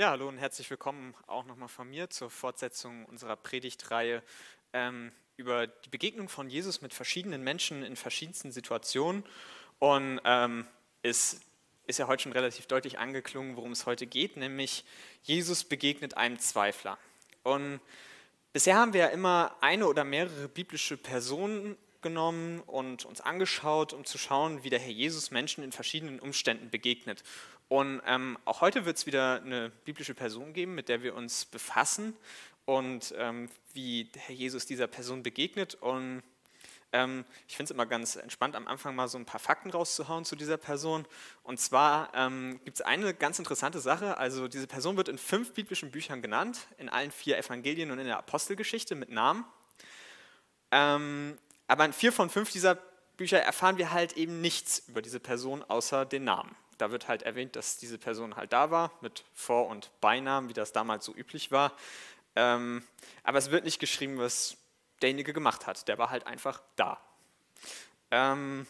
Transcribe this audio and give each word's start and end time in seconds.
Ja, 0.00 0.10
hallo 0.10 0.28
und 0.28 0.38
herzlich 0.38 0.70
willkommen 0.70 1.12
auch 1.26 1.44
nochmal 1.44 1.66
von 1.66 1.90
mir 1.90 2.08
zur 2.08 2.30
Fortsetzung 2.30 3.04
unserer 3.06 3.34
Predigtreihe 3.34 4.22
ähm, 4.72 5.10
über 5.36 5.66
die 5.66 5.88
Begegnung 5.88 6.28
von 6.28 6.48
Jesus 6.48 6.82
mit 6.82 6.94
verschiedenen 6.94 7.42
Menschen 7.42 7.82
in 7.82 7.96
verschiedensten 7.96 8.52
Situationen. 8.52 9.24
Und 9.80 10.20
ähm, 10.24 10.68
es 11.02 11.40
ist 11.88 11.98
ja 11.98 12.06
heute 12.06 12.22
schon 12.22 12.30
relativ 12.30 12.66
deutlich 12.66 13.00
angeklungen, 13.00 13.56
worum 13.56 13.72
es 13.72 13.86
heute 13.86 14.06
geht, 14.06 14.36
nämlich 14.36 14.84
Jesus 15.24 15.64
begegnet 15.64 16.16
einem 16.16 16.38
Zweifler. 16.38 16.96
Und 17.42 17.80
bisher 18.52 18.76
haben 18.76 18.92
wir 18.92 19.00
ja 19.00 19.08
immer 19.08 19.56
eine 19.60 19.88
oder 19.88 20.04
mehrere 20.04 20.46
biblische 20.46 20.96
Personen 20.96 21.76
genommen 22.02 22.60
und 22.60 23.04
uns 23.04 23.20
angeschaut, 23.20 23.92
um 23.92 24.04
zu 24.04 24.16
schauen, 24.16 24.62
wie 24.62 24.70
der 24.70 24.78
Herr 24.78 24.92
Jesus 24.92 25.32
Menschen 25.32 25.64
in 25.64 25.72
verschiedenen 25.72 26.20
Umständen 26.20 26.70
begegnet. 26.70 27.24
Und 27.68 28.00
ähm, 28.06 28.38
auch 28.44 28.62
heute 28.62 28.86
wird 28.86 28.96
es 28.96 29.06
wieder 29.06 29.42
eine 29.42 29.70
biblische 29.84 30.14
Person 30.14 30.52
geben, 30.54 30.74
mit 30.74 30.88
der 30.88 31.02
wir 31.02 31.14
uns 31.14 31.44
befassen 31.44 32.16
und 32.64 33.14
ähm, 33.16 33.48
wie 33.74 34.10
Herr 34.16 34.34
Jesus 34.34 34.64
dieser 34.66 34.86
Person 34.86 35.22
begegnet. 35.22 35.74
Und 35.74 36.22
ähm, 36.92 37.26
ich 37.46 37.56
finde 37.56 37.70
es 37.70 37.70
immer 37.74 37.84
ganz 37.84 38.16
entspannt, 38.16 38.56
am 38.56 38.66
Anfang 38.66 38.94
mal 38.94 39.08
so 39.08 39.18
ein 39.18 39.26
paar 39.26 39.40
Fakten 39.40 39.70
rauszuhauen 39.70 40.24
zu 40.24 40.36
dieser 40.36 40.56
Person. 40.56 41.04
Und 41.42 41.60
zwar 41.60 42.10
ähm, 42.14 42.60
gibt 42.64 42.78
es 42.78 42.80
eine 42.80 43.12
ganz 43.12 43.38
interessante 43.38 43.80
Sache. 43.80 44.16
Also 44.16 44.48
diese 44.48 44.66
Person 44.66 44.96
wird 44.96 45.08
in 45.08 45.18
fünf 45.18 45.52
biblischen 45.52 45.90
Büchern 45.90 46.22
genannt, 46.22 46.66
in 46.78 46.88
allen 46.88 47.10
vier 47.10 47.36
Evangelien 47.36 47.90
und 47.90 47.98
in 47.98 48.06
der 48.06 48.18
Apostelgeschichte 48.18 48.94
mit 48.94 49.10
Namen. 49.10 49.44
Ähm, 50.70 51.36
aber 51.66 51.84
in 51.84 51.92
vier 51.92 52.12
von 52.12 52.30
fünf 52.30 52.50
dieser 52.50 52.78
Bücher 53.18 53.40
erfahren 53.42 53.76
wir 53.76 53.92
halt 53.92 54.16
eben 54.16 54.40
nichts 54.40 54.84
über 54.88 55.02
diese 55.02 55.20
Person 55.20 55.62
außer 55.62 56.06
den 56.06 56.24
Namen. 56.24 56.56
Da 56.78 56.90
wird 56.90 57.08
halt 57.08 57.22
erwähnt, 57.22 57.56
dass 57.56 57.76
diese 57.76 57.98
Person 57.98 58.36
halt 58.36 58.52
da 58.52 58.70
war, 58.70 58.92
mit 59.00 59.24
Vor- 59.34 59.68
und 59.68 59.90
Beinamen, 60.00 60.48
wie 60.48 60.54
das 60.54 60.72
damals 60.72 61.04
so 61.04 61.14
üblich 61.14 61.50
war. 61.50 61.72
Ähm, 62.36 62.82
aber 63.24 63.38
es 63.38 63.50
wird 63.50 63.64
nicht 63.64 63.80
geschrieben, 63.80 64.18
was 64.18 64.56
derjenige 65.02 65.32
gemacht 65.32 65.66
hat. 65.66 65.88
Der 65.88 65.98
war 65.98 66.10
halt 66.10 66.26
einfach 66.26 66.62
da. 66.76 67.00
Ähm, 68.10 68.66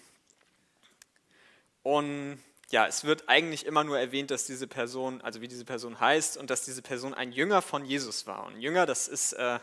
und 1.82 2.42
ja, 2.70 2.86
es 2.86 3.04
wird 3.04 3.28
eigentlich 3.28 3.64
immer 3.64 3.84
nur 3.84 3.98
erwähnt, 3.98 4.30
dass 4.30 4.44
diese 4.44 4.66
Person, 4.66 5.22
also 5.22 5.40
wie 5.40 5.48
diese 5.48 5.64
Person 5.64 6.00
heißt 6.00 6.36
und 6.36 6.50
dass 6.50 6.64
diese 6.64 6.82
Person 6.82 7.14
ein 7.14 7.32
Jünger 7.32 7.62
von 7.62 7.84
Jesus 7.84 8.26
war. 8.26 8.44
Und 8.46 8.60
Jünger, 8.60 8.84
das 8.84 9.08
ist 9.08 9.32
äh, 9.34 9.58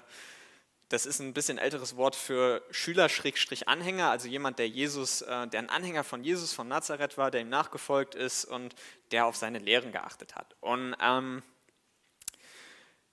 das 0.90 1.06
ist 1.06 1.20
ein 1.20 1.34
bisschen 1.34 1.58
älteres 1.58 1.96
Wort 1.96 2.16
für 2.16 2.62
Schüler-Anhänger, 2.70 4.10
also 4.10 4.28
jemand, 4.28 4.60
der 4.60 4.70
Jesus, 4.70 5.22
äh, 5.22 5.48
der 5.48 5.60
ein 5.60 5.70
Anhänger 5.70 6.04
von 6.04 6.24
Jesus 6.24 6.54
von 6.54 6.68
Nazareth 6.68 7.18
war, 7.18 7.32
der 7.32 7.42
ihm 7.42 7.50
nachgefolgt 7.50 8.14
ist 8.14 8.46
und 8.46 8.76
der 9.12 9.26
auf 9.26 9.36
seine 9.36 9.60
Lehren 9.60 9.92
geachtet 9.92 10.36
hat. 10.36 10.56
Und 10.62 10.96
ähm, 11.02 11.42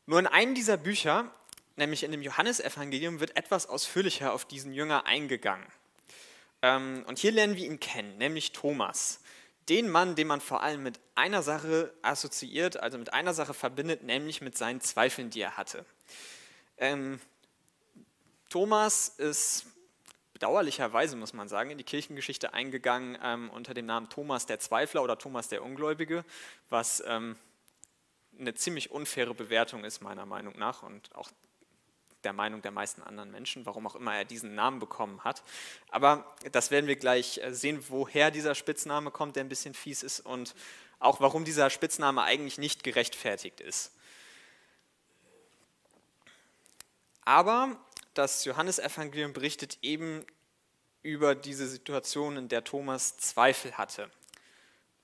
nur 0.05 0.19
in 0.19 0.27
einem 0.27 0.55
dieser 0.55 0.77
Bücher, 0.77 1.31
nämlich 1.77 2.03
in 2.03 2.13
dem 2.13 2.23
Johannesevangelium, 2.23 3.21
wird 3.21 3.37
etwas 3.37 3.67
ausführlicher 3.67 4.33
auf 4.33 4.45
diesen 4.45 4.75
Jünger 4.75 5.07
eingegangen. 5.07 5.67
Ähm, 6.61 7.05
und 7.07 7.19
hier 7.19 7.33
lernen 7.33 7.57
wir 7.57 7.65
ihn 7.65 7.81
kennen, 7.81 8.19
nämlich 8.19 8.53
Thomas. 8.53 9.21
Den 9.69 9.89
Mann, 9.89 10.15
den 10.15 10.27
man 10.27 10.41
vor 10.41 10.63
allem 10.63 10.83
mit 10.83 11.01
einer 11.15 11.43
Sache 11.43 11.95
assoziiert, 12.03 12.79
also 12.81 12.99
mit 12.99 13.15
einer 13.15 13.33
Sache 13.33 13.55
verbindet, 13.55 14.03
nämlich 14.03 14.43
mit 14.43 14.59
seinen 14.59 14.81
Zweifeln, 14.81 15.31
die 15.31 15.41
er 15.41 15.57
hatte. 15.57 15.87
Ähm, 16.79 17.21
Thomas 18.53 19.09
ist 19.09 19.65
bedauerlicherweise, 20.35 21.17
muss 21.17 21.33
man 21.33 21.49
sagen, 21.49 21.71
in 21.71 21.79
die 21.79 21.85
Kirchengeschichte 21.85 22.53
eingegangen 22.53 23.17
ähm, 23.23 23.49
unter 23.49 23.73
dem 23.73 23.87
Namen 23.87 24.11
Thomas 24.11 24.45
der 24.45 24.59
Zweifler 24.59 25.03
oder 25.03 25.17
Thomas 25.17 25.49
der 25.49 25.63
Ungläubige, 25.63 26.23
was 26.69 27.03
ähm, 27.07 27.39
eine 28.39 28.53
ziemlich 28.53 28.91
unfaire 28.91 29.33
Bewertung 29.33 29.85
ist, 29.85 30.03
meiner 30.03 30.27
Meinung 30.27 30.59
nach, 30.59 30.83
und 30.83 31.15
auch 31.15 31.31
der 32.25 32.35
Meinung 32.35 32.61
der 32.61 32.73
meisten 32.73 33.03
anderen 33.03 33.31
Menschen, 33.31 33.65
warum 33.65 33.87
auch 33.87 33.97
immer 33.97 34.15
er 34.15 34.27
diesen 34.27 34.55
Namen 34.55 34.81
bekommen 34.81 35.25
hat. 35.25 35.43
Aber 35.89 36.37
das 36.53 36.71
werden 36.71 36.89
wir 36.89 36.97
gleich 36.97 37.39
äh, 37.39 37.55
sehen, 37.55 37.83
woher 37.89 38.31
dieser 38.31 38.55
Spitzname 38.55 39.11
kommt, 39.11 39.37
der 39.37 39.45
ein 39.45 39.49
bisschen 39.49 39.73
fies 39.73 40.03
ist, 40.03 40.21
und 40.21 40.55
auch 40.99 41.23
warum 41.23 41.47
dieser 41.47 41.71
Spitzname 41.71 42.23
eigentlich 42.23 42.59
nicht 42.59 42.85
gerechtfertigt 42.85 43.63
ist. 43.63 43.93
Aber 47.25 47.79
das 48.15 48.45
Johannesevangelium 48.45 49.33
berichtet 49.33 49.79
eben 49.83 50.25
über 51.03 51.35
diese 51.35 51.67
Situation, 51.67 52.37
in 52.37 52.49
der 52.49 52.65
Thomas 52.65 53.17
Zweifel 53.17 53.77
hatte. 53.77 54.11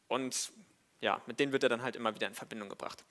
Und 0.06 0.52
ja, 1.00 1.20
mit 1.26 1.40
denen 1.40 1.52
wird 1.52 1.62
er 1.62 1.68
dann 1.68 1.82
halt 1.82 1.96
immer 1.96 2.14
wieder 2.14 2.26
in 2.26 2.34
Verbindung 2.34 2.68
gebracht. 2.68 3.04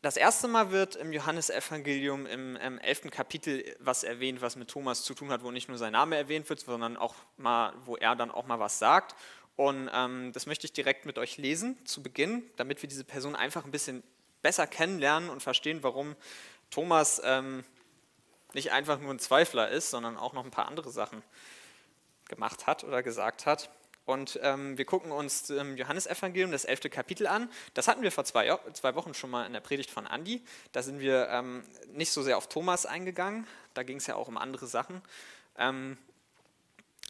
Das 0.00 0.16
erste 0.16 0.46
Mal 0.46 0.70
wird 0.70 0.94
im 0.94 1.12
Johannesevangelium 1.12 2.26
im, 2.26 2.54
im 2.56 2.78
11. 2.78 3.10
Kapitel 3.10 3.64
was 3.80 4.04
erwähnt, 4.04 4.40
was 4.40 4.54
mit 4.54 4.68
Thomas 4.68 5.02
zu 5.02 5.12
tun 5.12 5.30
hat, 5.30 5.42
wo 5.42 5.50
nicht 5.50 5.68
nur 5.68 5.76
sein 5.76 5.92
Name 5.92 6.16
erwähnt 6.16 6.48
wird, 6.48 6.60
sondern 6.60 6.96
auch 6.96 7.16
mal, 7.36 7.74
wo 7.84 7.96
er 7.96 8.14
dann 8.14 8.30
auch 8.30 8.46
mal 8.46 8.60
was 8.60 8.78
sagt. 8.78 9.16
Und 9.56 9.90
ähm, 9.92 10.30
das 10.32 10.46
möchte 10.46 10.66
ich 10.66 10.72
direkt 10.72 11.04
mit 11.04 11.18
euch 11.18 11.36
lesen 11.36 11.84
zu 11.84 12.00
Beginn, 12.00 12.48
damit 12.56 12.80
wir 12.80 12.88
diese 12.88 13.02
Person 13.02 13.34
einfach 13.34 13.64
ein 13.64 13.72
bisschen 13.72 14.04
besser 14.40 14.68
kennenlernen 14.68 15.30
und 15.30 15.42
verstehen, 15.42 15.82
warum 15.82 16.14
Thomas 16.70 17.20
ähm, 17.24 17.64
nicht 18.54 18.72
einfach 18.72 18.98
nur 18.98 19.12
ein 19.12 19.18
Zweifler 19.18 19.68
ist, 19.68 19.90
sondern 19.90 20.16
auch 20.16 20.32
noch 20.32 20.44
ein 20.44 20.50
paar 20.50 20.66
andere 20.66 20.90
Sachen 20.90 21.22
gemacht 22.28 22.66
hat 22.66 22.84
oder 22.84 23.02
gesagt 23.02 23.46
hat. 23.46 23.70
Und 24.08 24.40
ähm, 24.42 24.78
wir 24.78 24.86
gucken 24.86 25.12
uns 25.12 25.50
im 25.50 25.76
Johannesevangelium 25.76 26.50
das 26.50 26.64
elfte 26.64 26.88
Kapitel 26.88 27.26
an. 27.26 27.50
Das 27.74 27.88
hatten 27.88 28.00
wir 28.00 28.10
vor 28.10 28.24
zwei, 28.24 28.58
zwei 28.72 28.94
Wochen 28.94 29.12
schon 29.12 29.28
mal 29.28 29.44
in 29.44 29.52
der 29.52 29.60
Predigt 29.60 29.90
von 29.90 30.06
Andi. 30.06 30.42
Da 30.72 30.82
sind 30.82 31.00
wir 31.00 31.28
ähm, 31.28 31.62
nicht 31.92 32.10
so 32.10 32.22
sehr 32.22 32.38
auf 32.38 32.48
Thomas 32.48 32.86
eingegangen. 32.86 33.46
Da 33.74 33.82
ging 33.82 33.98
es 33.98 34.06
ja 34.06 34.14
auch 34.14 34.28
um 34.28 34.38
andere 34.38 34.66
Sachen. 34.66 35.02
Ähm, 35.58 35.98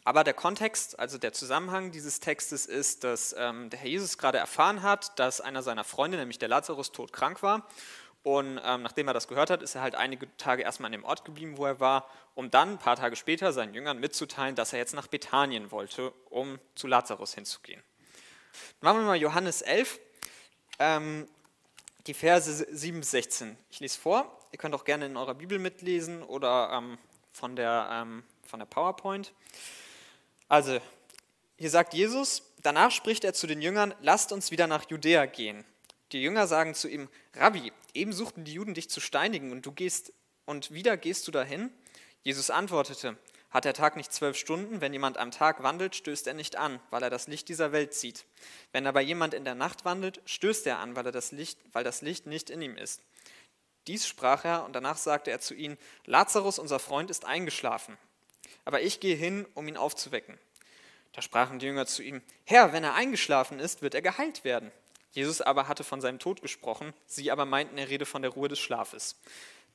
aber 0.03 0.25
der 0.25 0.33
Kontext, 0.33 0.99
also 0.99 1.17
der 1.17 1.31
Zusammenhang 1.31 1.91
dieses 1.91 2.19
Textes 2.19 2.65
ist, 2.65 3.05
dass 3.05 3.33
ähm, 3.37 3.69
der 3.69 3.79
Herr 3.79 3.89
Jesus 3.89 4.17
gerade 4.17 4.37
erfahren 4.37 4.81
hat, 4.81 5.17
dass 5.19 5.39
einer 5.39 5.63
seiner 5.63 5.85
Freunde, 5.85 6.17
nämlich 6.17 6.39
der 6.39 6.49
Lazarus, 6.49 6.91
todkrank 6.91 7.41
war 7.43 7.65
und 8.23 8.59
ähm, 8.63 8.81
nachdem 8.81 9.07
er 9.07 9.13
das 9.13 9.27
gehört 9.27 9.49
hat, 9.49 9.61
ist 9.61 9.75
er 9.75 9.81
halt 9.81 9.95
einige 9.95 10.35
Tage 10.37 10.63
erstmal 10.63 10.87
an 10.87 10.91
dem 10.91 11.05
Ort 11.05 11.23
geblieben, 11.23 11.57
wo 11.57 11.65
er 11.65 11.79
war, 11.79 12.09
um 12.35 12.51
dann 12.51 12.71
ein 12.71 12.77
paar 12.77 12.97
Tage 12.97 13.15
später 13.15 13.53
seinen 13.53 13.73
Jüngern 13.73 13.99
mitzuteilen, 13.99 14.55
dass 14.55 14.73
er 14.73 14.79
jetzt 14.79 14.93
nach 14.93 15.07
Bethanien 15.07 15.71
wollte, 15.71 16.11
um 16.29 16.59
zu 16.75 16.87
Lazarus 16.87 17.33
hinzugehen. 17.33 17.81
Dann 18.81 18.93
machen 18.93 19.03
wir 19.03 19.07
mal 19.07 19.15
Johannes 19.15 19.61
11, 19.61 19.99
ähm, 20.79 21.27
die 22.07 22.13
Verse 22.13 22.67
7 22.69 22.99
bis 22.99 23.11
16. 23.11 23.57
Ich 23.69 23.79
lese 23.79 23.99
vor, 23.99 24.39
ihr 24.51 24.57
könnt 24.57 24.75
auch 24.75 24.83
gerne 24.83 25.05
in 25.05 25.15
eurer 25.15 25.35
Bibel 25.35 25.57
mitlesen 25.57 26.21
oder 26.23 26.71
ähm, 26.73 26.97
von, 27.31 27.55
der, 27.55 27.89
ähm, 27.91 28.23
von 28.45 28.59
der 28.59 28.65
PowerPoint. 28.65 29.33
Also, 30.49 30.79
hier 31.57 31.69
sagt 31.69 31.93
Jesus, 31.93 32.43
danach 32.63 32.91
spricht 32.91 33.23
er 33.23 33.33
zu 33.33 33.47
den 33.47 33.61
Jüngern, 33.61 33.93
lasst 34.01 34.31
uns 34.31 34.51
wieder 34.51 34.67
nach 34.67 34.89
Judäa 34.89 35.25
gehen. 35.25 35.63
Die 36.11 36.21
Jünger 36.21 36.47
sagen 36.47 36.73
zu 36.73 36.87
ihm, 36.87 37.07
Rabbi, 37.35 37.71
eben 37.93 38.13
suchten 38.13 38.43
die 38.43 38.53
Juden 38.53 38.73
dich 38.73 38.89
zu 38.89 38.99
steinigen 38.99 39.51
und 39.51 39.65
du 39.65 39.71
gehst 39.71 40.11
und 40.45 40.71
wieder 40.71 40.97
gehst 40.97 41.27
du 41.27 41.31
dahin? 41.31 41.71
Jesus 42.23 42.49
antwortete, 42.49 43.17
hat 43.51 43.65
der 43.65 43.73
Tag 43.73 43.95
nicht 43.95 44.13
zwölf 44.13 44.37
Stunden? 44.37 44.81
Wenn 44.81 44.93
jemand 44.93 45.17
am 45.17 45.31
Tag 45.31 45.63
wandelt, 45.63 45.95
stößt 45.95 46.27
er 46.27 46.33
nicht 46.33 46.55
an, 46.55 46.79
weil 46.91 47.01
er 47.01 47.09
das 47.09 47.27
Licht 47.27 47.49
dieser 47.49 47.71
Welt 47.71 47.93
sieht. 47.93 48.25
Wenn 48.71 48.85
aber 48.85 49.01
jemand 49.01 49.33
in 49.33 49.43
der 49.43 49.55
Nacht 49.55 49.85
wandelt, 49.85 50.21
stößt 50.25 50.67
er 50.67 50.79
an, 50.79 50.95
weil, 50.95 51.05
er 51.05 51.11
das, 51.11 51.31
Licht, 51.31 51.59
weil 51.71 51.83
das 51.83 52.01
Licht 52.01 52.27
nicht 52.27 52.49
in 52.49 52.61
ihm 52.61 52.77
ist. 52.77 53.01
Dies 53.87 54.07
sprach 54.07 54.45
er 54.45 54.65
und 54.65 54.73
danach 54.73 54.97
sagte 54.97 55.31
er 55.31 55.39
zu 55.39 55.55
ihnen, 55.55 55.77
Lazarus, 56.05 56.59
unser 56.59 56.77
Freund, 56.77 57.09
ist 57.09 57.25
eingeschlafen. 57.25 57.97
Aber 58.65 58.81
ich 58.81 58.99
gehe 58.99 59.15
hin, 59.15 59.47
um 59.55 59.67
ihn 59.67 59.77
aufzuwecken. 59.77 60.37
Da 61.13 61.23
sprachen 61.23 61.57
die 61.57 61.65
Jünger 61.65 61.87
zu 61.87 62.03
ihm, 62.03 62.21
Herr, 62.45 62.71
wenn 62.71 62.83
er 62.83 62.93
eingeschlafen 62.93 63.59
ist, 63.59 63.81
wird 63.81 63.95
er 63.95 64.03
geheilt 64.03 64.43
werden. 64.43 64.71
Jesus 65.11 65.41
aber 65.41 65.67
hatte 65.67 65.83
von 65.83 66.01
seinem 66.01 66.19
Tod 66.19 66.41
gesprochen, 66.41 66.93
sie 67.05 67.31
aber 67.31 67.45
meinten, 67.45 67.77
er 67.77 67.89
rede 67.89 68.05
von 68.05 68.21
der 68.21 68.31
Ruhe 68.31 68.47
des 68.47 68.59
Schlafes. 68.59 69.19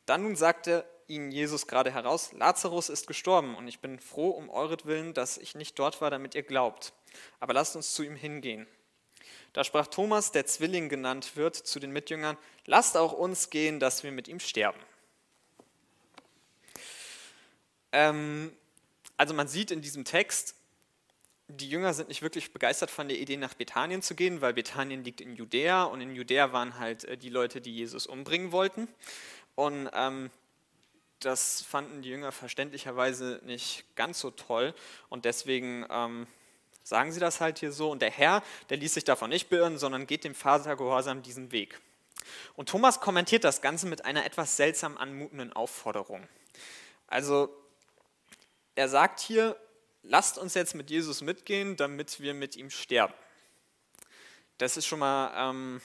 Dann 0.06 0.22
nun 0.22 0.36
sagte 0.36 0.84
ihnen 1.08 1.30
Jesus 1.30 1.66
gerade 1.66 1.90
heraus, 1.90 2.32
Lazarus 2.32 2.88
ist 2.88 3.06
gestorben 3.06 3.54
und 3.56 3.68
ich 3.68 3.80
bin 3.80 3.98
froh 3.98 4.30
um 4.30 4.48
euretwillen, 4.48 5.14
dass 5.14 5.38
ich 5.38 5.54
nicht 5.54 5.78
dort 5.78 6.00
war, 6.00 6.10
damit 6.10 6.34
ihr 6.34 6.42
glaubt. 6.42 6.92
Aber 7.40 7.52
lasst 7.52 7.76
uns 7.76 7.94
zu 7.94 8.02
ihm 8.02 8.16
hingehen. 8.16 8.66
Da 9.52 9.64
sprach 9.64 9.86
Thomas, 9.86 10.32
der 10.32 10.46
Zwilling 10.46 10.88
genannt 10.88 11.36
wird, 11.36 11.54
zu 11.54 11.78
den 11.78 11.92
Mitjüngern, 11.92 12.36
lasst 12.66 12.96
auch 12.96 13.12
uns 13.12 13.50
gehen, 13.50 13.80
dass 13.80 14.02
wir 14.02 14.12
mit 14.12 14.28
ihm 14.28 14.40
sterben. 14.40 14.80
Ähm, 17.92 18.52
also 19.16 19.32
man 19.32 19.46
sieht 19.46 19.70
in 19.70 19.80
diesem 19.80 20.04
Text, 20.04 20.56
die 21.48 21.68
Jünger 21.68 21.92
sind 21.92 22.08
nicht 22.08 22.22
wirklich 22.22 22.52
begeistert 22.52 22.90
von 22.90 23.08
der 23.08 23.18
Idee, 23.18 23.36
nach 23.36 23.54
Bethanien 23.54 24.02
zu 24.02 24.14
gehen, 24.14 24.40
weil 24.40 24.54
Bethanien 24.54 25.04
liegt 25.04 25.20
in 25.20 25.36
Judäa 25.36 25.84
und 25.84 26.00
in 26.00 26.14
Judäa 26.14 26.52
waren 26.52 26.78
halt 26.78 27.04
äh, 27.04 27.16
die 27.16 27.28
Leute, 27.28 27.60
die 27.60 27.74
Jesus 27.74 28.06
umbringen 28.06 28.52
wollten. 28.52 28.88
Und 29.54 29.90
ähm, 29.92 30.30
das 31.20 31.62
fanden 31.62 32.02
die 32.02 32.10
Jünger 32.10 32.32
verständlicherweise 32.32 33.40
nicht 33.44 33.84
ganz 33.96 34.20
so 34.20 34.30
toll 34.30 34.74
und 35.08 35.24
deswegen 35.24 35.86
ähm, 35.90 36.26
sagen 36.82 37.12
sie 37.12 37.20
das 37.20 37.40
halt 37.40 37.58
hier 37.58 37.72
so. 37.72 37.90
Und 37.90 38.02
der 38.02 38.10
Herr, 38.10 38.42
der 38.68 38.76
ließ 38.76 38.94
sich 38.94 39.04
davon 39.04 39.30
nicht 39.30 39.48
beirren, 39.48 39.78
sondern 39.78 40.06
geht 40.06 40.24
dem 40.24 40.34
Vater 40.34 40.76
gehorsam 40.76 41.22
diesen 41.22 41.52
Weg. 41.52 41.80
Und 42.56 42.68
Thomas 42.68 43.00
kommentiert 43.00 43.44
das 43.44 43.60
Ganze 43.60 43.86
mit 43.86 44.04
einer 44.04 44.24
etwas 44.24 44.56
seltsam 44.56 44.96
anmutenden 44.96 45.52
Aufforderung. 45.52 46.26
Also 47.06 47.54
er 48.74 48.88
sagt 48.88 49.20
hier, 49.20 49.56
lasst 50.04 50.38
uns 50.38 50.54
jetzt 50.54 50.74
mit 50.74 50.90
Jesus 50.90 51.20
mitgehen, 51.22 51.76
damit 51.76 52.20
wir 52.20 52.34
mit 52.34 52.56
ihm 52.56 52.70
sterben. 52.70 53.14
Das 54.58 54.76
ist 54.76 54.86
schon 54.86 55.00
mal 55.00 55.50
ähm, 55.50 55.80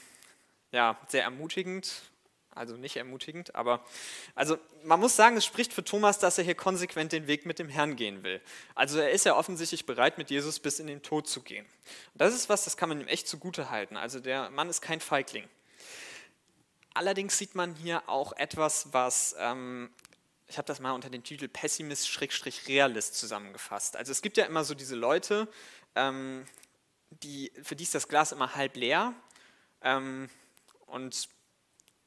ja, 0.71 0.99
sehr 1.07 1.23
ermutigend, 1.23 2.03
also 2.51 2.75
nicht 2.75 2.97
ermutigend, 2.97 3.55
aber 3.55 3.83
also 4.35 4.57
man 4.83 4.99
muss 4.99 5.15
sagen, 5.15 5.37
es 5.37 5.45
spricht 5.45 5.73
für 5.73 5.83
Thomas, 5.83 6.19
dass 6.19 6.37
er 6.37 6.43
hier 6.43 6.55
konsequent 6.55 7.11
den 7.11 7.27
Weg 7.27 7.45
mit 7.45 7.57
dem 7.57 7.69
Herrn 7.69 7.95
gehen 7.95 8.23
will. 8.23 8.41
Also 8.75 8.99
er 8.99 9.11
ist 9.11 9.25
ja 9.25 9.35
offensichtlich 9.35 9.85
bereit, 9.85 10.17
mit 10.17 10.29
Jesus 10.29 10.59
bis 10.59 10.79
in 10.79 10.87
den 10.87 11.01
Tod 11.01 11.27
zu 11.27 11.41
gehen. 11.41 11.65
Und 12.13 12.21
das 12.21 12.33
ist 12.35 12.49
was, 12.49 12.65
das 12.65 12.77
kann 12.77 12.89
man 12.89 13.01
ihm 13.01 13.07
echt 13.07 13.27
zugute 13.27 13.69
halten. 13.69 13.97
Also 13.97 14.19
der 14.19 14.49
Mann 14.49 14.69
ist 14.69 14.81
kein 14.81 14.99
Feigling. 14.99 15.47
Allerdings 16.93 17.37
sieht 17.37 17.55
man 17.55 17.75
hier 17.75 18.07
auch 18.09 18.33
etwas, 18.33 18.91
was 18.91 19.35
ähm, 19.39 19.89
ich 20.49 20.57
habe 20.57 20.65
das 20.65 20.79
mal 20.79 20.91
unter 20.91 21.09
dem 21.09 21.23
Titel 21.23 21.47
Pessimist-Realist 21.47 23.15
zusammengefasst. 23.15 23.95
Also 23.95 24.11
es 24.11 24.21
gibt 24.21 24.35
ja 24.35 24.45
immer 24.45 24.63
so 24.63 24.73
diese 24.73 24.95
Leute, 24.95 25.47
ähm, 25.95 26.45
die, 27.23 27.51
für 27.61 27.75
die 27.75 27.83
ist 27.83 27.93
das 27.93 28.07
Glas 28.07 28.31
immer 28.31 28.55
halb 28.55 28.75
leer. 28.75 29.13
Ähm, 29.81 30.27
und 30.87 31.29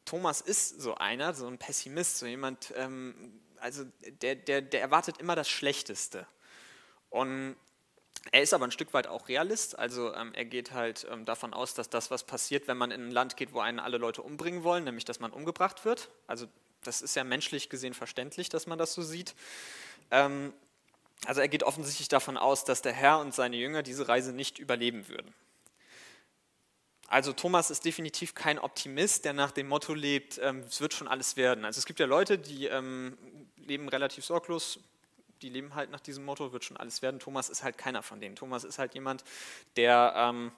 Thomas 0.05 0.41
ist 0.41 0.81
so 0.81 0.97
einer, 0.97 1.35
so 1.35 1.47
ein 1.47 1.59
Pessimist, 1.59 2.19
so 2.19 2.27
jemand, 2.27 2.73
ähm, 2.77 3.41
also 3.61 3.85
der, 4.23 4.35
der, 4.35 4.61
der 4.61 4.81
erwartet 4.81 5.19
immer 5.19 5.37
das 5.37 5.49
Schlechteste. 5.49 6.27
Und 7.09 7.57
er 8.33 8.43
ist 8.43 8.55
aber 8.55 8.67
ein 8.67 8.73
Stück 8.73 8.93
weit 8.93 9.07
auch 9.07 9.29
Realist, 9.29 9.79
also 9.79 10.15
ähm, 10.15 10.33
er 10.35 10.45
geht 10.45 10.73
halt 10.73 11.07
ähm, 11.11 11.25
davon 11.25 11.55
aus, 11.55 11.75
dass 11.75 11.91
das, 11.91 12.11
was 12.11 12.25
passiert, 12.25 12.69
wenn 12.69 12.77
man 12.77 12.91
in 12.91 13.09
ein 13.09 13.11
Land 13.11 13.37
geht, 13.37 13.53
wo 13.53 13.61
einen 13.61 13.81
alle 13.81 13.99
Leute 13.99 14.23
umbringen 14.23 14.65
wollen, 14.65 14.85
nämlich 14.85 15.05
dass 15.05 15.21
man 15.21 15.33
umgebracht 15.33 15.85
wird. 15.85 16.11
Also 16.27 16.47
das 16.83 17.03
ist 17.03 17.17
ja 17.17 17.25
menschlich 17.25 17.69
gesehen 17.69 17.95
verständlich, 17.95 18.49
dass 18.49 18.67
man 18.67 18.79
das 18.79 18.95
so 18.95 19.03
sieht. 19.03 19.35
Ähm, 20.11 20.53
also 21.27 21.41
er 21.41 21.49
geht 21.49 21.63
offensichtlich 21.63 22.09
davon 22.09 22.37
aus, 22.37 22.65
dass 22.65 22.83
der 22.83 22.93
Herr 22.93 23.21
und 23.21 23.35
seine 23.35 23.57
Jünger 23.57 23.83
diese 23.83 24.09
Reise 24.09 24.33
nicht 24.33 24.59
überleben 24.59 25.09
würden. 25.09 25.33
Also 27.07 27.33
Thomas 27.33 27.71
ist 27.71 27.85
definitiv 27.85 28.35
kein 28.35 28.59
Optimist, 28.59 29.25
der 29.25 29.35
nach 29.35 29.51
dem 29.51 29.69
Motto 29.69 29.93
lebt, 29.93 30.39
ähm, 30.43 30.61
es 30.61 30.81
wird 30.81 30.95
schon 30.95 31.09
alles 31.09 31.37
werden. 31.37 31.65
Also 31.65 31.79
es 31.79 31.85
gibt 31.85 32.01
ja 32.01 32.07
Leute, 32.07 32.39
die 32.39 32.67
ähm, 32.67 33.19
leben 33.57 33.89
relativ 33.89 34.25
sorglos, 34.25 34.81
die 35.43 35.51
leben 35.51 35.75
halt 35.75 35.91
nach 35.91 36.01
diesem 36.01 36.25
Motto, 36.25 36.53
wird 36.53 36.65
schon 36.65 36.77
alles 36.77 37.03
werden. 37.03 37.21
Thomas 37.21 37.51
ist 37.51 37.63
halt 37.63 37.77
keiner 37.77 38.03
von 38.03 38.21
denen. 38.21 38.35
Thomas 38.35 38.65
ist 38.65 38.79
halt 38.79 38.95
jemand, 38.95 39.25
der, 39.77 40.15
ähm, 40.17 40.53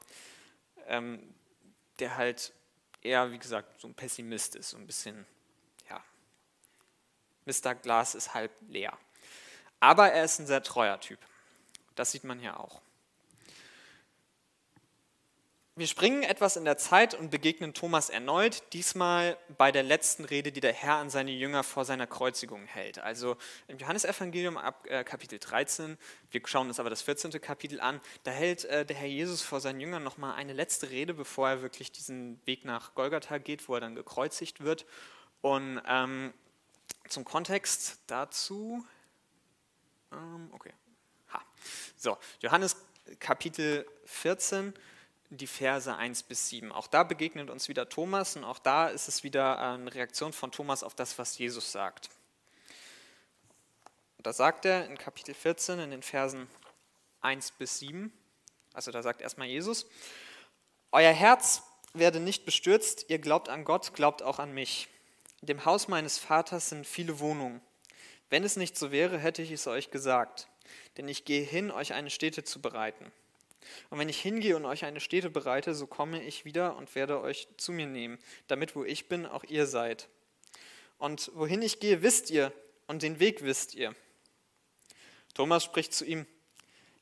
ähm 0.86 1.34
der 1.98 2.16
halt 2.16 2.52
eher, 3.02 3.30
wie 3.30 3.38
gesagt, 3.38 3.80
so 3.80 3.88
ein 3.88 3.94
Pessimist 3.94 4.56
ist, 4.56 4.70
so 4.70 4.76
ein 4.76 4.86
bisschen 4.86 5.26
Mr. 7.46 7.74
Glas 7.74 8.14
ist 8.14 8.34
halb 8.34 8.52
leer. 8.68 8.96
Aber 9.80 10.10
er 10.12 10.24
ist 10.24 10.38
ein 10.38 10.46
sehr 10.46 10.62
treuer 10.62 11.00
Typ. 11.00 11.18
Das 11.94 12.12
sieht 12.12 12.24
man 12.24 12.38
hier 12.38 12.58
auch. 12.58 12.80
Wir 15.76 15.88
springen 15.88 16.22
etwas 16.22 16.56
in 16.56 16.64
der 16.64 16.78
Zeit 16.78 17.14
und 17.14 17.32
begegnen 17.32 17.74
Thomas 17.74 18.08
erneut, 18.08 18.62
diesmal 18.72 19.36
bei 19.58 19.72
der 19.72 19.82
letzten 19.82 20.24
Rede, 20.24 20.52
die 20.52 20.60
der 20.60 20.72
Herr 20.72 20.98
an 20.98 21.10
seine 21.10 21.32
Jünger 21.32 21.64
vor 21.64 21.84
seiner 21.84 22.06
Kreuzigung 22.06 22.64
hält. 22.66 23.00
Also 23.00 23.36
im 23.66 23.78
Johannesevangelium 23.78 24.56
ab 24.56 24.86
äh, 24.88 25.02
Kapitel 25.02 25.40
13, 25.40 25.98
wir 26.30 26.40
schauen 26.44 26.68
uns 26.68 26.78
aber 26.78 26.90
das 26.90 27.02
14. 27.02 27.32
Kapitel 27.40 27.80
an, 27.80 28.00
da 28.22 28.30
hält 28.30 28.66
äh, 28.66 28.86
der 28.86 28.94
Herr 28.94 29.08
Jesus 29.08 29.42
vor 29.42 29.60
seinen 29.60 29.80
Jüngern 29.80 30.04
nochmal 30.04 30.36
eine 30.36 30.52
letzte 30.52 30.90
Rede, 30.90 31.12
bevor 31.12 31.48
er 31.48 31.62
wirklich 31.62 31.90
diesen 31.90 32.40
Weg 32.46 32.64
nach 32.64 32.94
Golgatha 32.94 33.38
geht, 33.38 33.68
wo 33.68 33.74
er 33.74 33.80
dann 33.80 33.96
gekreuzigt 33.96 34.62
wird. 34.62 34.86
Und 35.40 35.82
ähm, 35.88 36.32
zum 37.08 37.24
Kontext 37.24 37.98
dazu, 38.06 38.84
ähm, 40.12 40.48
okay, 40.52 40.72
ha. 41.32 41.40
so, 41.96 42.16
Johannes 42.40 42.76
Kapitel 43.20 43.86
14, 44.06 44.74
die 45.30 45.46
Verse 45.46 45.94
1 45.94 46.24
bis 46.24 46.48
7. 46.48 46.72
Auch 46.72 46.86
da 46.86 47.02
begegnet 47.02 47.50
uns 47.50 47.68
wieder 47.68 47.88
Thomas 47.88 48.36
und 48.36 48.44
auch 48.44 48.58
da 48.58 48.88
ist 48.88 49.08
es 49.08 49.22
wieder 49.22 49.58
eine 49.58 49.94
Reaktion 49.94 50.32
von 50.32 50.52
Thomas 50.52 50.82
auf 50.82 50.94
das, 50.94 51.18
was 51.18 51.38
Jesus 51.38 51.72
sagt. 51.72 52.10
Da 54.18 54.32
sagt 54.32 54.64
er 54.64 54.86
in 54.86 54.96
Kapitel 54.96 55.34
14 55.34 55.78
in 55.80 55.90
den 55.90 56.02
Versen 56.02 56.48
1 57.20 57.52
bis 57.52 57.78
7, 57.78 58.12
also 58.72 58.90
da 58.90 59.02
sagt 59.02 59.20
erstmal 59.20 59.48
Jesus, 59.48 59.86
Euer 60.92 61.12
Herz 61.12 61.62
werde 61.92 62.20
nicht 62.20 62.44
bestürzt, 62.44 63.06
ihr 63.08 63.18
glaubt 63.18 63.48
an 63.48 63.64
Gott, 63.64 63.94
glaubt 63.94 64.22
auch 64.22 64.38
an 64.38 64.52
mich. 64.52 64.88
In 65.44 65.48
dem 65.48 65.66
Haus 65.66 65.88
meines 65.88 66.16
Vaters 66.16 66.70
sind 66.70 66.86
viele 66.86 67.20
Wohnungen. 67.20 67.60
Wenn 68.30 68.44
es 68.44 68.56
nicht 68.56 68.78
so 68.78 68.90
wäre, 68.90 69.18
hätte 69.18 69.42
ich 69.42 69.50
es 69.50 69.66
euch 69.66 69.90
gesagt. 69.90 70.48
Denn 70.96 71.06
ich 71.06 71.26
gehe 71.26 71.42
hin, 71.42 71.70
euch 71.70 71.92
eine 71.92 72.08
Stätte 72.08 72.44
zu 72.44 72.62
bereiten. 72.62 73.12
Und 73.90 73.98
wenn 73.98 74.08
ich 74.08 74.18
hingehe 74.18 74.56
und 74.56 74.64
euch 74.64 74.86
eine 74.86 75.00
Stätte 75.00 75.28
bereite, 75.28 75.74
so 75.74 75.86
komme 75.86 76.22
ich 76.22 76.46
wieder 76.46 76.76
und 76.76 76.94
werde 76.94 77.20
euch 77.20 77.46
zu 77.58 77.72
mir 77.72 77.84
nehmen, 77.84 78.18
damit 78.46 78.74
wo 78.74 78.84
ich 78.84 79.10
bin, 79.10 79.26
auch 79.26 79.44
ihr 79.44 79.66
seid. 79.66 80.08
Und 80.96 81.30
wohin 81.34 81.60
ich 81.60 81.78
gehe, 81.78 82.00
wisst 82.00 82.30
ihr, 82.30 82.50
und 82.86 83.02
den 83.02 83.20
Weg 83.20 83.42
wisst 83.42 83.74
ihr. 83.74 83.94
Thomas 85.34 85.62
spricht 85.62 85.92
zu 85.92 86.06
ihm, 86.06 86.24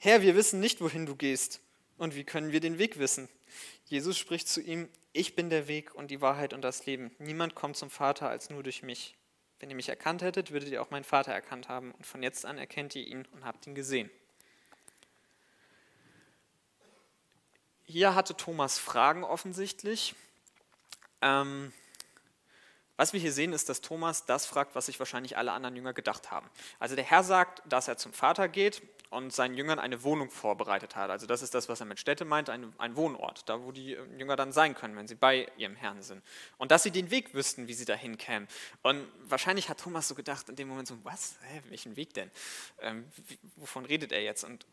Herr, 0.00 0.20
wir 0.20 0.34
wissen 0.34 0.58
nicht, 0.58 0.80
wohin 0.80 1.06
du 1.06 1.14
gehst. 1.14 1.60
Und 1.96 2.16
wie 2.16 2.24
können 2.24 2.50
wir 2.50 2.58
den 2.58 2.78
Weg 2.78 2.98
wissen? 2.98 3.28
Jesus 3.86 4.18
spricht 4.18 4.48
zu 4.48 4.60
ihm, 4.60 4.88
ich 5.12 5.34
bin 5.34 5.50
der 5.50 5.68
Weg 5.68 5.94
und 5.94 6.10
die 6.10 6.20
Wahrheit 6.20 6.54
und 6.54 6.62
das 6.62 6.86
Leben. 6.86 7.14
Niemand 7.18 7.54
kommt 7.54 7.76
zum 7.76 7.90
Vater 7.90 8.28
als 8.28 8.50
nur 8.50 8.62
durch 8.62 8.82
mich. 8.82 9.14
Wenn 9.60 9.70
ihr 9.70 9.76
mich 9.76 9.88
erkannt 9.88 10.22
hättet, 10.22 10.50
würdet 10.50 10.70
ihr 10.70 10.82
auch 10.82 10.90
meinen 10.90 11.04
Vater 11.04 11.32
erkannt 11.32 11.68
haben. 11.68 11.92
Und 11.92 12.06
von 12.06 12.22
jetzt 12.22 12.46
an 12.46 12.58
erkennt 12.58 12.94
ihr 12.96 13.06
ihn 13.06 13.26
und 13.32 13.44
habt 13.44 13.66
ihn 13.66 13.74
gesehen. 13.74 14.10
Hier 17.84 18.14
hatte 18.14 18.36
Thomas 18.36 18.78
Fragen 18.78 19.22
offensichtlich. 19.22 20.14
Ähm, 21.20 21.72
was 22.96 23.12
wir 23.12 23.20
hier 23.20 23.32
sehen, 23.32 23.52
ist, 23.52 23.68
dass 23.68 23.82
Thomas 23.82 24.24
das 24.24 24.46
fragt, 24.46 24.74
was 24.74 24.86
sich 24.86 24.98
wahrscheinlich 24.98 25.36
alle 25.36 25.52
anderen 25.52 25.76
Jünger 25.76 25.92
gedacht 25.92 26.30
haben. 26.30 26.48
Also 26.78 26.96
der 26.96 27.04
Herr 27.04 27.22
sagt, 27.22 27.62
dass 27.66 27.86
er 27.86 27.98
zum 27.98 28.12
Vater 28.12 28.48
geht 28.48 28.82
und 29.12 29.30
seinen 29.30 29.54
Jüngern 29.54 29.78
eine 29.78 30.02
Wohnung 30.04 30.30
vorbereitet 30.30 30.96
hat. 30.96 31.10
Also 31.10 31.26
das 31.26 31.42
ist 31.42 31.54
das, 31.54 31.68
was 31.68 31.80
er 31.80 31.86
mit 31.86 32.00
Städte 32.00 32.24
meint, 32.24 32.48
ein, 32.48 32.72
ein 32.78 32.96
Wohnort, 32.96 33.46
da 33.46 33.62
wo 33.62 33.70
die 33.70 33.92
äh, 33.92 34.04
Jünger 34.16 34.36
dann 34.36 34.52
sein 34.52 34.74
können, 34.74 34.96
wenn 34.96 35.06
sie 35.06 35.14
bei 35.14 35.46
ihrem 35.58 35.76
Herrn 35.76 36.02
sind. 36.02 36.22
Und 36.56 36.70
dass 36.70 36.82
sie 36.82 36.90
den 36.90 37.10
Weg 37.10 37.34
wüssten, 37.34 37.68
wie 37.68 37.74
sie 37.74 37.84
dahin 37.84 38.16
kämen. 38.16 38.48
Und 38.82 39.06
wahrscheinlich 39.28 39.68
hat 39.68 39.80
Thomas 39.80 40.08
so 40.08 40.14
gedacht 40.14 40.48
in 40.48 40.56
dem 40.56 40.68
Moment 40.68 40.88
so, 40.88 40.96
was, 41.04 41.36
Hä, 41.42 41.62
welchen 41.68 41.96
Weg 41.96 42.14
denn? 42.14 42.30
Ähm, 42.80 43.04
wovon 43.56 43.84
redet 43.84 44.12
er 44.12 44.22
jetzt? 44.22 44.44
Und 44.44 44.66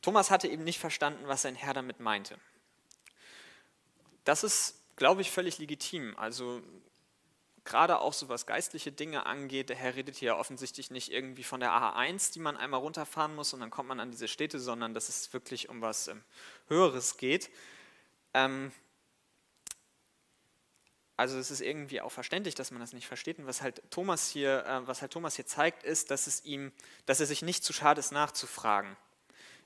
Thomas 0.00 0.30
hatte 0.30 0.48
eben 0.48 0.64
nicht 0.64 0.78
verstanden, 0.78 1.28
was 1.28 1.42
sein 1.42 1.54
Herr 1.54 1.74
damit 1.74 2.00
meinte. 2.00 2.38
Das 4.24 4.42
ist, 4.42 4.80
glaube 4.96 5.20
ich, 5.20 5.30
völlig 5.30 5.58
legitim. 5.58 6.16
Also 6.16 6.62
gerade 7.64 8.00
auch 8.00 8.12
so 8.12 8.28
was 8.28 8.46
geistliche 8.46 8.92
Dinge 8.92 9.26
angeht, 9.26 9.68
der 9.68 9.76
Herr 9.76 9.94
redet 9.94 10.16
hier 10.16 10.36
offensichtlich 10.36 10.90
nicht 10.90 11.12
irgendwie 11.12 11.44
von 11.44 11.60
der 11.60 11.70
A1, 11.70 12.32
die 12.32 12.40
man 12.40 12.56
einmal 12.56 12.80
runterfahren 12.80 13.34
muss 13.34 13.52
und 13.54 13.60
dann 13.60 13.70
kommt 13.70 13.88
man 13.88 14.00
an 14.00 14.10
diese 14.10 14.28
Städte, 14.28 14.58
sondern 14.58 14.94
dass 14.94 15.08
es 15.08 15.32
wirklich 15.32 15.68
um 15.68 15.80
was 15.80 16.08
ähm, 16.08 16.22
Höheres 16.68 17.16
geht. 17.16 17.50
Ähm, 18.34 18.72
also 21.20 21.36
es 21.36 21.50
ist 21.50 21.60
irgendwie 21.60 22.00
auch 22.00 22.12
verständlich, 22.12 22.54
dass 22.54 22.70
man 22.70 22.80
das 22.80 22.94
nicht 22.94 23.06
versteht. 23.06 23.38
Und 23.38 23.46
was 23.46 23.60
halt 23.60 23.82
Thomas 23.90 24.30
hier, 24.30 24.64
äh, 24.64 24.86
was 24.86 25.02
halt 25.02 25.12
Thomas 25.12 25.36
hier 25.36 25.44
zeigt, 25.44 25.82
ist, 25.82 26.10
dass 26.10 26.26
es 26.26 26.44
ihm, 26.46 26.72
dass 27.04 27.20
er 27.20 27.26
sich 27.26 27.42
nicht 27.42 27.62
zu 27.62 27.74
schade 27.74 28.00
ist, 28.00 28.10
nachzufragen. 28.10 28.96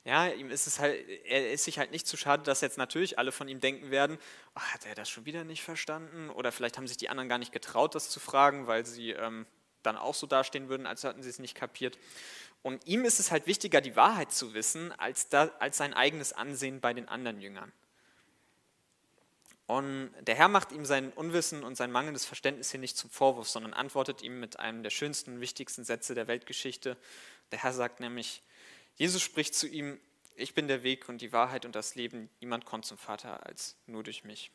Ja, 0.05 0.27
ihm 0.27 0.51
ist 0.51 0.67
es 0.67 0.79
halt, 0.79 1.03
er 1.25 1.51
ist 1.51 1.63
sich 1.63 1.79
halt 1.79 1.91
nicht 1.91 2.05
zu 2.05 2.15
schade, 2.15 2.43
dass 2.43 2.61
jetzt 2.61 2.77
natürlich 2.77 3.17
alle 3.17 3.31
von 3.31 3.47
ihm 3.47 3.59
denken 3.59 3.89
werden, 3.89 4.19
oh, 4.55 4.59
hat 4.59 4.85
er 4.85 4.93
das 4.93 5.09
schon 5.09 5.25
wieder 5.25 5.43
nicht 5.43 5.63
verstanden? 5.63 6.29
Oder 6.29 6.51
vielleicht 6.51 6.77
haben 6.77 6.87
sich 6.87 6.97
die 6.97 7.09
anderen 7.09 7.27
gar 7.27 7.39
nicht 7.39 7.51
getraut, 7.51 7.95
das 7.95 8.09
zu 8.09 8.19
fragen, 8.19 8.67
weil 8.67 8.85
sie 8.85 9.11
ähm, 9.11 9.47
dann 9.81 9.97
auch 9.97 10.13
so 10.13 10.27
dastehen 10.27 10.69
würden, 10.69 10.85
als 10.85 11.03
hätten 11.03 11.23
sie 11.23 11.29
es 11.29 11.39
nicht 11.39 11.55
kapiert. 11.55 11.97
Und 12.61 12.85
ihm 12.85 13.03
ist 13.03 13.19
es 13.19 13.31
halt 13.31 13.47
wichtiger, 13.47 13.81
die 13.81 13.95
Wahrheit 13.95 14.31
zu 14.31 14.53
wissen, 14.53 14.91
als, 14.93 15.29
da, 15.29 15.51
als 15.59 15.77
sein 15.77 15.95
eigenes 15.95 16.33
Ansehen 16.33 16.81
bei 16.81 16.93
den 16.93 17.07
anderen 17.07 17.41
Jüngern. 17.41 17.71
Und 19.67 20.11
der 20.21 20.35
Herr 20.35 20.49
macht 20.49 20.71
ihm 20.71 20.85
sein 20.85 21.11
Unwissen 21.13 21.63
und 21.63 21.75
sein 21.75 21.91
mangelndes 21.91 22.25
Verständnis 22.25 22.69
hier 22.69 22.79
nicht 22.79 22.95
zum 22.95 23.09
Vorwurf, 23.09 23.49
sondern 23.49 23.73
antwortet 23.73 24.21
ihm 24.21 24.39
mit 24.39 24.59
einem 24.59 24.83
der 24.83 24.91
schönsten 24.91 25.33
und 25.33 25.41
wichtigsten 25.41 25.83
Sätze 25.83 26.13
der 26.13 26.27
Weltgeschichte. 26.27 26.95
Der 27.51 27.63
Herr 27.63 27.73
sagt 27.73 27.99
nämlich, 27.99 28.43
Jesus 28.95 29.21
spricht 29.21 29.55
zu 29.55 29.67
ihm, 29.67 29.99
ich 30.35 30.53
bin 30.53 30.67
der 30.67 30.83
Weg 30.83 31.07
und 31.09 31.19
die 31.19 31.31
Wahrheit 31.31 31.65
und 31.65 31.75
das 31.75 31.95
Leben. 31.95 32.29
Niemand 32.41 32.65
kommt 32.65 32.85
zum 32.85 32.97
Vater 32.97 33.45
als 33.45 33.75
nur 33.87 34.03
durch 34.03 34.23
mich. 34.23 34.51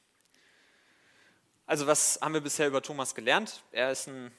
Also 1.67 1.87
was 1.87 2.19
haben 2.21 2.35
wir 2.35 2.41
bisher 2.41 2.67
über 2.67 2.83
Thomas 2.83 3.15
gelernt? 3.15 3.63
Er 3.71 3.93
ist 3.93 4.09
ein, 4.09 4.33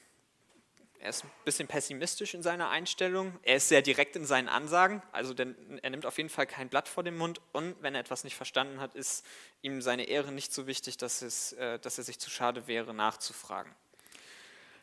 er 1.00 1.10
ist 1.10 1.24
ein 1.24 1.31
bisschen 1.46 1.67
pessimistisch 1.67 2.34
in 2.34 2.43
seiner 2.43 2.70
Einstellung. 2.70 3.39
Er 3.43 3.55
ist 3.55 3.70
sehr 3.70 3.81
direkt 3.81 4.15
in 4.15 4.25
seinen 4.25 4.50
Ansagen. 4.50 5.01
Also 5.12 5.34
denn, 5.34 5.79
er 5.81 5.89
nimmt 5.89 6.05
auf 6.05 6.17
jeden 6.17 6.29
Fall 6.29 6.46
kein 6.46 6.70
Blatt 6.70 6.88
vor 6.88 7.03
den 7.03 7.17
Mund. 7.17 7.41
Und 7.53 7.75
wenn 7.81 7.96
er 7.96 8.01
etwas 8.01 8.24
nicht 8.24 8.36
verstanden 8.36 8.79
hat, 8.79 8.96
ist 8.96 9.25
ihm 9.62 9.81
seine 9.81 10.03
Ehre 10.03 10.31
nicht 10.31 10.53
so 10.53 10.67
wichtig, 10.67 10.98
dass, 10.98 11.22
es, 11.22 11.53
äh, 11.53 11.79
dass 11.79 11.98
er 11.98 12.03
sich 12.03 12.20
zu 12.20 12.29
schade 12.29 12.67
wäre, 12.67 12.93
nachzufragen. 12.93 13.74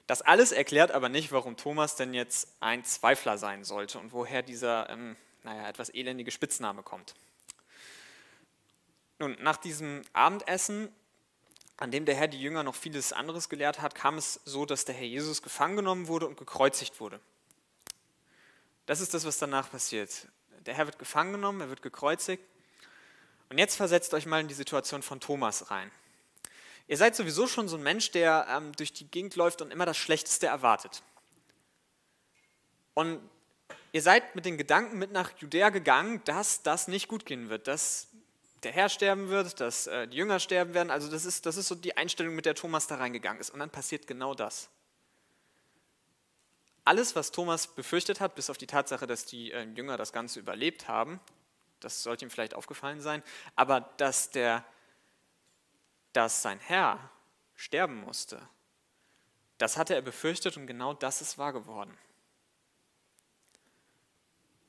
Das 0.08 0.22
alles 0.22 0.50
erklärt 0.50 0.90
aber 0.90 1.08
nicht, 1.08 1.30
warum 1.30 1.56
Thomas 1.56 1.94
denn 1.94 2.14
jetzt 2.14 2.48
ein 2.58 2.84
Zweifler 2.84 3.38
sein 3.38 3.62
sollte 3.62 4.00
und 4.00 4.12
woher 4.12 4.42
dieser, 4.42 4.90
ähm, 4.90 5.16
naja, 5.44 5.68
etwas 5.68 5.90
elendige 5.90 6.32
Spitzname 6.32 6.82
kommt. 6.82 7.14
Nun, 9.20 9.36
nach 9.40 9.58
diesem 9.58 10.02
Abendessen 10.12 10.92
an 11.78 11.92
dem 11.92 12.04
der 12.04 12.16
Herr 12.16 12.26
die 12.26 12.40
Jünger 12.40 12.64
noch 12.64 12.74
vieles 12.74 13.12
anderes 13.12 13.48
gelehrt 13.48 13.80
hat, 13.80 13.94
kam 13.94 14.18
es 14.18 14.40
so, 14.44 14.66
dass 14.66 14.84
der 14.84 14.96
Herr 14.96 15.06
Jesus 15.06 15.42
gefangen 15.42 15.76
genommen 15.76 16.08
wurde 16.08 16.26
und 16.26 16.36
gekreuzigt 16.36 16.98
wurde. 16.98 17.20
Das 18.86 19.00
ist 19.00 19.14
das, 19.14 19.24
was 19.24 19.38
danach 19.38 19.70
passiert. 19.70 20.26
Der 20.66 20.74
Herr 20.74 20.86
wird 20.86 20.98
gefangen 20.98 21.32
genommen, 21.32 21.60
er 21.60 21.68
wird 21.68 21.82
gekreuzigt. 21.82 22.42
Und 23.48 23.58
jetzt 23.58 23.76
versetzt 23.76 24.12
euch 24.12 24.26
mal 24.26 24.40
in 24.40 24.48
die 24.48 24.54
Situation 24.54 25.02
von 25.02 25.20
Thomas 25.20 25.70
rein. 25.70 25.90
Ihr 26.88 26.96
seid 26.96 27.14
sowieso 27.14 27.46
schon 27.46 27.68
so 27.68 27.76
ein 27.76 27.82
Mensch, 27.82 28.10
der 28.10 28.46
ähm, 28.48 28.72
durch 28.74 28.92
die 28.94 29.06
Gegend 29.06 29.36
läuft 29.36 29.60
und 29.60 29.70
immer 29.70 29.84
das 29.86 29.98
Schlechteste 29.98 30.46
erwartet. 30.46 31.02
Und 32.94 33.20
ihr 33.92 34.02
seid 34.02 34.34
mit 34.34 34.46
den 34.46 34.56
Gedanken 34.56 34.98
mit 34.98 35.12
nach 35.12 35.30
Judäa 35.38 35.68
gegangen, 35.68 36.22
dass 36.24 36.62
das 36.62 36.88
nicht 36.88 37.06
gut 37.06 37.26
gehen 37.26 37.50
wird, 37.50 37.68
dass 37.68 38.08
der 38.62 38.72
Herr 38.72 38.88
sterben 38.88 39.28
wird, 39.28 39.60
dass 39.60 39.86
äh, 39.86 40.08
die 40.08 40.16
Jünger 40.16 40.40
sterben 40.40 40.74
werden. 40.74 40.90
Also 40.90 41.10
das 41.10 41.26
ist, 41.26 41.46
das 41.46 41.56
ist 41.58 41.68
so 41.68 41.74
die 41.74 41.96
Einstellung, 41.96 42.34
mit 42.34 42.46
der 42.46 42.54
Thomas 42.54 42.86
da 42.86 42.96
reingegangen 42.96 43.40
ist. 43.40 43.50
Und 43.50 43.60
dann 43.60 43.70
passiert 43.70 44.06
genau 44.06 44.34
das. 44.34 44.68
Alles, 46.84 47.14
was 47.14 47.30
Thomas 47.30 47.66
befürchtet 47.66 48.18
hat, 48.18 48.34
bis 48.34 48.48
auf 48.48 48.56
die 48.56 48.66
Tatsache, 48.66 49.06
dass 49.06 49.26
die 49.26 49.52
äh, 49.52 49.64
Jünger 49.74 49.98
das 49.98 50.12
Ganze 50.12 50.40
überlebt 50.40 50.88
haben, 50.88 51.20
das 51.80 52.02
sollte 52.02 52.24
ihm 52.24 52.30
vielleicht 52.30 52.54
aufgefallen 52.54 53.00
sein, 53.02 53.22
aber 53.54 53.82
dass, 53.98 54.30
der, 54.30 54.64
dass 56.12 56.42
sein 56.42 56.58
Herr 56.60 57.10
sterben 57.54 57.96
musste, 57.96 58.48
das 59.58 59.76
hatte 59.76 59.94
er 59.94 60.02
befürchtet 60.02 60.56
und 60.56 60.66
genau 60.66 60.94
das 60.94 61.20
ist 61.20 61.36
wahr 61.36 61.52
geworden. 61.52 61.96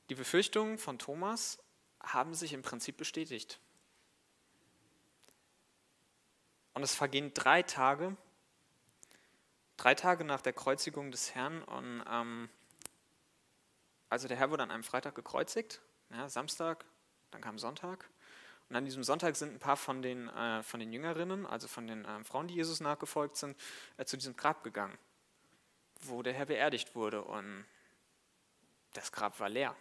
Die 0.08 0.16
Befürchtungen 0.16 0.76
von 0.76 0.98
Thomas 0.98 1.62
haben 2.02 2.34
sich 2.34 2.52
im 2.52 2.62
Prinzip 2.62 2.96
bestätigt. 2.96 3.60
Und 6.74 6.82
es 6.82 6.94
vergehen 6.94 7.32
drei 7.34 7.62
Tage, 7.62 8.16
drei 9.76 9.94
Tage 9.94 10.24
nach 10.24 10.40
der 10.40 10.52
Kreuzigung 10.52 11.12
des 11.12 11.34
Herrn. 11.34 11.62
Und 11.62 12.04
ähm, 12.10 12.48
also 14.08 14.26
der 14.26 14.36
Herr 14.36 14.50
wurde 14.50 14.64
an 14.64 14.72
einem 14.72 14.82
Freitag 14.82 15.14
gekreuzigt, 15.14 15.80
ja, 16.10 16.28
Samstag, 16.28 16.84
dann 17.30 17.40
kam 17.40 17.58
Sonntag. 17.58 18.08
Und 18.70 18.76
an 18.76 18.84
diesem 18.84 19.02
Sonntag 19.02 19.34
sind 19.34 19.52
ein 19.52 19.58
paar 19.58 19.76
von 19.76 20.00
den, 20.00 20.28
äh, 20.28 20.62
von 20.62 20.78
den 20.78 20.92
Jüngerinnen, 20.92 21.44
also 21.44 21.66
von 21.66 21.88
den 21.88 22.04
äh, 22.04 22.24
Frauen, 22.24 22.46
die 22.46 22.54
Jesus 22.54 22.80
nachgefolgt 22.80 23.36
sind, 23.36 23.58
äh, 23.96 24.04
zu 24.04 24.16
diesem 24.16 24.36
Grab 24.36 24.62
gegangen, 24.62 24.96
wo 26.02 26.22
der 26.22 26.32
Herr 26.32 26.46
beerdigt 26.46 26.94
wurde. 26.94 27.22
Und 27.22 27.66
das 28.92 29.10
Grab 29.10 29.40
war 29.40 29.48
leer. 29.48 29.74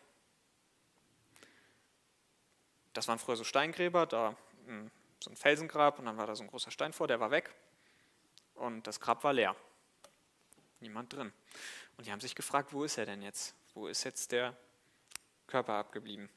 Das 2.94 3.08
waren 3.08 3.20
früher 3.20 3.36
so 3.36 3.44
Steingräber, 3.44 4.08
da 4.08 4.36
hm, 4.66 4.90
so 5.24 5.30
ein 5.30 5.36
Felsengrab 5.36 6.00
und 6.00 6.06
dann 6.06 6.18
war 6.18 6.26
da 6.26 6.36
so 6.36 6.44
ein 6.44 6.50
großer 6.50 6.72
Stein 6.72 6.92
vor, 6.92 7.08
der 7.08 7.20
war 7.20 7.30
weg 7.30 7.54
und 8.56 8.88
das 8.88 9.00
Grab 9.00 9.24
war 9.24 9.34
leer. 9.34 9.56
Niemand 10.80 11.14
drin. 11.14 11.32
Und 11.98 12.08
die 12.08 12.12
haben 12.12 12.22
sich 12.22 12.34
gefragt, 12.34 12.74
wo 12.74 12.84
ist 12.84 12.98
er 12.98 13.06
denn 13.06 13.22
jetzt? 13.22 13.54
Wo 13.76 13.88
ist 13.88 14.04
jetzt 14.04 14.32
der 14.32 14.58
Körper 15.46 15.74
abgeblieben? 15.74 16.30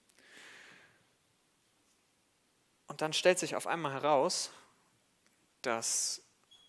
Und 2.86 3.00
dann 3.00 3.12
stellt 3.12 3.38
sich 3.38 3.56
auf 3.56 3.66
einmal 3.66 3.92
heraus, 3.92 4.50
dass 5.62 6.22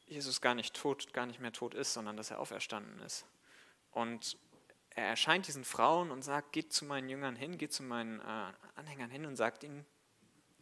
Jesus 0.05 0.41
gar 0.41 0.55
nicht 0.55 0.75
tot, 0.75 1.13
gar 1.13 1.25
nicht 1.25 1.39
mehr 1.39 1.51
tot 1.51 1.73
ist, 1.73 1.93
sondern 1.93 2.17
dass 2.17 2.31
er 2.31 2.39
auferstanden 2.39 2.99
ist. 3.01 3.25
Und 3.91 4.37
er 4.91 5.05
erscheint 5.05 5.47
diesen 5.47 5.65
Frauen 5.65 6.11
und 6.11 6.21
sagt, 6.21 6.51
geht 6.51 6.71
zu 6.71 6.85
meinen 6.85 7.09
Jüngern 7.09 7.35
hin, 7.35 7.57
geht 7.57 7.73
zu 7.73 7.83
meinen 7.83 8.19
äh, 8.19 8.53
Anhängern 8.75 9.09
hin 9.09 9.25
und 9.25 9.35
sagt 9.35 9.63
ihnen, 9.63 9.85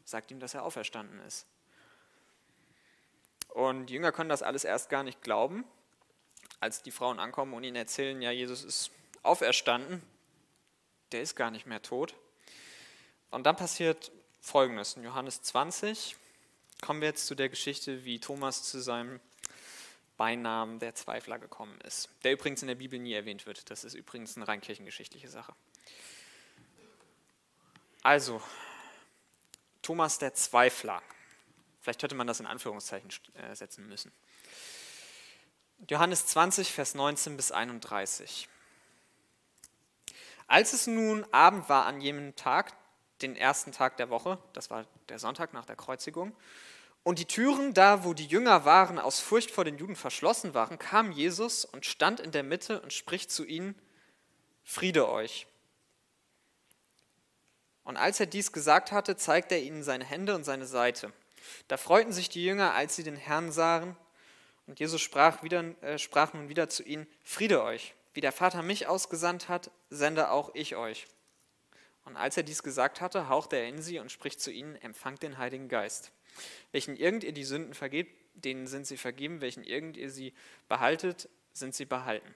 sagt 0.05 0.31
ihm, 0.31 0.39
dass 0.39 0.53
er 0.53 0.63
auferstanden 0.63 1.19
ist. 1.21 1.45
Und 3.49 3.87
die 3.87 3.95
Jünger 3.95 4.13
können 4.13 4.29
das 4.29 4.43
alles 4.43 4.63
erst 4.63 4.89
gar 4.89 5.03
nicht 5.03 5.21
glauben, 5.21 5.65
als 6.61 6.81
die 6.81 6.91
Frauen 6.91 7.19
ankommen 7.19 7.53
und 7.53 7.63
ihnen 7.63 7.75
erzählen, 7.75 8.21
ja, 8.21 8.31
Jesus 8.31 8.63
ist 8.63 8.91
auferstanden, 9.23 10.01
der 11.11 11.21
ist 11.21 11.35
gar 11.35 11.51
nicht 11.51 11.65
mehr 11.65 11.81
tot. 11.81 12.15
Und 13.29 13.45
dann 13.45 13.57
passiert 13.57 14.11
Folgendes. 14.41 14.97
In 14.97 15.03
Johannes 15.03 15.43
20 15.43 16.15
kommen 16.81 16.99
wir 16.99 17.07
jetzt 17.07 17.27
zu 17.27 17.35
der 17.35 17.47
Geschichte, 17.47 18.03
wie 18.03 18.19
Thomas 18.19 18.63
zu 18.63 18.81
seinem 18.81 19.19
Beinamen 20.17 20.79
der 20.79 20.95
Zweifler 20.95 21.39
gekommen 21.39 21.79
ist, 21.81 22.09
der 22.23 22.33
übrigens 22.33 22.61
in 22.63 22.67
der 22.67 22.75
Bibel 22.75 22.99
nie 22.99 23.13
erwähnt 23.13 23.45
wird. 23.45 23.69
Das 23.69 23.83
ist 23.83 23.93
übrigens 23.93 24.35
eine 24.35 24.47
rein 24.47 24.59
kirchengeschichtliche 24.59 25.29
Sache. 25.29 25.53
Also, 28.01 28.41
Thomas 29.83 30.17
der 30.17 30.33
Zweifler. 30.33 31.01
Vielleicht 31.81 32.01
hätte 32.03 32.15
man 32.15 32.27
das 32.27 32.39
in 32.39 32.47
Anführungszeichen 32.47 33.11
äh, 33.35 33.55
setzen 33.55 33.87
müssen. 33.87 34.11
Johannes 35.87 36.25
20, 36.27 36.71
Vers 36.71 36.95
19 36.95 37.37
bis 37.37 37.51
31. 37.51 38.47
Als 40.47 40.73
es 40.73 40.87
nun 40.87 41.25
Abend 41.31 41.69
war 41.69 41.85
an 41.85 42.01
jenem 42.01 42.35
Tag, 42.35 42.73
den 43.21 43.35
ersten 43.35 43.71
Tag 43.71 43.97
der 43.97 44.09
Woche, 44.09 44.37
das 44.53 44.69
war 44.69 44.85
der 45.09 45.19
Sonntag 45.19 45.53
nach 45.53 45.65
der 45.65 45.75
Kreuzigung, 45.75 46.35
und 47.03 47.17
die 47.17 47.25
Türen 47.25 47.73
da, 47.73 48.03
wo 48.03 48.13
die 48.13 48.27
Jünger 48.27 48.63
waren, 48.63 48.99
aus 48.99 49.19
Furcht 49.19 49.49
vor 49.49 49.65
den 49.65 49.77
Juden 49.77 49.95
verschlossen 49.95 50.53
waren, 50.53 50.77
kam 50.77 51.11
Jesus 51.11 51.65
und 51.65 51.85
stand 51.85 52.19
in 52.19 52.31
der 52.31 52.43
Mitte 52.43 52.79
und 52.81 52.93
spricht 52.93 53.31
zu 53.31 53.43
ihnen, 53.43 53.75
Friede 54.63 55.09
euch. 55.09 55.47
Und 57.83 57.97
als 57.97 58.19
er 58.19 58.27
dies 58.27 58.51
gesagt 58.51 58.91
hatte, 58.91 59.17
zeigte 59.17 59.55
er 59.55 59.63
ihnen 59.63 59.83
seine 59.83 60.05
Hände 60.05 60.35
und 60.35 60.43
seine 60.43 60.67
Seite. 60.67 61.11
Da 61.67 61.77
freuten 61.77 62.13
sich 62.13 62.29
die 62.29 62.45
Jünger, 62.45 62.75
als 62.75 62.95
sie 62.95 63.03
den 63.03 63.15
Herrn 63.15 63.51
sahen. 63.51 63.97
Und 64.67 64.79
Jesus 64.79 65.01
sprach, 65.01 65.41
wieder, 65.41 65.63
äh, 65.81 65.97
sprach 65.97 66.33
nun 66.33 66.49
wieder 66.49 66.69
zu 66.69 66.83
ihnen, 66.83 67.07
Friede 67.23 67.63
euch, 67.63 67.95
wie 68.13 68.21
der 68.21 68.31
Vater 68.31 68.61
mich 68.61 68.85
ausgesandt 68.85 69.49
hat, 69.49 69.71
sende 69.89 70.29
auch 70.29 70.53
ich 70.53 70.75
euch. 70.75 71.07
Und 72.05 72.17
als 72.17 72.37
er 72.37 72.43
dies 72.43 72.63
gesagt 72.63 73.01
hatte, 73.01 73.29
hauchte 73.29 73.57
er 73.57 73.67
in 73.67 73.81
sie 73.81 73.99
und 73.99 74.11
spricht 74.11 74.41
zu 74.41 74.51
ihnen, 74.51 74.75
empfangt 74.75 75.23
den 75.23 75.37
Heiligen 75.37 75.69
Geist. 75.69 76.11
Welchen 76.71 76.95
irgend 76.95 77.23
ihr 77.23 77.33
die 77.33 77.43
Sünden 77.43 77.73
vergebt, 77.73 78.15
denen 78.33 78.67
sind 78.67 78.87
sie 78.87 78.97
vergeben, 78.97 79.41
welchen 79.41 79.63
irgend 79.63 79.97
ihr 79.97 80.09
sie 80.09 80.33
behaltet, 80.67 81.29
sind 81.53 81.75
sie 81.75 81.85
behalten. 81.85 82.33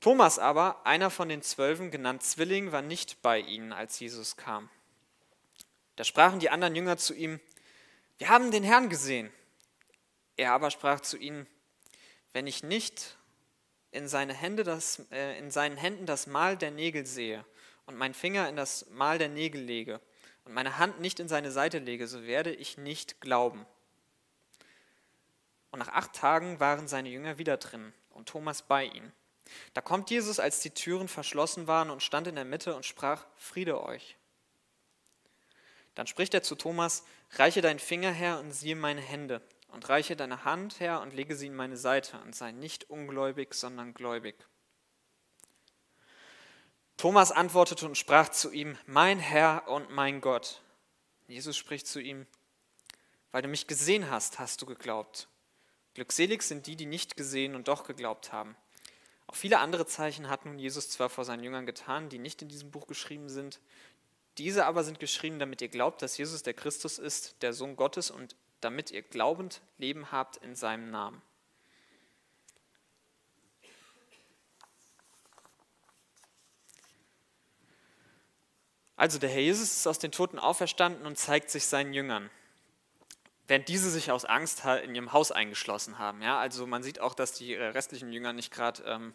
Thomas 0.00 0.38
aber, 0.38 0.84
einer 0.84 1.10
von 1.10 1.28
den 1.28 1.40
Zwölfen, 1.40 1.90
genannt 1.90 2.22
Zwilling, 2.22 2.72
war 2.72 2.82
nicht 2.82 3.22
bei 3.22 3.38
ihnen, 3.38 3.72
als 3.72 3.98
Jesus 4.00 4.36
kam. 4.36 4.68
Da 5.96 6.04
sprachen 6.04 6.40
die 6.40 6.50
anderen 6.50 6.74
Jünger 6.74 6.96
zu 6.96 7.14
ihm, 7.14 7.40
wir 8.18 8.28
haben 8.28 8.50
den 8.50 8.64
Herrn 8.64 8.90
gesehen. 8.90 9.32
Er 10.36 10.52
aber 10.52 10.70
sprach 10.70 11.00
zu 11.00 11.16
ihnen, 11.16 11.46
wenn 12.32 12.46
ich 12.46 12.62
nicht 12.62 13.16
in, 13.92 14.08
seine 14.08 14.34
Hände 14.34 14.64
das, 14.64 15.06
äh, 15.10 15.38
in 15.38 15.50
seinen 15.50 15.76
Händen 15.76 16.04
das 16.04 16.26
Mal 16.26 16.56
der 16.56 16.72
Nägel 16.72 17.06
sehe 17.06 17.44
und 17.86 17.96
meinen 17.96 18.14
Finger 18.14 18.48
in 18.48 18.56
das 18.56 18.86
Mal 18.90 19.18
der 19.18 19.28
Nägel 19.28 19.60
lege 19.60 20.00
und 20.44 20.54
meine 20.54 20.78
Hand 20.78 21.00
nicht 21.00 21.20
in 21.20 21.28
seine 21.28 21.50
Seite 21.50 21.78
lege, 21.78 22.06
so 22.06 22.24
werde 22.24 22.52
ich 22.52 22.78
nicht 22.78 23.20
glauben. 23.20 23.66
Und 25.70 25.80
nach 25.80 25.88
acht 25.88 26.12
Tagen 26.12 26.60
waren 26.60 26.86
seine 26.86 27.08
Jünger 27.08 27.38
wieder 27.38 27.56
drin 27.56 27.92
und 28.10 28.28
Thomas 28.28 28.62
bei 28.62 28.84
ihnen. 28.84 29.12
Da 29.74 29.80
kommt 29.80 30.10
Jesus, 30.10 30.38
als 30.38 30.60
die 30.60 30.70
Türen 30.70 31.08
verschlossen 31.08 31.66
waren 31.66 31.90
und 31.90 32.02
stand 32.02 32.26
in 32.28 32.36
der 32.36 32.44
Mitte 32.44 32.74
und 32.74 32.86
sprach, 32.86 33.26
Friede 33.36 33.82
euch. 33.82 34.16
Dann 35.94 36.06
spricht 36.06 36.34
er 36.34 36.42
zu 36.42 36.54
Thomas, 36.54 37.04
reiche 37.32 37.60
deinen 37.60 37.78
Finger 37.78 38.10
her 38.10 38.38
und 38.40 38.52
siehe 38.52 38.76
meine 38.76 39.00
Hände 39.00 39.42
und 39.68 39.88
reiche 39.88 40.16
deine 40.16 40.44
Hand 40.44 40.80
her 40.80 41.00
und 41.00 41.14
lege 41.14 41.36
sie 41.36 41.46
in 41.46 41.56
meine 41.56 41.76
Seite 41.76 42.18
und 42.24 42.34
sei 42.34 42.52
nicht 42.52 42.90
ungläubig, 42.90 43.54
sondern 43.54 43.94
gläubig. 43.94 44.36
Thomas 47.04 47.32
antwortete 47.32 47.84
und 47.84 47.98
sprach 47.98 48.30
zu 48.30 48.50
ihm, 48.50 48.78
mein 48.86 49.18
Herr 49.18 49.68
und 49.68 49.90
mein 49.90 50.22
Gott. 50.22 50.62
Jesus 51.28 51.54
spricht 51.54 51.86
zu 51.86 52.00
ihm, 52.00 52.26
weil 53.30 53.42
du 53.42 53.48
mich 53.48 53.66
gesehen 53.66 54.10
hast, 54.10 54.38
hast 54.38 54.62
du 54.62 54.64
geglaubt. 54.64 55.28
Glückselig 55.92 56.42
sind 56.42 56.66
die, 56.66 56.76
die 56.76 56.86
nicht 56.86 57.18
gesehen 57.18 57.56
und 57.56 57.68
doch 57.68 57.84
geglaubt 57.84 58.32
haben. 58.32 58.56
Auch 59.26 59.34
viele 59.34 59.58
andere 59.58 59.84
Zeichen 59.84 60.30
hat 60.30 60.46
nun 60.46 60.58
Jesus 60.58 60.88
zwar 60.88 61.10
vor 61.10 61.26
seinen 61.26 61.44
Jüngern 61.44 61.66
getan, 61.66 62.08
die 62.08 62.18
nicht 62.18 62.40
in 62.40 62.48
diesem 62.48 62.70
Buch 62.70 62.86
geschrieben 62.86 63.28
sind. 63.28 63.60
Diese 64.38 64.64
aber 64.64 64.82
sind 64.82 64.98
geschrieben, 64.98 65.38
damit 65.38 65.60
ihr 65.60 65.68
glaubt, 65.68 66.00
dass 66.00 66.16
Jesus 66.16 66.42
der 66.42 66.54
Christus 66.54 66.98
ist, 66.98 67.42
der 67.42 67.52
Sohn 67.52 67.76
Gottes, 67.76 68.10
und 68.10 68.34
damit 68.62 68.90
ihr 68.92 69.02
glaubend 69.02 69.60
Leben 69.76 70.10
habt 70.10 70.38
in 70.38 70.56
seinem 70.56 70.90
Namen. 70.90 71.20
Also 78.96 79.18
der 79.18 79.30
Herr 79.30 79.40
Jesus 79.40 79.72
ist 79.72 79.86
aus 79.86 79.98
den 79.98 80.12
Toten 80.12 80.38
auferstanden 80.38 81.06
und 81.06 81.18
zeigt 81.18 81.50
sich 81.50 81.66
seinen 81.66 81.92
Jüngern, 81.92 82.30
während 83.48 83.68
diese 83.68 83.90
sich 83.90 84.10
aus 84.10 84.24
Angst 84.24 84.64
in 84.84 84.94
ihrem 84.94 85.12
Haus 85.12 85.32
eingeschlossen 85.32 85.98
haben. 85.98 86.22
Ja, 86.22 86.38
also 86.38 86.66
man 86.66 86.82
sieht 86.82 87.00
auch, 87.00 87.14
dass 87.14 87.32
die 87.32 87.54
äh, 87.54 87.64
restlichen 87.64 88.12
Jünger 88.12 88.32
nicht 88.32 88.52
gerade 88.52 88.82
ähm, 88.84 89.14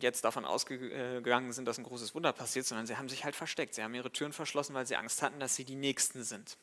jetzt 0.00 0.24
davon 0.24 0.44
ausgegangen 0.44 1.52
sind, 1.52 1.64
dass 1.66 1.78
ein 1.78 1.84
großes 1.84 2.14
Wunder 2.14 2.32
passiert, 2.32 2.66
sondern 2.66 2.86
sie 2.86 2.96
haben 2.96 3.08
sich 3.08 3.24
halt 3.24 3.34
versteckt. 3.34 3.74
Sie 3.74 3.82
haben 3.82 3.94
ihre 3.94 4.12
Türen 4.12 4.32
verschlossen, 4.32 4.74
weil 4.74 4.86
sie 4.86 4.96
Angst 4.96 5.22
hatten, 5.22 5.40
dass 5.40 5.56
sie 5.56 5.64
die 5.64 5.74
Nächsten 5.74 6.22
sind. 6.22 6.56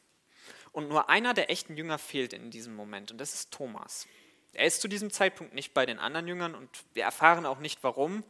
Und 0.72 0.89
nur 0.89 1.10
einer 1.10 1.34
der 1.34 1.50
echten 1.50 1.75
Jünger 1.75 1.98
fehlt 1.98 2.34
in 2.34 2.51
diesem 2.51 2.75
Moment 2.75 3.12
und 3.12 3.17
das 3.17 3.34
ist 3.34 3.51
Thomas. 3.51 4.08
Er 4.53 4.65
ist 4.65 4.82
zu 4.82 4.88
diesem 4.88 5.12
Zeitpunkt 5.12 5.53
nicht 5.53 5.74
bei 5.74 5.86
den 5.86 6.00
anderen 6.00 6.27
Jüngern 6.27 6.55
und 6.55 6.70
wir 6.94 7.03
erfahren 7.03 7.46
auch 7.46 7.60
nicht 7.60 7.84
warum 7.84 8.24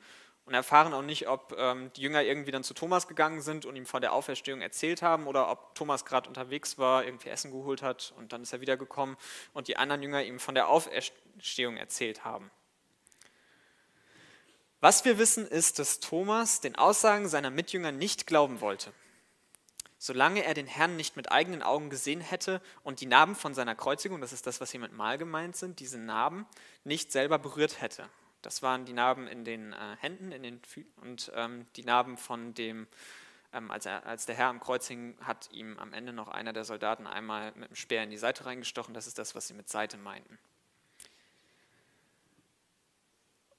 und 0.46 0.54
erfahren 0.54 0.94
auch 0.94 1.02
nicht, 1.02 1.28
ob 1.28 1.56
ähm, 1.58 1.92
die 1.96 2.02
Jünger 2.02 2.22
irgendwie 2.22 2.52
dann 2.52 2.64
zu 2.64 2.74
Thomas 2.74 3.08
gegangen 3.08 3.42
sind 3.42 3.66
und 3.66 3.76
ihm 3.76 3.86
von 3.86 4.02
der 4.02 4.14
Auferstehung 4.14 4.62
erzählt 4.62 5.02
haben 5.02 5.28
oder 5.28 5.50
ob 5.50 5.74
Thomas 5.76 6.06
gerade 6.06 6.28
unterwegs 6.28 6.78
war, 6.78 7.04
irgendwie 7.04 7.30
Essen 7.30 7.52
geholt 7.52 7.82
hat 7.82 8.14
und 8.18 8.32
dann 8.32 8.44
ist 8.44 8.54
er 8.54 8.62
wiedergekommen 8.62 9.18
und 9.54 9.68
die 9.68 9.78
anderen 9.78 10.04
Jünger 10.04 10.24
ihm 10.24 10.40
von 10.40 10.56
der 10.56 10.68
Auferstehung 10.70 11.78
erzählt 11.78 12.24
haben. 12.24 12.52
Was 14.82 15.04
wir 15.04 15.18
wissen 15.18 15.48
ist, 15.48 15.80
dass 15.80 16.00
Thomas 16.00 16.62
den 16.62 16.76
Aussagen 16.76 17.28
seiner 17.28 17.50
Mitjünger 17.50 17.92
nicht 17.92 18.28
glauben 18.28 18.62
wollte. 18.62 18.94
Solange 19.98 20.44
er 20.44 20.54
den 20.54 20.68
Herrn 20.68 20.96
nicht 20.96 21.16
mit 21.16 21.32
eigenen 21.32 21.64
Augen 21.64 21.90
gesehen 21.90 22.22
hätte 22.22 22.62
und 22.84 23.02
die 23.02 23.08
Narben 23.08 23.34
von 23.34 23.56
seiner 23.56 23.74
Kreuzigung, 23.74 24.22
das 24.22 24.34
ist 24.34 24.46
das, 24.46 24.62
was 24.62 24.70
hier 24.70 24.80
mit 24.80 24.92
Mal 24.92 25.18
gemeint 25.18 25.56
sind, 25.56 25.80
diese 25.80 25.98
Narben 25.98 26.46
nicht 26.84 27.12
selber 27.12 27.40
berührt 27.40 27.82
hätte. 27.82 28.08
Das 28.46 28.62
waren 28.62 28.86
die 28.86 28.94
Narben 28.94 29.28
in 29.28 29.44
den 29.44 29.74
äh, 29.74 29.96
Händen 30.00 30.32
in 30.32 30.44
den 30.44 30.62
Fü 30.64 30.86
und 31.02 31.32
ähm, 31.34 31.66
die 31.76 31.84
Narben 31.84 32.16
von 32.16 32.54
dem, 32.54 32.88
ähm, 33.52 33.72
als, 33.72 33.88
er, 33.88 34.06
als 34.06 34.28
der 34.28 34.36
Herr 34.36 34.50
am 34.50 34.60
Kreuz 34.60 34.88
hing, 34.88 35.18
hat 35.22 35.50
ihm 35.52 35.80
am 35.80 35.94
Ende 35.94 36.14
noch 36.14 36.28
einer 36.28 36.54
der 36.54 36.64
Soldaten 36.64 37.08
einmal 37.08 37.54
mit 37.56 37.70
dem 37.70 37.76
Speer 37.76 38.04
in 38.04 38.12
die 38.12 38.18
Seite 38.18 38.46
reingestochen. 38.46 38.94
Das 38.94 39.08
ist 39.08 39.18
das, 39.18 39.34
was 39.34 39.48
sie 39.48 39.56
mit 39.56 39.68
Seite 39.68 39.98
meinten. 39.98 40.38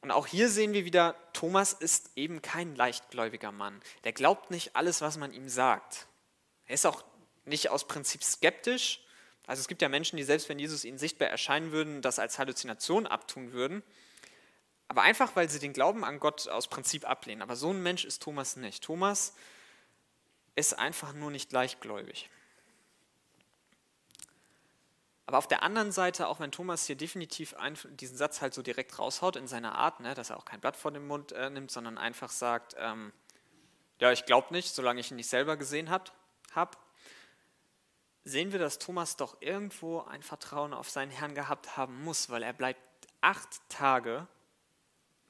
Und 0.02 0.12
auch 0.12 0.28
hier 0.28 0.48
sehen 0.48 0.72
wir 0.72 0.84
wieder, 0.84 1.16
Thomas 1.32 1.72
ist 1.72 2.12
eben 2.14 2.40
kein 2.40 2.76
leichtgläubiger 2.76 3.50
Mann. 3.50 3.80
Der 4.04 4.12
glaubt 4.12 4.52
nicht 4.52 4.76
alles, 4.76 5.00
was 5.00 5.16
man 5.16 5.32
ihm 5.32 5.48
sagt. 5.48 6.06
Er 6.66 6.74
ist 6.74 6.86
auch 6.86 7.02
nicht 7.44 7.70
aus 7.70 7.88
Prinzip 7.88 8.22
skeptisch. 8.22 9.00
Also 9.48 9.58
es 9.58 9.66
gibt 9.66 9.82
ja 9.82 9.88
Menschen, 9.88 10.16
die 10.16 10.22
selbst 10.22 10.48
wenn 10.48 10.60
Jesus 10.60 10.84
ihnen 10.84 10.98
sichtbar 10.98 11.26
erscheinen 11.26 11.72
würden, 11.72 12.02
das 12.02 12.20
als 12.20 12.38
Halluzination 12.38 13.08
abtun 13.08 13.52
würden. 13.52 13.82
Aber 14.88 15.02
einfach, 15.02 15.34
weil 15.34 15.48
sie 15.48 15.58
den 15.58 15.72
Glauben 15.72 16.04
an 16.04 16.20
Gott 16.20 16.48
aus 16.48 16.68
Prinzip 16.68 17.08
ablehnen. 17.08 17.42
Aber 17.42 17.56
so 17.56 17.70
ein 17.70 17.82
Mensch 17.82 18.04
ist 18.04 18.22
Thomas 18.22 18.56
nicht. 18.56 18.84
Thomas 18.84 19.34
ist 20.54 20.78
einfach 20.78 21.12
nur 21.12 21.30
nicht 21.30 21.52
leichtgläubig. 21.52 22.30
Aber 25.26 25.38
auf 25.38 25.48
der 25.48 25.64
anderen 25.64 25.90
Seite, 25.90 26.28
auch 26.28 26.38
wenn 26.38 26.52
Thomas 26.52 26.86
hier 26.86 26.94
definitiv 26.94 27.54
diesen 27.90 28.16
Satz 28.16 28.40
halt 28.40 28.54
so 28.54 28.62
direkt 28.62 28.96
raushaut 28.98 29.34
in 29.34 29.48
seiner 29.48 29.74
Art, 29.74 29.98
ne, 29.98 30.14
dass 30.14 30.30
er 30.30 30.36
auch 30.36 30.44
kein 30.44 30.60
Blatt 30.60 30.76
vor 30.76 30.92
den 30.92 31.06
Mund 31.06 31.32
äh, 31.32 31.50
nimmt, 31.50 31.72
sondern 31.72 31.98
einfach 31.98 32.30
sagt, 32.30 32.76
ähm, 32.78 33.12
ja, 33.98 34.12
ich 34.12 34.24
glaube 34.24 34.54
nicht, 34.54 34.72
solange 34.72 35.00
ich 35.00 35.10
ihn 35.10 35.16
nicht 35.16 35.28
selber 35.28 35.56
gesehen 35.56 35.90
habe, 35.90 36.12
hab, 36.54 36.78
sehen 38.24 38.52
wir, 38.52 38.60
dass 38.60 38.78
Thomas 38.78 39.16
doch 39.16 39.36
irgendwo 39.40 40.02
ein 40.02 40.22
Vertrauen 40.22 40.72
auf 40.72 40.90
seinen 40.90 41.10
Herrn 41.10 41.34
gehabt 41.34 41.76
haben 41.76 42.04
muss, 42.04 42.30
weil 42.30 42.44
er 42.44 42.52
bleibt 42.52 42.80
acht 43.20 43.48
Tage 43.68 44.28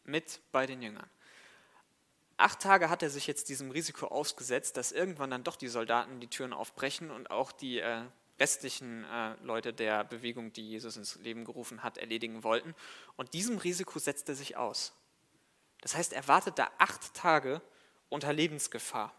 mit 0.06 0.40
bei 0.52 0.66
den 0.66 0.82
Jüngern. 0.82 1.08
Acht 2.38 2.60
Tage 2.60 2.90
hat 2.90 3.02
er 3.02 3.10
sich 3.10 3.26
jetzt 3.26 3.48
diesem 3.48 3.70
Risiko 3.70 4.08
ausgesetzt, 4.08 4.76
dass 4.76 4.92
irgendwann 4.92 5.30
dann 5.30 5.44
doch 5.44 5.56
die 5.56 5.68
Soldaten 5.68 6.20
die 6.20 6.28
Türen 6.28 6.52
aufbrechen 6.52 7.10
und 7.10 7.30
auch 7.30 7.50
die 7.50 7.78
äh, 7.78 8.04
restlichen 8.38 9.04
äh, 9.04 9.34
Leute 9.42 9.72
der 9.72 10.04
Bewegung, 10.04 10.52
die 10.52 10.68
Jesus 10.68 10.96
ins 10.96 11.16
Leben 11.16 11.44
gerufen 11.44 11.82
hat, 11.82 11.96
erledigen 11.96 12.44
wollten. 12.44 12.74
Und 13.16 13.32
diesem 13.32 13.56
Risiko 13.56 13.98
setzt 13.98 14.28
er 14.28 14.34
sich 14.34 14.56
aus. 14.56 14.92
Das 15.80 15.94
heißt, 15.94 16.12
er 16.12 16.28
wartet 16.28 16.58
da 16.58 16.70
acht 16.78 17.14
Tage 17.14 17.62
unter 18.08 18.32
Lebensgefahr. 18.32 19.14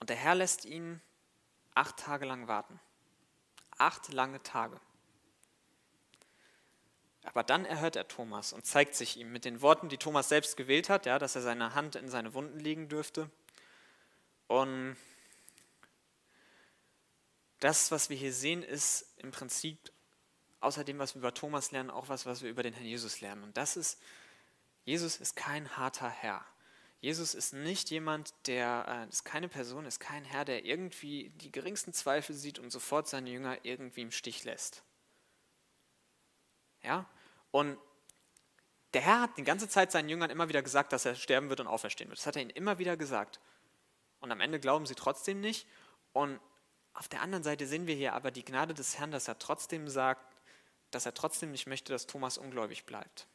Und 0.00 0.10
der 0.10 0.16
Herr 0.16 0.34
lässt 0.34 0.64
ihn 0.64 1.00
acht 1.74 1.96
Tage 1.96 2.26
lang 2.26 2.48
warten. 2.48 2.80
Acht 3.82 4.12
lange 4.12 4.40
Tage. 4.44 4.80
Aber 7.24 7.42
dann 7.42 7.64
erhört 7.64 7.96
er 7.96 8.06
Thomas 8.06 8.52
und 8.52 8.64
zeigt 8.64 8.94
sich 8.94 9.16
ihm 9.16 9.32
mit 9.32 9.44
den 9.44 9.60
Worten, 9.60 9.88
die 9.88 9.98
Thomas 9.98 10.28
selbst 10.28 10.56
gewählt 10.56 10.88
hat, 10.88 11.04
ja, 11.04 11.18
dass 11.18 11.34
er 11.34 11.42
seine 11.42 11.74
Hand 11.74 11.96
in 11.96 12.08
seine 12.08 12.32
Wunden 12.32 12.60
legen 12.60 12.88
dürfte. 12.88 13.28
Und 14.46 14.96
das, 17.58 17.90
was 17.90 18.08
wir 18.08 18.16
hier 18.16 18.32
sehen, 18.32 18.62
ist 18.62 19.18
im 19.18 19.32
Prinzip 19.32 19.90
außer 20.60 20.84
dem, 20.84 21.00
was 21.00 21.16
wir 21.16 21.18
über 21.18 21.34
Thomas 21.34 21.72
lernen, 21.72 21.90
auch 21.90 22.08
was, 22.08 22.24
was 22.24 22.42
wir 22.42 22.50
über 22.50 22.62
den 22.62 22.74
Herrn 22.74 22.86
Jesus 22.86 23.20
lernen. 23.20 23.42
Und 23.42 23.56
das 23.56 23.76
ist, 23.76 24.00
Jesus 24.84 25.16
ist 25.16 25.34
kein 25.34 25.76
harter 25.76 26.08
Herr. 26.08 26.44
Jesus 27.02 27.34
ist 27.34 27.52
nicht 27.52 27.90
jemand, 27.90 28.32
der, 28.46 28.86
äh, 28.86 29.08
ist 29.08 29.24
keine 29.24 29.48
Person, 29.48 29.86
ist 29.86 29.98
kein 29.98 30.24
Herr, 30.24 30.44
der 30.44 30.64
irgendwie 30.64 31.30
die 31.30 31.50
geringsten 31.50 31.92
Zweifel 31.92 32.32
sieht 32.32 32.60
und 32.60 32.70
sofort 32.70 33.08
seine 33.08 33.28
Jünger 33.28 33.58
irgendwie 33.64 34.02
im 34.02 34.12
Stich 34.12 34.44
lässt. 34.44 34.84
Ja? 36.80 37.10
Und 37.50 37.76
der 38.94 39.00
Herr 39.00 39.22
hat 39.22 39.36
die 39.36 39.42
ganze 39.42 39.68
Zeit 39.68 39.90
seinen 39.90 40.08
Jüngern 40.08 40.30
immer 40.30 40.48
wieder 40.48 40.62
gesagt, 40.62 40.92
dass 40.92 41.04
er 41.04 41.16
sterben 41.16 41.48
wird 41.48 41.58
und 41.58 41.66
auferstehen 41.66 42.08
wird. 42.08 42.20
Das 42.20 42.26
hat 42.26 42.36
er 42.36 42.42
ihnen 42.42 42.50
immer 42.50 42.78
wieder 42.78 42.96
gesagt. 42.96 43.40
Und 44.20 44.30
am 44.30 44.40
Ende 44.40 44.60
glauben 44.60 44.86
sie 44.86 44.94
trotzdem 44.94 45.40
nicht. 45.40 45.66
Und 46.12 46.38
auf 46.94 47.08
der 47.08 47.22
anderen 47.22 47.42
Seite 47.42 47.66
sehen 47.66 47.88
wir 47.88 47.96
hier 47.96 48.12
aber 48.12 48.30
die 48.30 48.44
Gnade 48.44 48.74
des 48.74 48.96
Herrn, 49.00 49.10
dass 49.10 49.26
er 49.26 49.40
trotzdem 49.40 49.88
sagt, 49.88 50.24
dass 50.92 51.04
er 51.04 51.14
trotzdem 51.14 51.50
nicht 51.50 51.66
möchte, 51.66 51.92
dass 51.92 52.06
Thomas 52.06 52.38
ungläubig 52.38 52.86
bleibt. 52.86 53.26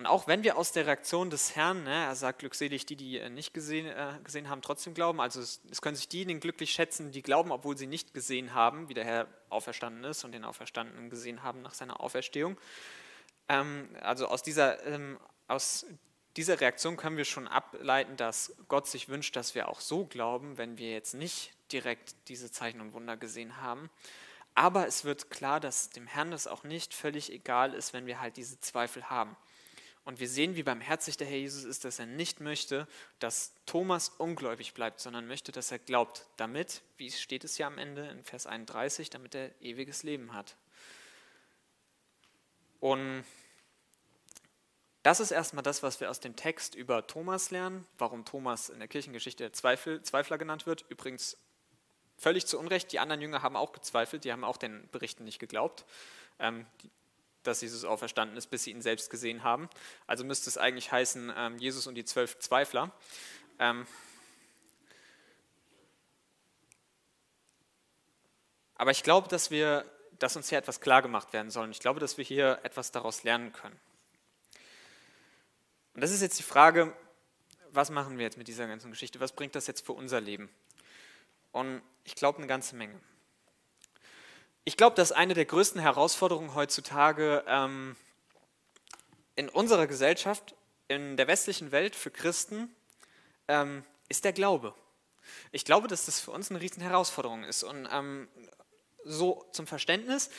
Und 0.00 0.06
auch 0.06 0.26
wenn 0.26 0.42
wir 0.44 0.56
aus 0.56 0.72
der 0.72 0.86
Reaktion 0.86 1.28
des 1.28 1.56
Herrn, 1.56 1.82
ne, 1.82 2.06
er 2.06 2.14
sagt 2.14 2.38
glückselig, 2.38 2.86
die, 2.86 2.96
die 2.96 3.28
nicht 3.28 3.52
gesehen, 3.52 3.86
äh, 3.86 4.14
gesehen 4.24 4.48
haben, 4.48 4.62
trotzdem 4.62 4.94
glauben, 4.94 5.20
also 5.20 5.42
es, 5.42 5.60
es, 5.70 5.82
können 5.82 5.94
sich 5.94 6.08
diejenigen 6.08 6.40
glücklich 6.40 6.70
schätzen, 6.70 7.12
die 7.12 7.20
glauben, 7.20 7.52
obwohl 7.52 7.76
sie 7.76 7.86
nicht 7.86 8.14
gesehen 8.14 8.54
haben, 8.54 8.88
wie 8.88 8.94
der 8.94 9.04
Herr 9.04 9.26
auferstanden 9.50 10.02
ist 10.04 10.24
und 10.24 10.32
den 10.32 10.46
Auferstandenen 10.46 11.10
gesehen 11.10 11.42
haben 11.42 11.60
nach 11.60 11.74
seiner 11.74 12.00
Auferstehung. 12.00 12.56
Ähm, 13.50 13.90
also 14.00 14.26
aus 14.28 14.42
dieser, 14.42 14.82
ähm, 14.86 15.18
aus 15.48 15.84
dieser 16.34 16.58
Reaktion 16.62 16.96
können 16.96 17.18
wir 17.18 17.26
schon 17.26 17.46
ableiten, 17.46 18.16
dass 18.16 18.56
Gott 18.68 18.86
sich 18.86 19.10
wünscht, 19.10 19.36
dass 19.36 19.54
wir 19.54 19.68
auch 19.68 19.80
so 19.80 20.06
glauben, 20.06 20.56
wenn 20.56 20.78
wir 20.78 20.92
jetzt 20.92 21.12
nicht 21.12 21.52
direkt 21.72 22.14
diese 22.28 22.50
Zeichen 22.50 22.80
und 22.80 22.94
Wunder 22.94 23.18
gesehen 23.18 23.58
haben. 23.58 23.90
Aber 24.54 24.86
es 24.86 25.04
wird 25.04 25.28
klar, 25.28 25.60
dass 25.60 25.90
dem 25.90 26.06
Herrn 26.06 26.30
das 26.30 26.46
auch 26.46 26.64
nicht 26.64 26.94
völlig 26.94 27.30
egal 27.30 27.74
ist, 27.74 27.92
wenn 27.92 28.06
wir 28.06 28.18
halt 28.18 28.38
diese 28.38 28.58
Zweifel 28.60 29.10
haben. 29.10 29.36
Und 30.10 30.18
wir 30.18 30.28
sehen, 30.28 30.56
wie 30.56 30.64
barmherzig 30.64 31.18
der 31.18 31.28
Herr 31.28 31.38
Jesus 31.38 31.62
ist, 31.62 31.84
dass 31.84 32.00
er 32.00 32.06
nicht 32.06 32.40
möchte, 32.40 32.88
dass 33.20 33.54
Thomas 33.64 34.08
ungläubig 34.08 34.74
bleibt, 34.74 34.98
sondern 34.98 35.28
möchte, 35.28 35.52
dass 35.52 35.70
er 35.70 35.78
glaubt, 35.78 36.26
damit, 36.36 36.82
wie 36.96 37.12
steht 37.12 37.44
es 37.44 37.58
ja 37.58 37.68
am 37.68 37.78
Ende 37.78 38.08
in 38.08 38.24
Vers 38.24 38.48
31, 38.48 39.10
damit 39.10 39.36
er 39.36 39.52
ewiges 39.62 40.02
Leben 40.02 40.34
hat. 40.34 40.56
Und 42.80 43.22
das 45.04 45.20
ist 45.20 45.30
erstmal 45.30 45.62
das, 45.62 45.84
was 45.84 46.00
wir 46.00 46.10
aus 46.10 46.18
dem 46.18 46.34
Text 46.34 46.74
über 46.74 47.06
Thomas 47.06 47.52
lernen, 47.52 47.86
warum 47.96 48.24
Thomas 48.24 48.68
in 48.68 48.80
der 48.80 48.88
Kirchengeschichte 48.88 49.52
Zweifel, 49.52 50.02
Zweifler 50.02 50.38
genannt 50.38 50.66
wird. 50.66 50.84
Übrigens 50.88 51.36
völlig 52.18 52.48
zu 52.48 52.58
Unrecht, 52.58 52.90
die 52.90 52.98
anderen 52.98 53.20
Jünger 53.20 53.42
haben 53.42 53.54
auch 53.54 53.70
gezweifelt, 53.70 54.24
die 54.24 54.32
haben 54.32 54.42
auch 54.42 54.56
den 54.56 54.88
Berichten 54.90 55.22
nicht 55.22 55.38
geglaubt. 55.38 55.84
Ähm, 56.40 56.66
dass 57.42 57.60
Jesus 57.60 57.84
auferstanden 57.84 58.36
ist, 58.36 58.48
bis 58.48 58.64
sie 58.64 58.70
ihn 58.70 58.82
selbst 58.82 59.10
gesehen 59.10 59.42
haben. 59.42 59.68
Also 60.06 60.24
müsste 60.24 60.50
es 60.50 60.58
eigentlich 60.58 60.92
heißen, 60.92 61.32
ähm, 61.36 61.58
Jesus 61.58 61.86
und 61.86 61.94
die 61.94 62.04
zwölf 62.04 62.38
Zweifler. 62.38 62.92
Ähm, 63.58 63.86
aber 68.74 68.90
ich 68.90 69.02
glaube, 69.02 69.28
dass, 69.28 69.50
wir, 69.50 69.84
dass 70.18 70.36
uns 70.36 70.48
hier 70.48 70.58
etwas 70.58 70.80
klar 70.80 71.02
gemacht 71.02 71.32
werden 71.32 71.50
soll. 71.50 71.70
Ich 71.70 71.80
glaube, 71.80 72.00
dass 72.00 72.18
wir 72.18 72.24
hier 72.24 72.60
etwas 72.62 72.92
daraus 72.92 73.22
lernen 73.22 73.52
können. 73.52 73.78
Und 75.94 76.02
das 76.02 76.10
ist 76.10 76.22
jetzt 76.22 76.38
die 76.38 76.44
Frage, 76.44 76.94
was 77.72 77.90
machen 77.90 78.18
wir 78.18 78.24
jetzt 78.24 78.38
mit 78.38 78.48
dieser 78.48 78.66
ganzen 78.66 78.90
Geschichte? 78.90 79.20
Was 79.20 79.32
bringt 79.32 79.54
das 79.54 79.66
jetzt 79.66 79.84
für 79.84 79.92
unser 79.92 80.20
Leben? 80.20 80.48
Und 81.52 81.82
ich 82.04 82.14
glaube 82.14 82.38
eine 82.38 82.46
ganze 82.46 82.76
Menge. 82.76 83.00
Ich 84.64 84.76
glaube, 84.76 84.94
dass 84.94 85.10
eine 85.10 85.34
der 85.34 85.46
größten 85.46 85.80
Herausforderungen 85.80 86.54
heutzutage 86.54 87.42
ähm, 87.46 87.96
in 89.34 89.48
unserer 89.48 89.86
Gesellschaft, 89.86 90.54
in 90.86 91.16
der 91.16 91.26
westlichen 91.26 91.72
Welt 91.72 91.96
für 91.96 92.10
Christen, 92.10 92.74
ähm, 93.48 93.84
ist 94.08 94.24
der 94.24 94.34
Glaube. 94.34 94.74
Ich 95.50 95.64
glaube, 95.64 95.88
dass 95.88 96.04
das 96.04 96.20
für 96.20 96.30
uns 96.30 96.50
eine 96.50 96.60
riesen 96.60 96.82
Herausforderung 96.82 97.44
ist. 97.44 97.62
Und 97.62 97.88
ähm, 97.90 98.28
so 99.04 99.46
zum 99.52 99.66
Verständnis, 99.66 100.30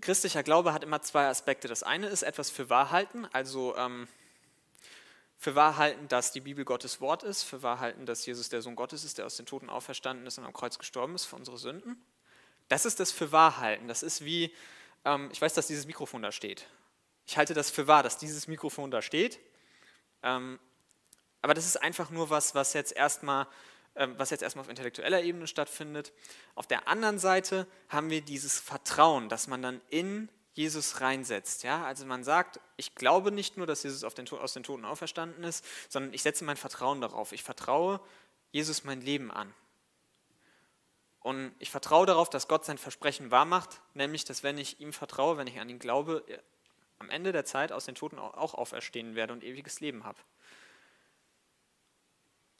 christlicher 0.00 0.42
Glaube 0.42 0.72
hat 0.72 0.82
immer 0.82 1.02
zwei 1.02 1.26
Aspekte. 1.26 1.68
Das 1.68 1.82
eine 1.82 2.06
ist 2.06 2.22
etwas 2.22 2.48
für 2.48 2.70
Wahrhalten, 2.70 3.26
also 3.26 3.76
ähm, 3.76 4.08
für 5.36 5.54
Wahrhalten, 5.54 6.08
dass 6.08 6.32
die 6.32 6.40
Bibel 6.40 6.64
Gottes 6.64 7.02
Wort 7.02 7.22
ist, 7.22 7.42
für 7.42 7.62
Wahrhalten, 7.62 8.06
dass 8.06 8.24
Jesus 8.24 8.48
der 8.48 8.62
Sohn 8.62 8.74
Gottes 8.74 9.04
ist, 9.04 9.18
der 9.18 9.26
aus 9.26 9.36
den 9.36 9.44
Toten 9.44 9.68
auferstanden 9.68 10.26
ist 10.26 10.38
und 10.38 10.46
am 10.46 10.54
Kreuz 10.54 10.78
gestorben 10.78 11.14
ist 11.14 11.26
für 11.26 11.36
unsere 11.36 11.58
Sünden. 11.58 12.02
Das 12.68 12.84
ist 12.84 13.00
das 13.00 13.12
für 13.12 13.32
Wahrhalten. 13.32 13.88
Das 13.88 14.02
ist 14.02 14.24
wie, 14.24 14.52
ähm, 15.04 15.28
ich 15.32 15.40
weiß, 15.40 15.54
dass 15.54 15.66
dieses 15.66 15.86
Mikrofon 15.86 16.22
da 16.22 16.32
steht. 16.32 16.66
Ich 17.26 17.36
halte 17.36 17.54
das 17.54 17.70
für 17.70 17.86
wahr, 17.86 18.02
dass 18.02 18.18
dieses 18.18 18.48
Mikrofon 18.48 18.90
da 18.90 19.02
steht. 19.02 19.38
Ähm, 20.22 20.58
aber 21.42 21.54
das 21.54 21.66
ist 21.66 21.76
einfach 21.76 22.10
nur 22.10 22.30
was, 22.30 22.54
was 22.54 22.72
jetzt 22.72 22.92
erstmal 22.92 23.46
ähm, 23.96 24.14
was 24.18 24.30
jetzt 24.30 24.42
erstmal 24.42 24.64
auf 24.64 24.68
intellektueller 24.68 25.22
Ebene 25.22 25.46
stattfindet. 25.46 26.12
Auf 26.54 26.66
der 26.66 26.86
anderen 26.86 27.18
Seite 27.18 27.66
haben 27.88 28.10
wir 28.10 28.20
dieses 28.20 28.60
Vertrauen, 28.60 29.30
dass 29.30 29.46
man 29.46 29.62
dann 29.62 29.80
in 29.88 30.28
Jesus 30.52 31.00
reinsetzt. 31.00 31.62
Ja? 31.62 31.84
Also 31.84 32.04
man 32.04 32.22
sagt, 32.22 32.60
ich 32.76 32.94
glaube 32.94 33.32
nicht 33.32 33.56
nur, 33.56 33.66
dass 33.66 33.82
Jesus 33.82 34.00
den, 34.14 34.28
aus 34.38 34.52
den 34.52 34.62
Toten 34.62 34.84
auferstanden 34.84 35.44
ist, 35.44 35.64
sondern 35.88 36.12
ich 36.12 36.22
setze 36.22 36.44
mein 36.44 36.58
Vertrauen 36.58 37.00
darauf. 37.00 37.32
Ich 37.32 37.42
vertraue 37.42 38.00
Jesus 38.52 38.84
mein 38.84 39.00
Leben 39.00 39.30
an. 39.30 39.52
Und 41.26 41.56
ich 41.58 41.72
vertraue 41.72 42.06
darauf, 42.06 42.30
dass 42.30 42.46
Gott 42.46 42.64
sein 42.64 42.78
Versprechen 42.78 43.32
wahrmacht, 43.32 43.80
nämlich, 43.94 44.24
dass 44.24 44.44
wenn 44.44 44.58
ich 44.58 44.78
ihm 44.78 44.92
vertraue, 44.92 45.36
wenn 45.36 45.48
ich 45.48 45.58
an 45.58 45.68
ihn 45.68 45.80
glaube, 45.80 46.24
am 47.00 47.10
Ende 47.10 47.32
der 47.32 47.44
Zeit 47.44 47.72
aus 47.72 47.84
den 47.84 47.96
Toten 47.96 48.20
auch 48.20 48.54
auferstehen 48.54 49.16
werde 49.16 49.32
und 49.32 49.42
ewiges 49.42 49.80
Leben 49.80 50.04
habe. 50.04 50.20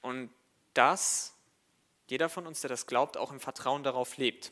Und 0.03 0.31
dass 0.75 1.37
jeder 2.09 2.29
von 2.29 2.45
uns, 2.45 2.61
der 2.61 2.69
das 2.69 2.89
glaubt, 2.89 3.17
auch 3.17 3.31
im 3.31 3.39
Vertrauen 3.39 3.85
darauf 3.85 4.17
lebt. 4.17 4.51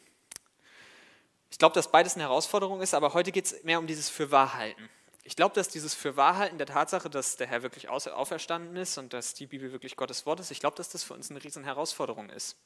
Ich 1.51 1.59
glaube, 1.59 1.75
dass 1.75 1.91
beides 1.91 2.15
eine 2.15 2.23
Herausforderung 2.23 2.83
ist, 2.83 2.95
aber 2.95 3.15
heute 3.15 3.33
geht 3.33 3.47
es 3.47 3.65
mehr 3.65 3.81
um 3.81 3.89
dieses 3.89 4.11
Fürwahrhalten. 4.11 4.89
Ich 5.25 5.35
glaube, 5.35 5.57
dass 5.57 5.71
dieses 5.71 5.93
Fürwahrhalten 5.93 6.59
der 6.59 6.69
Tatsache, 6.69 7.11
dass 7.11 7.37
der 7.37 7.49
Herr 7.49 7.65
wirklich 7.65 7.89
auferstanden 7.89 8.77
ist 8.77 8.97
und 8.97 9.13
dass 9.13 9.35
die 9.35 9.49
Bibel 9.49 9.73
wirklich 9.73 9.97
Gottes 9.97 10.25
Wort 10.25 10.39
ist, 10.39 10.53
ich 10.53 10.61
glaube, 10.61 10.77
dass 10.77 10.91
das 10.91 11.03
für 11.03 11.15
uns 11.15 11.33
eine 11.33 11.43
riesen 11.43 11.65
Herausforderung 11.65 12.31
ist. 12.31 12.57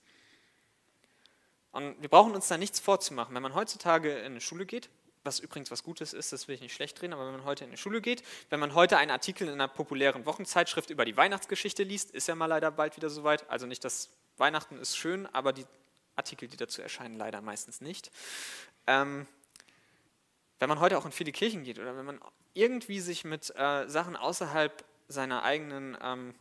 Und 1.78 2.02
wir 2.02 2.08
brauchen 2.08 2.34
uns 2.34 2.48
da 2.48 2.58
nichts 2.58 2.80
vorzumachen. 2.80 3.36
Wenn 3.36 3.42
man 3.44 3.54
heutzutage 3.54 4.12
in 4.18 4.32
eine 4.32 4.40
Schule 4.40 4.66
geht, 4.66 4.90
was 5.22 5.38
übrigens 5.38 5.70
was 5.70 5.84
Gutes 5.84 6.12
ist, 6.12 6.32
das 6.32 6.48
will 6.48 6.56
ich 6.56 6.60
nicht 6.60 6.74
schlecht 6.74 7.00
reden, 7.00 7.12
aber 7.12 7.24
wenn 7.26 7.34
man 7.34 7.44
heute 7.44 7.62
in 7.62 7.70
die 7.70 7.76
Schule 7.76 8.00
geht, 8.00 8.24
wenn 8.50 8.58
man 8.58 8.74
heute 8.74 8.98
einen 8.98 9.12
Artikel 9.12 9.46
in 9.46 9.54
einer 9.54 9.68
populären 9.68 10.26
Wochenzeitschrift 10.26 10.90
über 10.90 11.04
die 11.04 11.16
Weihnachtsgeschichte 11.16 11.84
liest, 11.84 12.10
ist 12.10 12.26
ja 12.26 12.34
mal 12.34 12.46
leider 12.46 12.72
bald 12.72 12.96
wieder 12.96 13.10
soweit. 13.10 13.48
Also 13.48 13.66
nicht, 13.66 13.84
dass 13.84 14.10
Weihnachten 14.38 14.76
ist 14.76 14.96
schön, 14.96 15.26
aber 15.32 15.52
die 15.52 15.66
Artikel, 16.16 16.48
die 16.48 16.56
dazu 16.56 16.82
erscheinen, 16.82 17.14
leider 17.14 17.42
meistens 17.42 17.80
nicht. 17.80 18.10
Ähm, 18.88 19.28
wenn 20.58 20.68
man 20.68 20.80
heute 20.80 20.98
auch 20.98 21.06
in 21.06 21.12
viele 21.12 21.30
Kirchen 21.30 21.62
geht 21.62 21.78
oder 21.78 21.96
wenn 21.96 22.06
man 22.06 22.20
irgendwie 22.54 22.98
sich 22.98 23.22
mit 23.22 23.54
äh, 23.54 23.88
Sachen 23.88 24.16
außerhalb 24.16 24.84
seiner 25.06 25.44
eigenen 25.44 25.96
ähm, 26.02 26.34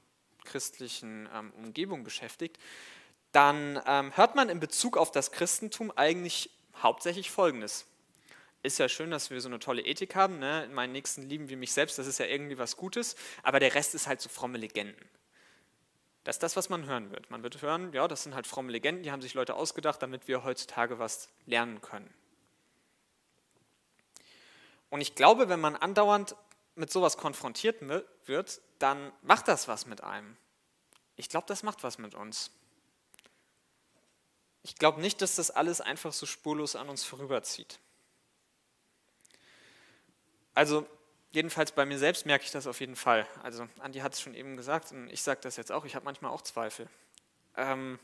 christlichen 0.46 1.30
ähm, 1.32 1.54
Umgebung 1.58 2.04
beschäftigt, 2.04 2.58
dann 3.38 3.82
ähm, 3.86 4.16
hört 4.18 4.36
man 4.36 4.50
in 4.50 4.60
Bezug 4.60 4.98
auf 4.98 5.12
das 5.12 5.32
Christentum 5.32 5.92
eigentlich 5.96 6.50
hauptsächlich 6.82 7.32
Folgendes 7.32 7.86
ist 8.64 8.78
ja 8.80 8.90
schön, 8.90 9.12
dass 9.12 9.30
wir 9.30 9.42
so 9.42 9.50
eine 9.50 9.60
tolle 9.60 9.82
Ethik 9.82 10.16
haben. 10.16 10.40
Ne? 10.40 10.70
Meinen 10.72 10.92
Nächsten 10.92 11.24
lieben 11.24 11.50
wie 11.50 11.56
mich 11.56 11.74
selbst, 11.74 11.98
das 11.98 12.08
ist 12.08 12.20
ja 12.20 12.26
irgendwie 12.26 12.58
was 12.58 12.78
Gutes. 12.78 13.16
Aber 13.44 13.60
der 13.60 13.74
Rest 13.74 13.96
ist 13.96 14.08
halt 14.08 14.22
so 14.22 14.30
fromme 14.30 14.58
Legenden. 14.58 15.10
Das 16.24 16.36
ist 16.36 16.44
das, 16.44 16.56
was 16.56 16.70
man 16.70 16.86
hören 16.86 17.10
wird. 17.12 17.32
Man 17.32 17.42
wird 17.44 17.62
hören, 17.62 17.94
ja, 17.94 18.08
das 18.08 18.24
sind 18.24 18.36
halt 18.36 18.46
fromme 18.46 18.72
Legenden, 18.72 19.04
die 19.04 19.12
haben 19.12 19.22
sich 19.22 19.34
Leute 19.34 19.56
ausgedacht, 19.56 20.02
damit 20.02 20.28
wir 20.28 20.44
heutzutage 20.44 21.00
was 21.00 21.30
lernen 21.46 21.82
können. 21.82 22.14
Und 24.90 25.02
ich 25.02 25.16
glaube, 25.16 25.48
wenn 25.48 25.62
man 25.62 25.76
andauernd 25.76 26.36
mit 26.76 26.92
sowas 26.92 27.18
konfrontiert 27.18 27.78
wird, 28.26 28.62
dann 28.80 29.12
macht 29.22 29.48
das 29.48 29.68
was 29.68 29.86
mit 29.86 30.04
einem. 30.04 30.36
Ich 31.16 31.30
glaube, 31.30 31.48
das 31.48 31.64
macht 31.64 31.84
was 31.84 31.98
mit 31.98 32.14
uns. 32.14 32.52
Ich 34.64 34.76
glaube 34.76 35.02
nicht, 35.02 35.22
dass 35.22 35.36
das 35.36 35.52
alles 35.52 35.82
einfach 35.82 36.14
so 36.14 36.26
spurlos 36.26 36.76
an 36.76 36.90
uns 36.90 37.04
vorüberzieht. 37.04 37.80
Also 40.54 40.88
jedenfalls 41.32 41.72
bei 41.72 41.86
mir 41.86 42.00
selbst 42.00 42.26
merke 42.26 42.44
ich 42.44 42.52
das 42.52 42.68
auf 42.68 42.80
jeden 42.80 42.96
Fall. 42.96 43.28
Also 43.44 43.68
Andi 43.80 44.00
hat 44.00 44.14
es 44.14 44.22
schon 44.22 44.34
eben 44.34 44.58
gesagt 44.58 44.92
und 44.92 45.10
ich 45.10 45.22
sage 45.22 45.40
das 45.44 45.56
jetzt 45.56 45.72
auch, 45.72 45.86
ich 45.86 45.96
habe 45.96 46.06
manchmal 46.06 46.32
auch 46.32 46.42
Zweifel. 46.42 46.90
Ähm, 47.56 48.00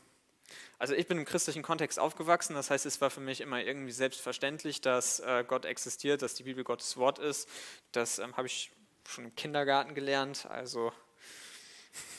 also 0.78 0.94
ich 0.94 1.06
bin 1.06 1.18
im 1.18 1.24
christlichen 1.24 1.62
Kontext 1.62 1.98
aufgewachsen, 1.98 2.54
das 2.54 2.70
heißt, 2.70 2.86
es 2.86 3.00
war 3.00 3.10
für 3.10 3.20
mich 3.20 3.40
immer 3.40 3.60
irgendwie 3.62 3.92
selbstverständlich, 3.92 4.80
dass 4.80 5.20
äh, 5.20 5.44
Gott 5.46 5.64
existiert, 5.64 6.22
dass 6.22 6.34
die 6.34 6.44
Bibel 6.44 6.64
Gottes 6.64 6.96
Wort 6.96 7.18
ist. 7.18 7.48
Das 7.92 8.18
ähm, 8.18 8.36
habe 8.36 8.46
ich 8.46 8.70
schon 9.08 9.24
im 9.24 9.34
Kindergarten 9.34 9.94
gelernt. 9.94 10.46
Also 10.46 10.92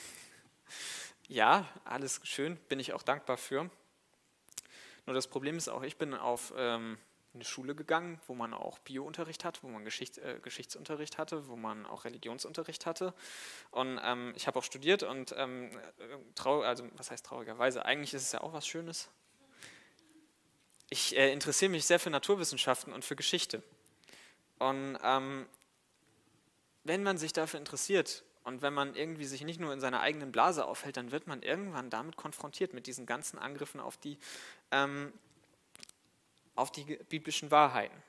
ja, 1.28 1.68
alles 1.84 2.20
schön, 2.24 2.58
bin 2.68 2.80
ich 2.80 2.94
auch 2.94 3.04
dankbar 3.04 3.38
für. 3.38 3.70
Nur 5.06 5.14
das 5.14 5.28
Problem 5.28 5.58
ist 5.58 5.68
auch, 5.68 5.84
ich 5.84 5.98
bin 5.98 6.14
auf 6.14 6.54
ähm, 6.58 6.98
in 7.36 7.42
eine 7.42 7.46
Schule 7.46 7.76
gegangen, 7.76 8.20
wo 8.28 8.34
man 8.34 8.54
auch 8.54 8.80
Biounterricht 8.80 9.44
hat, 9.44 9.62
wo 9.62 9.68
man 9.68 9.84
Geschicht, 9.84 10.18
äh, 10.20 10.40
Geschichtsunterricht 10.42 11.18
hatte, 11.18 11.50
wo 11.50 11.58
man 11.58 11.86
auch 11.86 12.06
Religionsunterricht 12.06 12.86
hatte. 12.86 13.14
Und 13.72 14.00
ähm, 14.02 14.32
ich 14.38 14.48
habe 14.48 14.58
auch 14.58 14.64
studiert 14.64 15.04
und 15.04 15.36
ähm, 15.38 15.70
trau 16.34 16.62
also 16.62 16.88
was 16.96 17.12
heißt 17.12 17.26
traurigerweise, 17.26 17.84
eigentlich 17.84 18.14
ist 18.14 18.24
es 18.24 18.32
ja 18.32 18.42
auch 18.42 18.54
was 18.54 18.66
Schönes. 18.66 19.10
Ich 20.90 21.18
äh, 21.18 21.34
interessiere 21.34 21.72
mich 21.72 21.86
sehr 21.86 22.00
für 22.00 22.10
Naturwissenschaften 22.10 22.94
und 22.94 23.04
für 23.04 23.18
Geschichte. 23.18 23.62
Und 24.58 24.98
ähm, 25.04 25.46
wenn 26.86 27.04
man 27.04 27.18
sich 27.18 27.34
dafür 27.34 27.60
interessiert 27.60 28.24
und 28.46 28.62
wenn 28.62 28.74
man 28.74 28.96
irgendwie 28.96 29.26
sich 29.26 29.42
nicht 29.44 29.60
nur 29.60 29.74
in 29.74 29.80
seiner 29.80 30.02
eigenen 30.02 30.32
Blase 30.32 30.66
aufhält, 30.66 30.98
dann 30.98 31.12
wird 31.12 31.28
man 31.28 31.42
irgendwann 31.42 31.90
damit 31.90 32.16
konfrontiert, 32.16 32.74
mit 32.74 32.88
diesen 32.88 33.06
ganzen 33.06 33.40
Angriffen 33.40 33.80
auf 33.80 33.98
die 33.98 34.18
ähm, 34.72 35.12
auf 36.56 36.72
die 36.72 36.84
biblischen 37.10 37.52
Wahrheiten. 37.52 38.02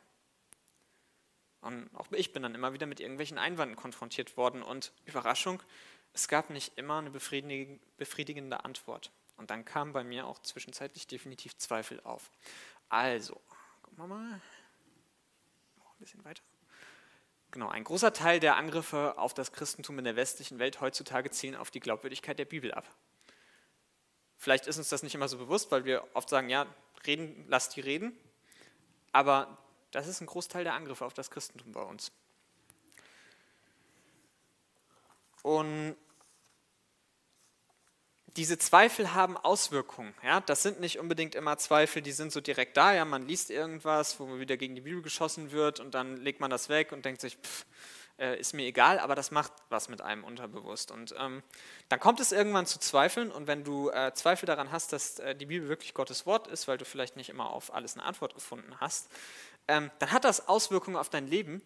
Und 1.63 1.91
auch 1.95 2.07
ich 2.13 2.33
bin 2.33 2.43
dann 2.43 2.55
immer 2.55 2.73
wieder 2.73 2.87
mit 2.87 3.01
irgendwelchen 3.01 3.39
Einwanden 3.39 3.75
konfrontiert 3.77 4.37
worden 4.37 4.63
und 4.63 4.93
Überraschung, 5.05 5.61
es 6.13 6.29
gab 6.29 6.51
nicht 6.51 6.79
immer 6.79 6.99
eine 6.99 7.11
befriedigende 7.11 8.65
Antwort. 8.65 9.11
Und 9.37 9.51
dann 9.51 9.65
kamen 9.65 9.93
bei 9.93 10.05
mir 10.05 10.27
auch 10.27 10.39
zwischenzeitlich 10.41 11.07
definitiv 11.07 11.57
Zweifel 11.59 12.01
auf. 12.03 12.31
Also, 12.89 13.41
gucken 13.83 13.99
wir 13.99 14.07
mal. 14.07 14.33
Ein 14.35 15.99
bisschen 15.99 16.25
weiter. 16.25 16.43
Genau, 17.57 17.71
ein 17.71 17.85
großer 17.85 18.13
Teil 18.13 18.39
der 18.39 18.57
Angriffe 18.57 19.17
auf 19.17 19.33
das 19.33 19.51
Christentum 19.51 19.99
in 19.99 20.05
der 20.05 20.15
westlichen 20.15 20.59
Welt 20.59 20.83
heutzutage 20.83 21.31
zielen 21.31 21.55
auf 21.55 21.71
die 21.71 21.81
Glaubwürdigkeit 21.81 22.39
der 22.39 22.45
Bibel 22.45 22.71
ab. 22.71 22.87
Vielleicht 24.37 24.67
ist 24.67 24.77
uns 24.77 24.91
das 24.91 25.03
nicht 25.03 25.15
immer 25.15 25.27
so 25.27 25.39
bewusst, 25.39 25.73
weil 25.73 25.87
wir 25.87 26.07
oft 26.13 26.29
sagen, 26.29 26.51
ja, 26.51 26.67
reden, 27.07 27.47
lasst 27.49 27.75
die 27.75 27.81
reden. 27.81 28.15
Aber 29.11 29.57
das 29.91 30.07
ist 30.07 30.21
ein 30.21 30.27
Großteil 30.27 30.65
der 30.65 30.75
Angriffe 30.75 31.07
auf 31.07 31.15
das 31.15 31.31
Christentum 31.31 31.73
bei 31.73 31.81
uns. 31.81 32.13
Und 35.43 35.97
diese 38.37 38.59
Zweifel 38.59 39.15
haben 39.15 39.37
Auswirkungen. 39.37 40.15
Ja? 40.23 40.41
Das 40.41 40.63
sind 40.63 40.81
nicht 40.81 40.99
unbedingt 40.99 41.35
immer 41.35 41.59
Zweifel, 41.59 42.03
die 42.03 42.13
sind 42.13 42.33
so 42.33 42.41
direkt 42.41 42.77
da. 42.77 42.95
Ja? 42.95 43.05
Man 43.05 43.27
liest 43.27 43.51
irgendwas, 43.51 44.21
wo 44.21 44.27
man 44.27 44.41
wieder 44.41 44.57
gegen 44.57 44.75
die 44.75 44.83
Bibel 44.83 45.03
geschossen 45.03 45.53
wird 45.53 45.81
und 45.81 45.95
dann 45.95 46.17
legt 46.19 46.41
man 46.41 46.51
das 46.51 46.69
weg 46.69 46.93
und 46.93 47.05
denkt 47.05 47.21
sich, 47.21 47.37
pff, 47.37 47.65
äh, 48.19 48.39
ist 48.39 48.55
mir 48.55 48.65
egal, 48.65 48.99
aber 48.99 49.15
das 49.15 49.31
macht 49.31 49.53
was 49.69 49.89
mit 49.89 50.01
einem 50.01 50.25
unterbewusst. 50.25 50.91
Und 50.91 51.15
ähm, 51.19 51.43
dann 51.89 52.01
kommt 52.01 52.21
es 52.21 52.33
irgendwann 52.33 52.67
zu 52.67 52.79
Zweifeln 52.79 53.31
und 53.31 53.47
wenn 53.47 53.65
du 53.65 53.91
äh, 53.91 54.13
Zweifel 54.15 54.47
daran 54.47 54.73
hast, 54.73 54.93
dass 54.93 55.19
äh, 55.19 55.35
die 55.35 55.47
Bibel 55.47 55.69
wirklich 55.69 55.95
Gottes 55.95 56.27
Wort 56.27 56.47
ist, 56.47 56.69
weil 56.69 56.79
du 56.79 56.85
vielleicht 56.85 57.17
nicht 57.17 57.29
immer 57.29 57.51
auf 57.51 57.75
alles 57.75 57.95
eine 57.95 58.05
Antwort 58.05 58.35
gefunden 58.35 58.75
hast, 58.81 59.09
ähm, 59.69 59.91
dann 59.99 60.13
hat 60.13 60.25
das 60.25 60.49
Auswirkungen 60.49 60.97
auf 60.97 61.11
dein 61.11 61.27
Leben, 61.27 61.63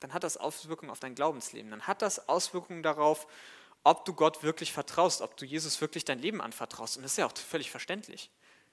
dann 0.00 0.12
hat 0.12 0.24
das 0.24 0.36
Auswirkungen 0.36 0.90
auf 0.90 1.00
dein 1.00 1.14
Glaubensleben, 1.14 1.70
dann 1.70 1.86
hat 1.86 2.02
das 2.02 2.28
Auswirkungen 2.28 2.82
darauf, 2.82 3.26
ob 3.86 4.04
du 4.04 4.14
Gott 4.14 4.42
wirklich 4.42 4.72
vertraust, 4.72 5.20
ob 5.20 5.36
du 5.36 5.44
Jesus 5.44 5.80
wirklich 5.80 6.04
dein 6.04 6.18
Leben 6.18 6.40
anvertraust. 6.40 6.96
Und 6.96 7.04
das 7.04 7.12
ist 7.12 7.18
ja 7.18 7.26
auch 7.26 7.36
völlig 7.36 7.70
verständlich. 7.70 8.30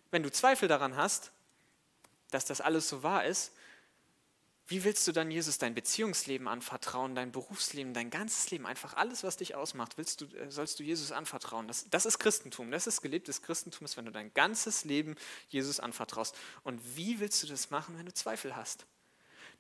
Wenn 0.10 0.24
du 0.24 0.32
Zweifel 0.32 0.68
daran 0.68 0.96
hast, 0.96 1.32
dass 2.32 2.46
das 2.46 2.62
alles 2.62 2.90
so 2.90 3.04
wahr 3.04 3.24
ist, 3.24 3.52
wie 4.66 4.84
willst 4.84 5.06
du 5.08 5.12
dann 5.12 5.30
Jesus 5.30 5.60
dein 5.60 5.76
Beziehungsleben 5.76 6.48
anvertrauen, 6.48 7.14
dein 7.14 7.32
Berufsleben, 7.32 7.94
dein 7.94 8.10
ganzes 8.10 8.50
Leben, 8.50 8.66
einfach 8.66 8.96
alles, 8.96 9.24
was 9.24 9.38
dich 9.38 9.54
ausmacht, 9.54 10.00
willst 10.00 10.22
du, 10.22 10.26
äh, 10.36 10.50
sollst 10.50 10.80
du 10.80 10.84
Jesus 10.84 11.12
anvertrauen? 11.12 11.68
Das, 11.68 11.88
das 11.92 12.08
ist 12.08 12.18
Christentum, 12.18 12.72
das 12.72 12.88
ist 12.88 13.02
gelebtes 13.02 13.44
Christentum, 13.44 13.88
wenn 13.96 14.06
du 14.06 14.12
dein 14.12 14.34
ganzes 14.34 14.84
Leben 14.84 15.16
Jesus 15.48 15.80
anvertraust. 15.80 16.36
Und 16.64 16.82
wie 16.96 17.20
willst 17.20 17.44
du 17.44 17.48
das 17.48 17.70
machen, 17.70 17.96
wenn 18.00 18.08
du 18.08 18.14
Zweifel 18.14 18.56
hast? 18.56 18.88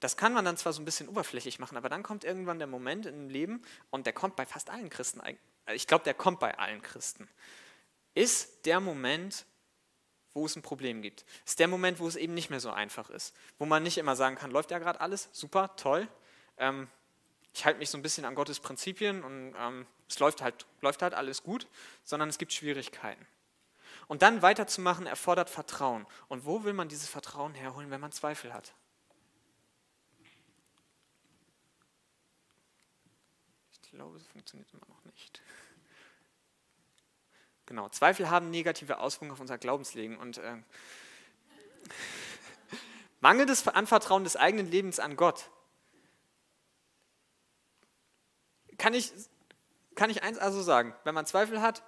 Das 0.03 0.17
kann 0.17 0.33
man 0.33 0.43
dann 0.43 0.57
zwar 0.57 0.73
so 0.73 0.81
ein 0.81 0.85
bisschen 0.85 1.07
oberflächlich 1.07 1.59
machen, 1.59 1.77
aber 1.77 1.87
dann 1.87 2.03
kommt 2.03 2.25
irgendwann 2.25 2.57
der 2.57 2.67
Moment 2.67 3.05
im 3.05 3.29
Leben, 3.29 3.61
und 3.89 4.05
der 4.05 4.11
kommt 4.11 4.35
bei 4.35 4.45
fast 4.45 4.69
allen 4.69 4.89
Christen, 4.89 5.21
ich 5.73 5.87
glaube, 5.87 6.03
der 6.03 6.13
kommt 6.13 6.41
bei 6.41 6.57
allen 6.57 6.81
Christen, 6.81 7.29
ist 8.13 8.65
der 8.65 8.81
Moment, 8.81 9.45
wo 10.33 10.45
es 10.45 10.55
ein 10.55 10.61
Problem 10.61 11.01
gibt. 11.01 11.23
Ist 11.45 11.59
der 11.59 11.67
Moment, 11.67 11.99
wo 11.99 12.07
es 12.07 12.15
eben 12.15 12.33
nicht 12.33 12.49
mehr 12.49 12.59
so 12.59 12.71
einfach 12.71 13.09
ist. 13.09 13.33
Wo 13.59 13.65
man 13.65 13.83
nicht 13.83 13.97
immer 13.97 14.15
sagen 14.15 14.35
kann, 14.35 14.51
läuft 14.51 14.71
ja 14.71 14.79
gerade 14.79 14.99
alles, 14.99 15.29
super, 15.31 15.75
toll. 15.77 16.07
Ähm, 16.57 16.89
ich 17.53 17.65
halte 17.65 17.79
mich 17.79 17.89
so 17.89 17.97
ein 17.97 18.01
bisschen 18.01 18.25
an 18.25 18.35
Gottes 18.35 18.59
Prinzipien 18.59 19.23
und 19.23 19.55
ähm, 19.57 19.85
es 20.09 20.19
läuft 20.19 20.41
halt, 20.41 20.65
läuft 20.81 21.01
halt 21.01 21.13
alles 21.13 21.43
gut, 21.43 21.67
sondern 22.03 22.29
es 22.29 22.37
gibt 22.37 22.51
Schwierigkeiten. 22.51 23.25
Und 24.07 24.21
dann 24.21 24.41
weiterzumachen 24.41 25.05
erfordert 25.05 25.49
Vertrauen. 25.49 26.05
Und 26.27 26.45
wo 26.45 26.63
will 26.63 26.73
man 26.73 26.89
dieses 26.89 27.07
Vertrauen 27.07 27.53
herholen, 27.53 27.89
wenn 27.89 28.01
man 28.01 28.11
Zweifel 28.11 28.53
hat? 28.53 28.73
Glaube, 33.93 34.17
es 34.17 34.27
funktioniert 34.27 34.69
immer 34.73 34.87
noch 34.87 35.03
nicht. 35.05 35.41
Genau, 37.65 37.87
Zweifel 37.87 38.29
haben 38.29 38.51
negative 38.51 38.99
Auswirkungen 38.99 39.31
auf 39.31 39.39
unser 39.39 39.57
Glaubensleben 39.57 40.17
und 40.17 40.37
äh, 40.37 40.57
mangelndes 43.21 43.65
Anvertrauen 43.69 44.25
des 44.25 44.35
eigenen 44.35 44.69
Lebens 44.69 44.99
an 44.99 45.15
Gott 45.15 45.49
kann 48.77 48.93
ich, 48.93 49.11
kann 49.95 50.09
ich 50.09 50.23
eins 50.23 50.37
also 50.37 50.61
sagen, 50.61 50.93
wenn 51.03 51.15
man 51.15 51.25
Zweifel 51.25 51.61
hat, 51.61 51.83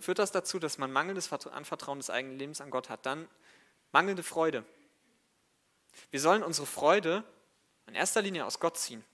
führt 0.00 0.18
das 0.18 0.32
dazu, 0.32 0.58
dass 0.58 0.78
man 0.78 0.92
mangelndes 0.92 1.32
Anvertrauen 1.32 1.98
des 1.98 2.10
eigenen 2.10 2.38
Lebens 2.38 2.60
an 2.60 2.70
Gott 2.70 2.88
hat. 2.88 3.06
Dann 3.06 3.28
mangelnde 3.92 4.22
Freude. 4.22 4.64
Wir 6.10 6.20
sollen 6.20 6.42
unsere 6.42 6.66
Freude 6.66 7.24
in 7.86 7.94
erster 7.94 8.22
Linie 8.22 8.44
aus 8.44 8.60
Gott 8.60 8.76
ziehen. 8.76 9.04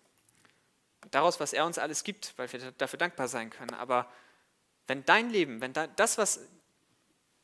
Daraus, 1.10 1.40
was 1.40 1.52
er 1.52 1.64
uns 1.64 1.78
alles 1.78 2.04
gibt, 2.04 2.34
weil 2.36 2.52
wir 2.52 2.72
dafür 2.72 2.98
dankbar 2.98 3.28
sein 3.28 3.50
können. 3.50 3.74
Aber 3.74 4.10
wenn 4.86 5.04
dein 5.04 5.30
Leben, 5.30 5.60
wenn 5.60 5.72
das, 5.72 6.18
was 6.18 6.40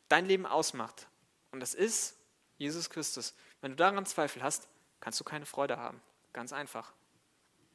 dein 0.09 0.27
Leben 0.27 0.47
ausmacht, 0.47 1.07
und 1.53 1.61
das 1.61 1.75
ist 1.75 2.17
Jesus 2.59 2.91
Christus, 2.91 3.35
wenn 3.61 3.73
du 3.73 3.77
daran 3.77 4.07
Zweifel 4.07 4.43
hast, 4.43 4.69
kannst 5.01 5.21
du 5.21 5.25
keine 5.25 5.47
Freude 5.47 5.79
haben. 5.79 6.01
Ganz 6.33 6.53
einfach. 6.53 6.93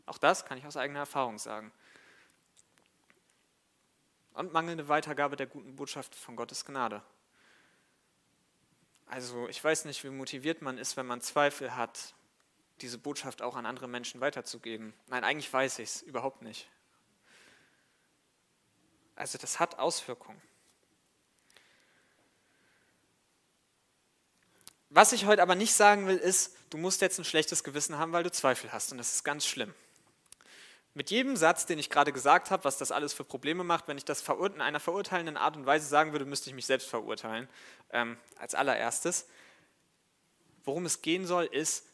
Auch 0.05 0.17
das 0.17 0.45
kann 0.45 0.57
ich 0.57 0.65
aus 0.65 0.75
eigener 0.75 0.99
Erfahrung 0.99 1.37
sagen 1.37 1.71
und 4.39 4.53
mangelnde 4.53 4.87
Weitergabe 4.87 5.35
der 5.35 5.47
guten 5.47 5.75
Botschaft 5.75 6.15
von 6.15 6.37
Gottes 6.37 6.63
Gnade. 6.63 7.03
Also 9.05 9.49
ich 9.49 9.61
weiß 9.61 9.83
nicht, 9.83 10.03
wie 10.05 10.09
motiviert 10.09 10.61
man 10.61 10.77
ist, 10.77 10.95
wenn 10.95 11.05
man 11.05 11.19
Zweifel 11.19 11.75
hat, 11.75 12.13
diese 12.81 12.97
Botschaft 12.97 13.41
auch 13.41 13.55
an 13.55 13.65
andere 13.65 13.87
Menschen 13.87 14.21
weiterzugeben. 14.21 14.93
Nein, 15.07 15.23
eigentlich 15.23 15.51
weiß 15.51 15.79
ich 15.79 15.89
es 15.89 16.01
überhaupt 16.01 16.41
nicht. 16.41 16.69
Also 19.15 19.37
das 19.37 19.59
hat 19.59 19.77
Auswirkungen. 19.79 20.41
Was 24.89 25.11
ich 25.11 25.25
heute 25.25 25.41
aber 25.41 25.55
nicht 25.55 25.73
sagen 25.73 26.07
will, 26.07 26.17
ist, 26.17 26.55
du 26.71 26.77
musst 26.77 27.01
jetzt 27.01 27.19
ein 27.19 27.25
schlechtes 27.25 27.63
Gewissen 27.63 27.97
haben, 27.97 28.11
weil 28.11 28.23
du 28.23 28.31
Zweifel 28.31 28.71
hast. 28.71 28.91
Und 28.91 28.97
das 28.97 29.13
ist 29.13 29.23
ganz 29.23 29.45
schlimm. 29.45 29.73
Mit 30.95 31.11
jedem 31.11 31.35
Satz, 31.35 31.67
den 31.67 31.77
ich 31.77 31.91
gerade 31.91 32.11
gesagt 32.11 32.49
habe, 32.49 32.63
was 32.63 32.79
das 32.79 32.91
alles 32.91 33.13
für 33.13 33.23
Probleme 33.23 33.63
macht, 33.63 33.87
wenn 33.87 33.97
ich 33.97 34.05
das 34.05 34.27
in 34.27 34.61
einer 34.61 34.79
verurteilenden 34.79 35.37
Art 35.37 35.55
und 35.55 35.67
Weise 35.67 35.87
sagen 35.87 36.11
würde, 36.11 36.25
müsste 36.25 36.49
ich 36.49 36.55
mich 36.55 36.65
selbst 36.65 36.89
verurteilen. 36.89 37.47
Ähm, 37.91 38.17
als 38.37 38.55
allererstes. 38.55 39.27
Worum 40.63 40.85
es 40.85 41.01
gehen 41.01 41.27
soll, 41.27 41.45
ist, 41.45 41.85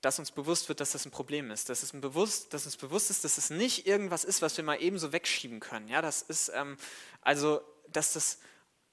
dass 0.00 0.18
uns 0.18 0.30
bewusst 0.30 0.68
wird, 0.68 0.80
dass 0.80 0.92
das 0.92 1.04
ein 1.04 1.10
Problem 1.10 1.50
ist. 1.50 1.68
Dass, 1.68 1.82
es 1.82 1.92
ein 1.92 2.00
bewusst, 2.00 2.54
dass 2.54 2.64
uns 2.64 2.76
bewusst 2.76 3.10
ist, 3.10 3.24
dass 3.24 3.38
es 3.38 3.50
nicht 3.50 3.86
irgendwas 3.86 4.24
ist, 4.24 4.42
was 4.42 4.56
wir 4.56 4.64
mal 4.64 4.80
eben 4.80 4.98
so 4.98 5.12
wegschieben 5.12 5.60
können. 5.60 5.88
Ja, 5.88 6.02
das 6.02 6.22
ist 6.22 6.50
ähm, 6.54 6.76
also, 7.20 7.60
dass 7.88 8.12
das 8.12 8.38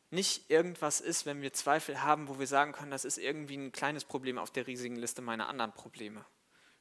nicht 0.10 0.50
irgendwas 0.50 1.02
ist, 1.02 1.26
wenn 1.26 1.42
wir 1.42 1.54
Zweifel 1.54 2.02
haben, 2.02 2.28
wo 2.28 2.40
wir 2.40 2.48
sagen 2.48 2.72
können, 2.72 2.92
das 2.92 3.06
ist 3.06 3.18
irgendwie 3.18 3.58
ein 3.58 3.72
kleines 3.72 4.06
Problem 4.06 4.38
auf 4.38 4.52
der 4.52 4.68
riesigen 4.68 4.96
Liste 4.96 5.22
meiner 5.22 5.50
anderen 5.50 5.74
Probleme 5.74 6.26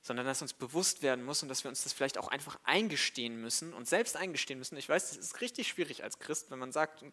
sondern 0.07 0.25
dass 0.25 0.41
uns 0.41 0.53
bewusst 0.53 1.03
werden 1.03 1.25
muss 1.25 1.43
und 1.43 1.49
dass 1.49 1.65
wir 1.65 1.69
uns 1.69 1.83
das 1.83 1.93
vielleicht 1.93 2.17
auch 2.17 2.29
einfach 2.29 2.59
eingestehen 2.63 3.41
müssen 3.41 3.75
und 3.75 3.89
selbst 3.89 4.17
eingestehen 4.17 4.59
müssen. 4.59 4.77
Ich 4.77 4.89
weiß, 4.89 5.09
das 5.09 5.19
ist 5.19 5.41
richtig 5.41 5.67
schwierig 5.67 6.05
als 6.05 6.21
Christ, 6.21 6.51
wenn 6.51 6.61
man 6.61 6.71
sagt, 6.71 7.05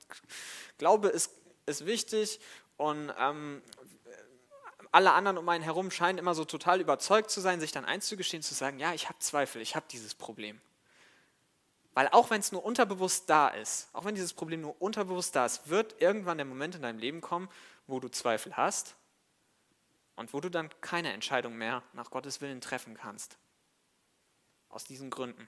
Glaube 0.78 1.10
ist, 1.10 1.32
ist 1.66 1.86
wichtig 1.88 2.40
und 2.78 3.12
ähm, 3.18 3.64
alle 4.94 5.14
anderen 5.14 5.40
um 5.40 5.50
einen 5.50 5.64
herum 5.64 5.90
scheinen 5.90 6.20
immer 6.20 6.36
so 6.36 6.46
total 6.46 6.80
überzeugt 6.80 7.32
zu 7.32 7.42
sein, 7.42 7.60
sich 7.60 7.72
dann 7.72 7.84
einzugestehen, 7.84 8.44
zu 8.44 8.54
sagen, 8.54 8.78
ja, 8.78 8.94
ich 8.94 9.10
habe 9.10 9.18
Zweifel, 9.18 9.60
ich 9.60 9.76
habe 9.76 9.88
dieses 9.90 10.14
Problem. 10.14 10.62
Weil 11.96 12.10
auch 12.10 12.30
wenn 12.30 12.40
es 12.40 12.52
nur 12.52 12.64
unterbewusst 12.64 13.28
da 13.28 13.48
ist, 13.48 13.90
auch 13.94 14.06
wenn 14.06 14.14
dieses 14.14 14.34
Problem 14.34 14.62
nur 14.62 14.80
unterbewusst 14.80 15.36
da 15.36 15.48
ist, 15.48 15.68
wird 15.68 16.00
irgendwann 16.00 16.38
der 16.38 16.46
Moment 16.46 16.76
in 16.76 16.84
deinem 16.84 17.00
Leben 17.00 17.22
kommen, 17.22 17.50
wo 17.88 18.00
du 18.00 18.08
Zweifel 18.08 18.56
hast 18.56 18.96
und 20.16 20.32
wo 20.32 20.40
du 20.40 20.50
dann 20.50 20.70
keine 20.82 21.12
Entscheidung 21.12 21.56
mehr 21.56 21.82
nach 21.94 22.12
Gottes 22.12 22.40
Willen 22.42 22.62
treffen 22.62 22.94
kannst. 22.96 23.40
Aus 24.70 24.84
diesen 24.84 25.10
Gründen. 25.10 25.48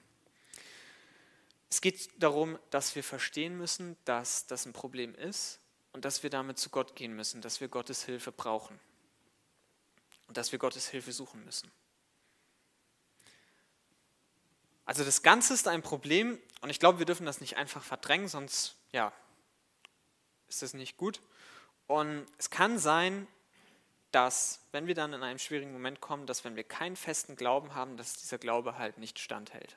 Es 1.70 1.80
geht 1.80 2.20
darum, 2.20 2.58
dass 2.70 2.96
wir 2.96 3.04
verstehen 3.04 3.56
müssen, 3.56 3.96
dass 4.04 4.48
das 4.48 4.66
ein 4.66 4.72
Problem 4.72 5.14
ist 5.14 5.60
und 5.92 6.04
dass 6.04 6.24
wir 6.24 6.30
damit 6.30 6.58
zu 6.58 6.68
Gott 6.68 6.96
gehen 6.96 7.14
müssen, 7.14 7.42
dass 7.42 7.60
wir 7.60 7.68
Gottes 7.68 8.04
Hilfe 8.04 8.32
brauchen 8.32 8.80
und 10.28 10.36
dass 10.36 10.52
wir 10.52 10.58
Gottes 10.58 10.88
Hilfe 10.88 11.12
suchen 11.12 11.44
müssen. 11.44 11.70
Also 14.84 15.04
das 15.04 15.22
Ganze 15.22 15.52
ist 15.54 15.66
ein 15.66 15.82
Problem 15.82 16.38
und 16.60 16.70
ich 16.70 16.78
glaube, 16.78 16.98
wir 16.98 17.06
dürfen 17.06 17.26
das 17.26 17.40
nicht 17.40 17.56
einfach 17.56 17.82
verdrängen, 17.82 18.28
sonst 18.28 18.76
ja, 18.92 19.12
ist 20.48 20.62
das 20.62 20.74
nicht 20.74 20.96
gut. 20.96 21.20
Und 21.88 22.26
es 22.38 22.50
kann 22.50 22.78
sein, 22.78 23.26
dass, 24.12 24.60
wenn 24.72 24.86
wir 24.86 24.94
dann 24.94 25.12
in 25.12 25.22
einen 25.22 25.38
schwierigen 25.38 25.72
Moment 25.72 26.00
kommen, 26.00 26.26
dass 26.26 26.44
wenn 26.44 26.56
wir 26.56 26.64
keinen 26.64 26.96
festen 26.96 27.36
Glauben 27.36 27.74
haben, 27.74 27.96
dass 27.96 28.14
dieser 28.14 28.38
Glaube 28.38 28.78
halt 28.78 28.98
nicht 28.98 29.18
standhält. 29.18 29.76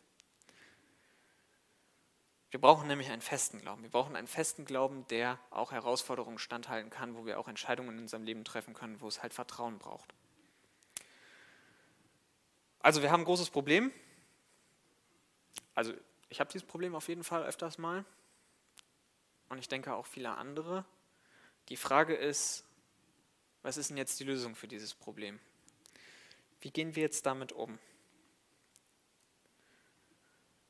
Wir 2.51 2.59
brauchen 2.59 2.87
nämlich 2.87 3.11
einen 3.11 3.21
festen 3.21 3.59
Glauben. 3.59 3.83
Wir 3.83 3.91
brauchen 3.91 4.15
einen 4.15 4.27
festen 4.27 4.65
Glauben, 4.65 5.05
der 5.07 5.39
auch 5.51 5.71
Herausforderungen 5.71 6.39
standhalten 6.39 6.89
kann, 6.89 7.15
wo 7.15 7.25
wir 7.25 7.39
auch 7.39 7.47
Entscheidungen 7.47 7.89
in 7.89 7.99
unserem 7.99 8.23
Leben 8.23 8.43
treffen 8.43 8.73
können, 8.73 9.01
wo 9.01 9.07
es 9.07 9.21
halt 9.21 9.33
Vertrauen 9.33 9.77
braucht. 9.77 10.13
Also 12.79 13.01
wir 13.01 13.11
haben 13.11 13.21
ein 13.21 13.25
großes 13.25 13.49
Problem. 13.49 13.91
Also 15.75 15.93
ich 16.29 16.39
habe 16.39 16.51
dieses 16.51 16.67
Problem 16.67 16.95
auf 16.95 17.07
jeden 17.07 17.23
Fall 17.23 17.43
öfters 17.43 17.77
mal. 17.77 18.05
Und 19.49 19.57
ich 19.57 19.67
denke 19.67 19.93
auch 19.93 20.05
viele 20.05 20.31
andere. 20.31 20.85
Die 21.69 21.77
Frage 21.77 22.15
ist, 22.15 22.65
was 23.61 23.77
ist 23.77 23.89
denn 23.89 23.97
jetzt 23.97 24.19
die 24.19 24.23
Lösung 24.23 24.55
für 24.55 24.67
dieses 24.67 24.93
Problem? 24.93 25.39
Wie 26.61 26.71
gehen 26.71 26.95
wir 26.95 27.03
jetzt 27.03 27.25
damit 27.25 27.51
um? 27.51 27.77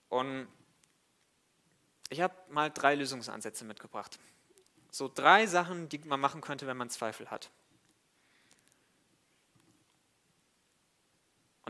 Und 0.10 0.48
ich 2.10 2.22
habe 2.22 2.34
mal 2.50 2.72
drei 2.72 2.96
Lösungsansätze 2.96 3.64
mitgebracht. 3.66 4.20
So 4.90 5.08
drei 5.08 5.46
Sachen, 5.46 5.88
die 5.90 6.00
man 6.00 6.20
machen 6.20 6.42
könnte, 6.42 6.66
wenn 6.66 6.78
man 6.78 6.90
Zweifel 6.90 7.30
hat. 7.30 7.52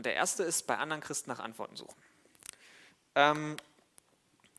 Und 0.00 0.06
der 0.06 0.14
erste 0.14 0.44
ist, 0.44 0.66
bei 0.66 0.78
anderen 0.78 1.02
Christen 1.02 1.28
nach 1.28 1.40
Antworten 1.40 1.76
suchen. 1.76 1.94
Ähm, 3.16 3.58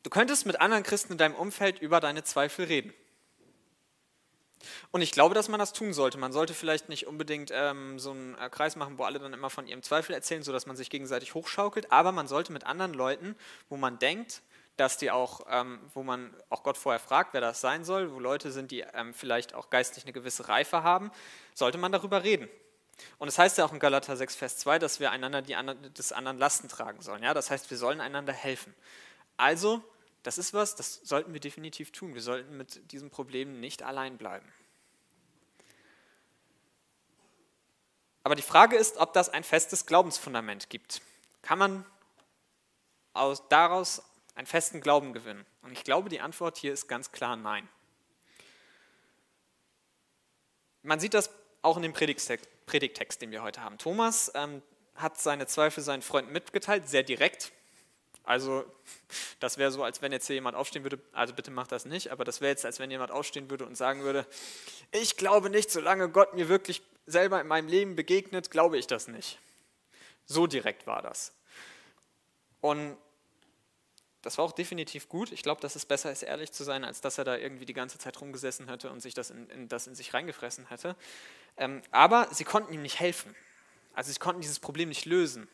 du 0.04 0.12
könntest 0.12 0.45
mit 0.45 0.62
anderen 0.62 0.84
Christen 0.84 1.13
in 1.13 1.17
deinem 1.17 1.34
Umfeld 1.34 1.82
über 1.82 1.99
deine 1.99 2.23
Zweifel 2.23 2.65
reden. 2.65 2.93
Und 4.91 5.01
ich 5.01 5.12
glaube, 5.12 5.34
dass 5.34 5.49
man 5.49 5.60
das 5.60 5.73
tun 5.73 5.93
sollte. 5.93 6.19
Man 6.19 6.32
sollte 6.32 6.54
vielleicht 6.54 6.89
nicht 6.89 7.08
unbedingt 7.08 7.49
ähm, 7.51 7.97
so 7.97 8.12
einen 8.12 8.38
äh, 8.38 8.51
Kreis 8.51 8.75
machen, 8.75 8.99
wo 8.99 9.04
alle 9.04 9.17
dann 9.17 9.34
immer 9.34 9.49
von 9.49 9.65
ihrem 9.65 9.82
Zweifel 9.82 10.13
erzählen, 10.13 10.43
sodass 10.43 10.67
man 10.67 10.75
sich 10.75 10.91
gegenseitig 10.91 11.34
hochschaukelt, 11.34 11.91
aber 11.91 12.12
man 12.12 12.27
sollte 12.27 12.54
mit 12.54 12.67
anderen 12.67 12.93
Leuten, 12.93 13.36
wo 13.67 13.77
man 13.77 13.97
denkt, 13.97 14.43
dass 14.77 14.97
die 14.97 15.10
auch, 15.10 15.47
ähm, 15.49 15.80
wo 15.95 16.04
man 16.04 16.36
auch 16.51 16.62
Gott 16.62 16.77
vorher 16.77 16.99
fragt, 16.99 17.34
wer 17.34 17.41
das 17.41 17.62
sein 17.62 17.84
soll, 17.84 18.13
wo 18.13 18.19
Leute 18.19 18.51
sind, 18.51 18.69
die 18.69 18.82
ähm, 18.93 19.15
vielleicht 19.15 19.56
auch 19.56 19.71
geistlich 19.71 20.06
eine 20.06 20.13
gewisse 20.13 20.49
Reife 20.49 20.84
haben, 20.84 21.10
sollte 21.56 21.80
man 21.80 21.91
darüber 21.91 22.23
reden. 22.23 22.47
Und 23.17 23.27
es 23.27 23.36
das 23.36 23.43
heißt 23.43 23.58
ja 23.58 23.65
auch 23.65 23.73
in 23.73 23.80
Galater 23.80 24.15
6, 24.15 24.36
Vers 24.36 24.58
2, 24.58 24.80
dass 24.80 24.99
wir 24.99 25.12
einander 25.12 25.41
die 25.41 25.56
des 25.97 26.12
anderen 26.12 26.38
Lasten 26.38 26.67
tragen 26.67 27.01
sollen. 27.01 27.23
Ja? 27.23 27.34
Das 27.34 27.49
heißt, 27.49 27.69
wir 27.69 27.77
sollen 27.77 28.01
einander 28.01 28.34
helfen. 28.34 28.73
Also 29.38 29.84
das 30.23 30.38
ist 30.38 30.54
was, 30.54 30.75
das 30.75 31.01
sollten 31.04 31.34
wir 31.34 31.39
definitiv 31.39 31.91
tun. 31.91 32.13
Wir 32.13 32.21
sollten 32.21 32.56
mit 32.56 32.91
diesem 32.91 33.10
Problem 33.10 33.60
nicht 33.60 33.82
allein 33.84 34.17
bleiben. 34.17 34.47
Aber 38.23 38.36
die 38.36 38.43
Frage 38.43 38.75
ist, 38.75 38.97
ob 38.97 39.13
das 39.13 39.30
ein 39.30 39.43
festes 39.43 39.88
Glaubensfundament 39.88 40.69
gibt. 40.69 41.01
Kann 41.41 41.58
man 41.58 41.86
aus, 43.13 43.47
daraus 43.49 44.04
einen 44.36 44.45
festen 44.45 44.80
Glauben 44.80 45.13
gewinnen? 45.13 45.43
Und 45.63 45.71
ich 45.71 45.84
glaube, 45.84 46.10
die 46.10 46.21
Antwort 46.21 46.58
hier 46.58 46.71
ist 46.71 46.88
ganz 46.88 47.12
klar 47.12 47.36
nein. 47.36 47.67
Man 50.84 50.99
sieht 50.99 51.15
das 51.15 51.32
auch 51.63 51.77
in 51.77 51.84
dem 51.84 51.93
Predigtext, 51.93 52.47
Predigtext 52.65 53.21
den 53.21 53.32
wir 53.32 53.43
heute 53.43 53.63
haben. 53.63 53.78
Thomas 53.78 54.32
ähm, 54.36 54.62
hat 54.95 55.19
seine 55.19 55.47
Zweifel 55.47 55.84
seinen 55.84 56.02
Freunden 56.02 56.32
mitgeteilt, 56.32 56.88
sehr 56.88 57.04
direkt. 57.04 57.52
Also 58.24 58.63
das 59.39 59.58
wäre 59.58 59.71
so, 59.71 59.84
als 59.84 60.02
wenn 60.02 60.12
jetzt 60.12 60.28
hier 60.28 60.36
jemand 60.36 60.56
aufstehen 60.56 60.84
würde, 60.84 61.00
also 61.12 61.34
bitte 61.34 61.50
macht 61.52 61.71
das 61.71 61.86
nicht, 61.86 62.12
aber 62.12 62.24
das 62.24 62.39
wäre 62.39 62.52
jetzt, 62.52 62.65
als 62.65 62.80
wenn 62.80 62.91
jemand 62.91 63.12
aufstehen 63.12 63.50
würde 63.50 63.65
und 63.65 63.76
sagen 63.76 64.04
würde, 64.04 64.28
ich 64.91 65.17
glaube 65.17 65.50
nicht, 65.50 65.71
solange 65.71 66.10
Gott 66.10 66.34
mir 66.36 66.47
wirklich 66.47 66.84
selber 67.08 67.41
in 67.41 67.47
meinem 67.47 67.67
Leben 67.67 67.95
begegnet, 67.95 68.52
glaube 68.52 68.78
ich 68.78 68.86
das 68.88 69.08
nicht. 69.08 69.39
So 70.26 70.45
direkt 70.45 70.86
war 70.86 71.02
das. 71.02 71.34
Und 72.62 72.95
das 74.21 74.38
war 74.38 74.45
auch 74.45 74.51
definitiv 74.51 75.10
gut. 75.10 75.31
Ich 75.31 75.41
glaube, 75.41 75.62
dass 75.62 75.75
es 75.75 75.86
besser 75.86 76.12
ist, 76.12 76.21
ehrlich 76.21 76.51
zu 76.51 76.63
sein, 76.63 76.84
als 76.84 77.01
dass 77.01 77.17
er 77.17 77.23
da 77.23 77.36
irgendwie 77.36 77.65
die 77.65 77.73
ganze 77.73 77.97
Zeit 77.97 78.21
rumgesessen 78.21 78.67
hätte 78.67 78.91
und 78.91 78.99
sich 78.99 79.13
das 79.13 79.31
in, 79.31 79.49
in 79.49 79.67
das 79.67 79.88
in 79.88 79.95
sich 79.95 80.13
reingefressen 80.13 80.67
hätte. 80.67 80.95
Ähm, 81.57 81.81
aber 81.91 82.27
sie 82.31 82.43
konnten 82.43 82.73
ihm 82.73 82.84
nicht 82.84 82.99
helfen. 82.99 83.36
Also 83.93 84.12
sie 84.12 84.19
konnten 84.19 84.41
dieses 84.41 84.60
Problem 84.60 84.89
nicht 84.89 85.05
lösen. 85.05 85.47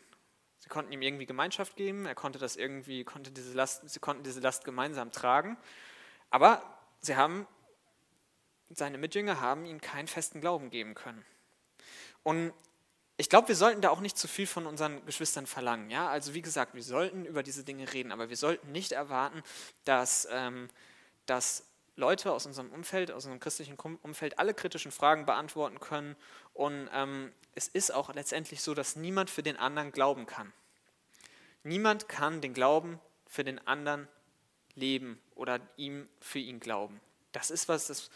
Sie 0.59 0.69
konnten 0.69 0.91
ihm 0.91 1.01
irgendwie 1.01 1.25
Gemeinschaft 1.25 1.75
geben, 1.75 2.05
er 2.05 2.15
konnte 2.15 2.39
das 2.39 2.57
irgendwie, 2.57 3.03
konnte 3.03 3.31
diese 3.31 3.53
Last, 3.53 3.89
sie 3.89 3.99
konnten 3.99 4.23
diese 4.23 4.41
Last 4.41 4.65
gemeinsam 4.65 5.11
tragen. 5.11 5.57
Aber 6.29 6.61
sie 6.99 7.15
haben, 7.15 7.47
seine 8.69 8.97
Mitjünger 8.97 9.39
haben 9.39 9.65
ihm 9.65 9.79
keinen 9.79 10.07
festen 10.07 10.41
Glauben 10.41 10.69
geben 10.69 10.93
können. 10.93 11.23
Und 12.23 12.53
ich 13.17 13.29
glaube, 13.29 13.47
wir 13.47 13.55
sollten 13.55 13.81
da 13.81 13.89
auch 13.89 13.99
nicht 13.99 14.17
zu 14.17 14.27
viel 14.27 14.45
von 14.45 14.67
unseren 14.67 15.03
Geschwistern 15.05 15.47
verlangen. 15.47 15.89
Ja? 15.89 16.07
Also 16.07 16.35
wie 16.35 16.43
gesagt, 16.43 16.75
wir 16.75 16.83
sollten 16.83 17.25
über 17.25 17.41
diese 17.41 17.63
Dinge 17.63 17.91
reden, 17.91 18.11
aber 18.11 18.29
wir 18.29 18.37
sollten 18.37 18.71
nicht 18.71 18.91
erwarten, 18.91 19.41
dass, 19.85 20.27
ähm, 20.31 20.69
dass 21.25 21.63
Leute 21.95 22.31
aus 22.31 22.45
unserem 22.45 22.71
Umfeld, 22.71 23.09
aus 23.09 23.25
unserem 23.25 23.39
christlichen 23.39 23.75
Umfeld 23.75 24.37
alle 24.37 24.53
kritischen 24.53 24.91
Fragen 24.91 25.25
beantworten 25.25 25.79
können. 25.79 26.15
Und 26.53 26.89
ähm, 26.93 27.33
es 27.55 27.67
ist 27.67 27.91
auch 27.91 28.13
letztendlich 28.13 28.61
so, 28.61 28.75
dass 28.75 28.95
niemand 28.95 29.31
für 29.31 29.41
den 29.41 29.57
anderen 29.57 29.91
glauben 29.91 30.27
kann. 30.27 30.53
Niemand 31.63 32.07
kann 32.07 32.39
den 32.39 32.53
Glauben 32.53 32.99
für 33.25 33.43
den 33.43 33.65
anderen 33.67 34.07
leben 34.75 35.19
oder 35.33 35.59
ihm 35.75 36.07
für 36.19 36.39
ihn 36.39 36.59
glauben. 36.59 37.01
Das 37.31 37.49
ist 37.49 37.67
was, 37.67 37.87
das, 37.87 38.11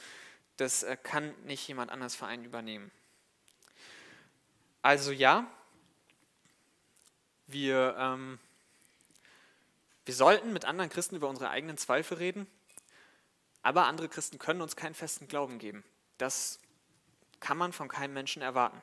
das 0.57 0.83
äh, 0.83 0.95
kann 0.95 1.33
nicht 1.45 1.67
jemand 1.67 1.91
anders 1.91 2.15
für 2.15 2.27
einen 2.27 2.45
übernehmen. 2.45 2.91
Also 4.81 5.11
ja, 5.11 5.45
wir, 7.47 7.95
ähm, 7.97 8.39
wir 10.05 10.13
sollten 10.13 10.53
mit 10.53 10.65
anderen 10.65 10.89
Christen 10.89 11.15
über 11.15 11.29
unsere 11.29 11.49
eigenen 11.49 11.77
Zweifel 11.77 12.17
reden, 12.17 12.47
aber 13.61 13.85
andere 13.85 14.09
Christen 14.09 14.39
können 14.39 14.61
uns 14.61 14.75
keinen 14.75 14.95
festen 14.95 15.27
Glauben 15.27 15.59
geben. 15.59 15.83
Das 16.17 16.59
kann 17.39 17.57
man 17.57 17.73
von 17.73 17.87
keinem 17.87 18.13
Menschen 18.13 18.41
erwarten. 18.41 18.81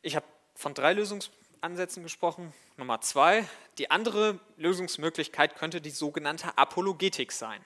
Ich 0.00 0.16
habe 0.16 0.26
von 0.56 0.74
drei 0.74 0.94
Lösungsansätzen 0.94 2.02
gesprochen. 2.02 2.52
Nummer 2.76 3.00
zwei, 3.00 3.48
die 3.78 3.90
andere 3.90 4.40
Lösungsmöglichkeit 4.56 5.54
könnte 5.54 5.80
die 5.80 5.90
sogenannte 5.90 6.58
Apologetik 6.58 7.30
sein. 7.30 7.64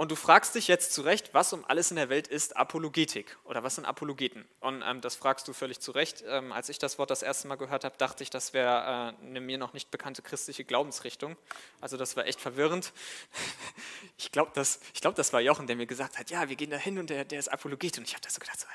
Und 0.00 0.10
du 0.10 0.16
fragst 0.16 0.54
dich 0.54 0.66
jetzt 0.66 0.94
zu 0.94 1.02
Recht, 1.02 1.34
was 1.34 1.52
um 1.52 1.62
alles 1.66 1.90
in 1.90 1.96
der 1.96 2.08
Welt 2.08 2.26
ist 2.26 2.56
Apologetik 2.56 3.36
oder 3.44 3.62
was 3.62 3.74
sind 3.74 3.84
Apologeten? 3.84 4.48
Und 4.60 4.82
ähm, 4.82 5.02
das 5.02 5.14
fragst 5.14 5.46
du 5.46 5.52
völlig 5.52 5.78
zu 5.80 5.90
Recht. 5.90 6.24
Ähm, 6.26 6.52
als 6.52 6.70
ich 6.70 6.78
das 6.78 6.98
Wort 6.98 7.10
das 7.10 7.20
erste 7.20 7.48
Mal 7.48 7.56
gehört 7.56 7.84
habe, 7.84 7.98
dachte 7.98 8.22
ich, 8.22 8.30
das 8.30 8.54
wäre 8.54 9.14
äh, 9.20 9.26
eine 9.26 9.42
mir 9.42 9.58
noch 9.58 9.74
nicht 9.74 9.90
bekannte 9.90 10.22
christliche 10.22 10.64
Glaubensrichtung. 10.64 11.36
Also 11.82 11.98
das 11.98 12.16
war 12.16 12.24
echt 12.24 12.40
verwirrend. 12.40 12.94
Ich 14.16 14.32
glaube, 14.32 14.52
das, 14.54 14.80
glaub, 14.98 15.16
das 15.16 15.34
war 15.34 15.42
Jochen, 15.42 15.66
der 15.66 15.76
mir 15.76 15.84
gesagt 15.84 16.18
hat, 16.18 16.30
ja, 16.30 16.48
wir 16.48 16.56
gehen 16.56 16.70
da 16.70 16.78
hin 16.78 16.98
und 16.98 17.10
der, 17.10 17.26
der 17.26 17.38
ist 17.38 17.48
Apologet. 17.48 17.98
Und 17.98 18.04
ich 18.04 18.14
habe 18.14 18.22
da 18.22 18.30
so 18.30 18.38
gedacht, 18.38 18.58
so, 18.58 18.66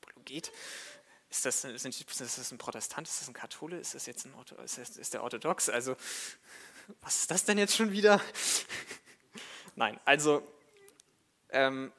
Apologet? 0.00 0.52
Ist 1.28 1.44
das, 1.44 1.60
sind, 1.60 1.74
ist 1.74 2.20
das 2.20 2.50
ein 2.50 2.56
Protestant? 2.56 3.06
Ist 3.06 3.20
das 3.20 3.28
ein 3.28 3.34
Kathole? 3.34 3.76
Ist 3.76 3.94
das 3.94 4.06
jetzt 4.06 4.24
ein 4.24 4.34
ist, 4.64 4.78
das, 4.78 4.96
ist 4.96 5.12
der 5.12 5.22
orthodox? 5.22 5.68
Also 5.68 5.96
was 7.02 7.16
ist 7.16 7.30
das 7.30 7.44
denn 7.44 7.58
jetzt 7.58 7.76
schon 7.76 7.92
wieder? 7.92 8.22
Nein, 9.76 10.00
also 10.06 10.42
ähm, 11.52 11.92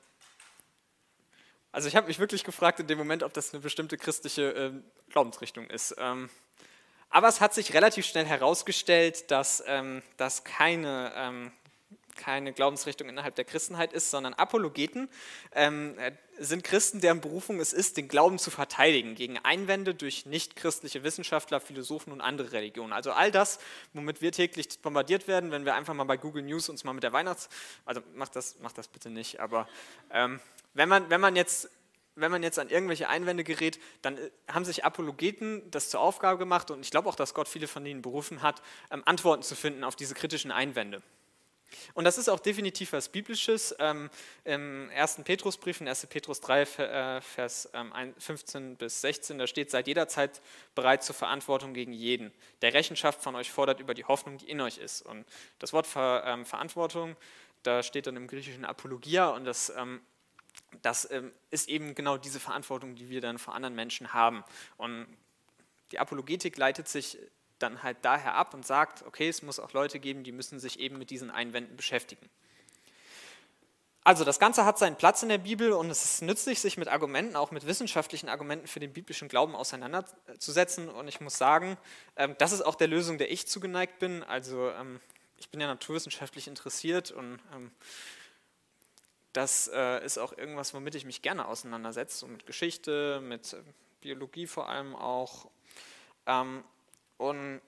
also 1.71 1.87
ich 1.87 1.95
habe 1.95 2.07
mich 2.07 2.19
wirklich 2.19 2.43
gefragt 2.43 2.79
in 2.79 2.87
dem 2.87 2.99
Moment, 2.99 3.23
ob 3.23 3.33
das 3.33 3.53
eine 3.53 3.61
bestimmte 3.61 3.97
christliche 3.97 4.51
ähm, 4.51 4.83
Glaubensrichtung 5.09 5.67
ist. 5.67 5.95
Ähm, 5.97 6.29
aber 7.09 7.27
es 7.27 7.41
hat 7.41 7.53
sich 7.53 7.73
relativ 7.73 8.05
schnell 8.05 8.25
herausgestellt, 8.25 9.31
dass 9.31 9.63
ähm, 9.65 10.03
das 10.17 10.43
keine 10.43 11.11
ähm, 11.15 11.51
keine 12.15 12.53
Glaubensrichtung 12.53 13.09
innerhalb 13.09 13.35
der 13.35 13.45
Christenheit 13.45 13.93
ist, 13.93 14.11
sondern 14.11 14.33
Apologeten 14.33 15.09
ähm, 15.53 15.97
äh, 15.97 16.11
sind 16.39 16.63
Christen, 16.63 17.01
deren 17.01 17.21
Berufung 17.21 17.59
es 17.59 17.73
ist, 17.73 17.97
den 17.97 18.07
Glauben 18.07 18.39
zu 18.39 18.51
verteidigen 18.51 19.15
gegen 19.15 19.37
Einwände 19.39 19.93
durch 19.93 20.25
nichtchristliche 20.25 21.03
Wissenschaftler, 21.03 21.59
Philosophen 21.59 22.11
und 22.11 22.21
andere 22.21 22.51
Religionen. 22.51 22.93
Also 22.93 23.11
all 23.11 23.31
das, 23.31 23.59
womit 23.93 24.21
wir 24.21 24.31
täglich 24.31 24.79
bombardiert 24.81 25.27
werden, 25.27 25.51
wenn 25.51 25.65
wir 25.65 25.75
einfach 25.75 25.93
mal 25.93 26.05
bei 26.05 26.17
Google 26.17 26.43
News 26.43 26.69
uns 26.69 26.83
mal 26.83 26.93
mit 26.93 27.03
der 27.03 27.13
Weihnachts... 27.13 27.49
Also 27.85 28.01
macht 28.15 28.35
das, 28.35 28.59
macht 28.59 28.77
das 28.77 28.87
bitte 28.87 29.09
nicht, 29.09 29.39
aber 29.39 29.67
ähm, 30.11 30.39
wenn, 30.73 30.89
man, 30.89 31.09
wenn 31.09 31.21
man 31.21 31.35
jetzt 31.35 31.69
wenn 32.15 32.31
man 32.31 32.43
jetzt 32.43 32.59
an 32.59 32.69
irgendwelche 32.69 33.09
Einwände 33.09 33.43
gerät, 33.43 33.79
dann 34.01 34.17
äh, 34.17 34.29
haben 34.47 34.65
sich 34.65 34.85
Apologeten 34.85 35.69
das 35.71 35.89
zur 35.89 35.99
Aufgabe 35.99 36.37
gemacht 36.37 36.71
und 36.71 36.81
ich 36.81 36.91
glaube 36.91 37.09
auch, 37.09 37.15
dass 37.15 37.33
Gott 37.33 37.47
viele 37.47 37.67
von 37.67 37.85
ihnen 37.85 38.01
berufen 38.01 38.41
hat, 38.41 38.61
ähm, 38.91 39.01
Antworten 39.05 39.43
zu 39.43 39.55
finden 39.55 39.83
auf 39.83 39.95
diese 39.95 40.13
kritischen 40.13 40.51
Einwände. 40.51 41.01
Und 41.93 42.05
das 42.05 42.17
ist 42.17 42.29
auch 42.29 42.39
definitiv 42.39 42.93
was 42.93 43.09
Biblisches. 43.09 43.75
Ähm, 43.79 44.09
Im 44.43 44.89
ersten 44.91 45.23
Petrusbrief, 45.23 45.81
in 45.81 45.87
1. 45.87 46.07
Petrus 46.07 46.41
3, 46.41 46.61
äh, 46.61 47.21
Vers 47.21 47.69
15 48.17 48.63
ähm, 48.63 48.75
bis 48.75 49.01
16, 49.01 49.37
da 49.37 49.47
steht, 49.47 49.71
seid 49.71 49.87
jederzeit 49.87 50.41
bereit 50.75 51.03
zur 51.03 51.15
Verantwortung 51.15 51.73
gegen 51.73 51.93
jeden, 51.93 52.31
der 52.61 52.73
Rechenschaft 52.73 53.21
von 53.21 53.35
euch 53.35 53.51
fordert 53.51 53.79
über 53.79 53.93
die 53.93 54.05
Hoffnung, 54.05 54.37
die 54.37 54.49
in 54.49 54.61
euch 54.61 54.77
ist. 54.77 55.01
Und 55.01 55.25
das 55.59 55.73
Wort 55.73 55.87
Ver, 55.87 56.23
ähm, 56.25 56.45
Verantwortung, 56.45 57.15
da 57.63 57.81
steht 57.81 58.07
dann 58.07 58.15
im 58.17 58.27
griechischen 58.27 58.65
Apologia 58.65 59.29
und 59.29 59.45
das, 59.45 59.71
ähm, 59.75 60.01
das 60.81 61.09
ähm, 61.11 61.31
ist 61.49 61.69
eben 61.69 61.95
genau 61.95 62.17
diese 62.17 62.39
Verantwortung, 62.39 62.95
die 62.95 63.09
wir 63.09 63.21
dann 63.21 63.39
vor 63.39 63.55
anderen 63.55 63.75
Menschen 63.75 64.13
haben. 64.13 64.43
Und 64.77 65.07
die 65.91 65.99
Apologetik 65.99 66.57
leitet 66.57 66.87
sich 66.87 67.17
dann 67.59 67.83
halt 67.83 67.97
daher 68.01 68.35
ab 68.35 68.53
und 68.53 68.65
sagt, 68.65 69.03
okay, 69.03 69.29
es 69.29 69.41
muss 69.41 69.59
auch 69.59 69.73
Leute 69.73 69.99
geben, 69.99 70.23
die 70.23 70.31
müssen 70.31 70.59
sich 70.59 70.79
eben 70.79 70.97
mit 70.97 71.09
diesen 71.09 71.31
Einwänden 71.31 71.75
beschäftigen. 71.77 72.29
Also 74.05 74.25
das 74.25 74.37
Ganze 74.37 74.65
hat 74.65 74.77
seinen 74.77 74.97
Platz 74.97 75.23
in 75.23 75.29
der 75.29 75.37
Bibel 75.37 75.71
und 75.71 75.89
es 75.89 76.03
ist 76.03 76.21
nützlich, 76.23 76.59
sich 76.59 76.75
mit 76.77 76.89
Argumenten, 76.89 77.37
auch 77.37 77.51
mit 77.51 77.65
wissenschaftlichen 77.65 78.27
Argumenten 78.27 78.67
für 78.67 78.81
den 78.81 78.91
biblischen 78.91 79.29
Glauben 79.29 79.55
auseinanderzusetzen. 79.55 80.89
Und 80.89 81.07
ich 81.07 81.21
muss 81.21 81.37
sagen, 81.37 81.77
ähm, 82.17 82.35
das 82.37 82.51
ist 82.51 82.63
auch 82.63 82.75
der 82.75 82.89
Lösung, 82.89 83.17
der 83.17 83.31
ich 83.31 83.47
zugeneigt 83.47 83.99
bin. 83.99 84.21
Also 84.23 84.71
ähm, 84.71 84.99
ich 85.37 85.49
bin 85.49 85.61
ja 85.61 85.67
naturwissenschaftlich 85.67 86.49
interessiert 86.49 87.11
und 87.11 87.39
ähm, 87.55 87.71
das 89.31 89.69
äh, 89.73 90.05
ist 90.05 90.17
auch 90.17 90.37
irgendwas, 90.37 90.73
womit 90.73 90.95
ich 90.95 91.05
mich 91.05 91.21
gerne 91.21 91.47
auseinandersetze, 91.47 92.17
so 92.17 92.27
mit 92.27 92.45
Geschichte, 92.45 93.21
mit 93.21 93.55
Biologie 94.01 94.47
vor 94.47 94.69
allem 94.69 94.95
auch. 94.95 95.49
Und 97.17 97.61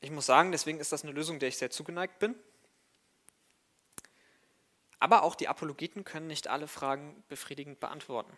ich 0.00 0.10
muss 0.10 0.26
sagen, 0.26 0.52
deswegen 0.52 0.80
ist 0.80 0.92
das 0.92 1.02
eine 1.02 1.12
Lösung, 1.12 1.38
der 1.38 1.48
ich 1.48 1.56
sehr 1.56 1.70
zugeneigt 1.70 2.18
bin. 2.18 2.34
Aber 5.00 5.22
auch 5.22 5.34
die 5.34 5.48
Apologeten 5.48 6.04
können 6.04 6.26
nicht 6.26 6.48
alle 6.48 6.68
Fragen 6.68 7.22
befriedigend 7.28 7.80
beantworten. 7.80 8.32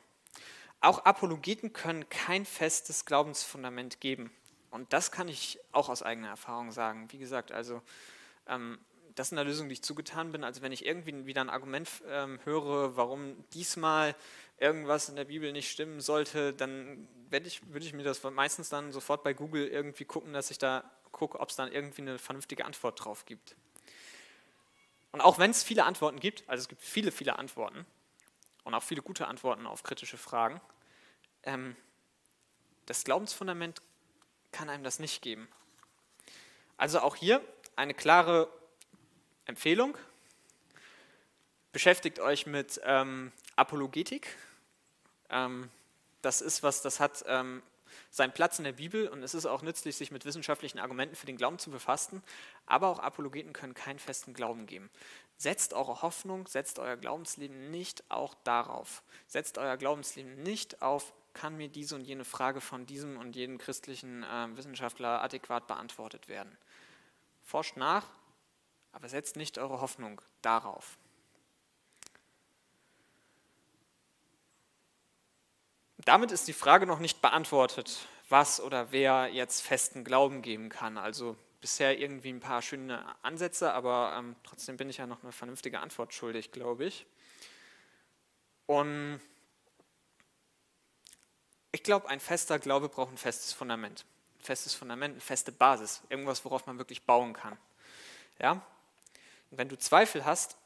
Auch 0.81 1.05
Apologeten 1.05 1.73
können 1.73 2.09
kein 2.09 2.45
festes 2.45 3.05
Glaubensfundament 3.05 4.01
geben. 4.01 4.31
Und 4.71 4.93
das 4.93 5.11
kann 5.11 5.29
ich 5.29 5.59
auch 5.73 5.89
aus 5.89 6.03
eigener 6.03 6.29
Erfahrung 6.29 6.71
sagen. 6.71 7.11
Wie 7.11 7.19
gesagt, 7.19 7.51
also 7.51 7.83
ähm, 8.47 8.79
das 9.15 9.29
ist 9.29 9.33
eine 9.33 9.45
Lösung, 9.45 9.69
die 9.69 9.75
ich 9.75 9.83
zugetan 9.83 10.33
bin. 10.33 10.45
Also 10.45 10.63
wenn 10.63 10.73
ich 10.73 10.85
irgendwie 10.85 11.27
wieder 11.27 11.41
ein 11.41 11.51
Argument 11.51 11.89
ähm, 12.09 12.39
höre, 12.45 12.97
warum 12.97 13.43
diesmal 13.55 14.15
irgendwas 14.59 15.09
in 15.09 15.17
der 15.17 15.25
Bibel 15.25 15.53
nicht 15.53 15.71
stimmen 15.71 16.01
sollte, 16.01 16.53
dann 16.53 17.09
ich, 17.31 17.67
würde 17.69 17.87
ich 17.87 17.93
mir 17.93 18.03
das 18.03 18.23
meistens 18.23 18.69
dann 18.69 18.93
sofort 18.93 19.23
bei 19.23 19.33
Google 19.33 19.67
irgendwie 19.67 20.05
gucken, 20.05 20.33
dass 20.33 20.51
ich 20.51 20.59
da 20.59 20.85
gucke, 21.13 21.41
ob 21.41 21.51
es 21.51 21.57
dann 21.57 21.73
irgendwie 21.73 22.03
eine 22.03 22.19
vernünftige 22.19 22.65
Antwort 22.65 23.05
drauf 23.05 23.25
gibt. 23.25 23.57
Und 25.13 25.21
auch 25.21 25.39
wenn 25.39 25.51
es 25.51 25.63
viele 25.63 25.85
Antworten 25.85 26.21
gibt, 26.21 26.45
also 26.47 26.63
es 26.63 26.69
gibt 26.69 26.83
viele, 26.83 27.11
viele 27.11 27.39
Antworten 27.39 27.87
und 28.65 28.75
auch 28.75 28.83
viele 28.83 29.03
gute 29.03 29.29
Antworten 29.29 29.67
auf 29.67 29.83
kritische 29.83 30.19
Fragen, 30.19 30.61
ähm, 31.43 31.77
das 32.87 33.05
Glaubensfundament 33.05 33.81
kann 34.53 34.69
einem 34.69 34.85
das 34.85 34.99
nicht 34.99 35.23
geben. 35.23 35.49
Also 36.77 37.01
auch 37.01 37.17
hier 37.17 37.41
eine 37.77 37.95
klare 37.95 38.49
Empfehlung. 39.47 39.97
Beschäftigt 41.73 42.21
euch 42.21 42.47
mit 42.47 42.81
ähm, 42.85 43.33
Apologetik. 43.57 44.37
Ähm, 45.31 45.71
das 46.27 46.41
ist 46.41 46.65
was, 46.65 46.83
das 46.83 46.99
hat 46.99 47.25
ähm, 47.29 47.63
seinen 48.11 48.33
Platz 48.33 48.59
in 48.59 48.65
der 48.65 48.73
Bibel 48.73 49.07
und 49.09 49.23
es 49.23 49.33
ist 49.33 49.47
auch 49.47 49.63
nützlich, 49.63 49.97
sich 49.97 50.11
mit 50.11 50.25
wissenschaftlichen 50.25 50.81
Argumenten 50.81 51.15
für 51.15 51.27
den 51.27 51.37
Glauben 51.37 51.61
zu 51.61 51.71
befassen. 51.71 52.21
Aber 52.67 52.89
auch 52.89 52.99
Apologeten 52.99 53.53
können 53.53 53.75
keinen 53.75 54.01
festen 54.01 54.35
Glauben 54.35 54.67
geben. 54.67 54.91
Setzt 55.37 55.73
eure 55.73 56.03
Hoffnung, 56.03 56.49
setzt 56.49 56.81
euer 56.81 56.97
Glaubensleben 56.97 57.71
nicht 57.71 58.03
auch 58.09 58.35
darauf. 58.43 59.05
Setzt 59.29 59.57
euer 59.57 59.77
Glaubensleben 59.77 60.43
nicht 60.43 60.83
auf 60.83 61.13
kann 61.33 61.57
mir 61.57 61.69
diese 61.69 61.95
und 61.95 62.05
jene 62.05 62.25
Frage 62.25 62.63
von 62.63 62.87
diesem 62.87 63.19
und 63.19 63.37
jenem 63.37 63.59
christlichen 63.59 64.25
äh, 64.25 64.57
Wissenschaftler 64.57 65.23
adäquat 65.23 65.67
beantwortet 65.67 66.29
werden. 66.29 66.57
Forscht 67.45 67.77
nach, 67.77 68.07
aber 68.93 69.11
setzt 69.11 69.37
nicht 69.37 69.59
eure 69.59 69.83
Hoffnung 69.83 70.23
darauf. 70.41 70.97
Damit 76.05 76.31
ist 76.31 76.47
die 76.47 76.53
Frage 76.53 76.87
noch 76.87 76.99
nicht 76.99 77.23
beantwortet, 77.23 78.07
was 78.29 78.61
oder 78.61 78.93
wer 78.93 79.29
jetzt 79.29 79.63
festen 79.63 80.05
Glauben 80.05 80.43
geben 80.43 80.69
kann. 80.69 80.99
Also 80.99 81.37
bisher 81.61 81.99
irgendwie 81.99 82.33
ein 82.33 82.41
paar 82.41 82.63
schöne 82.63 83.05
Ansätze, 83.23 83.73
aber 83.73 84.15
ähm, 84.19 84.37
trotzdem 84.45 84.77
bin 84.77 84.91
ich 84.91 84.99
ja 84.99 85.07
noch 85.07 85.23
eine 85.23 85.33
vernünftige 85.33 85.81
Antwort 85.81 86.13
schuldig, 86.13 86.53
glaube 86.53 86.85
ich. 86.85 87.07
Und 88.67 89.21
ich 91.73 91.83
glaube, 91.83 92.09
ein 92.09 92.21
fester 92.21 92.59
Glaube 92.59 92.89
braucht 92.89 93.13
ein 93.13 93.19
festes 93.19 93.53
Fundament. 93.53 94.05
Ein 94.39 94.45
festes 94.45 94.75
Fundament, 94.75 95.13
eine 95.13 95.21
feste 95.21 95.53
Basis, 95.53 96.03
irgendwas, 96.09 96.45
worauf 96.45 96.67
man 96.67 96.79
wirklich 96.79 97.05
bauen 97.05 97.33
kann. 97.33 97.57
Ja? 98.39 98.53
Und 99.51 99.59
wenn 99.59 99.69
du 99.69 99.79
Zweifel 99.79 100.25
hast, 100.25 100.57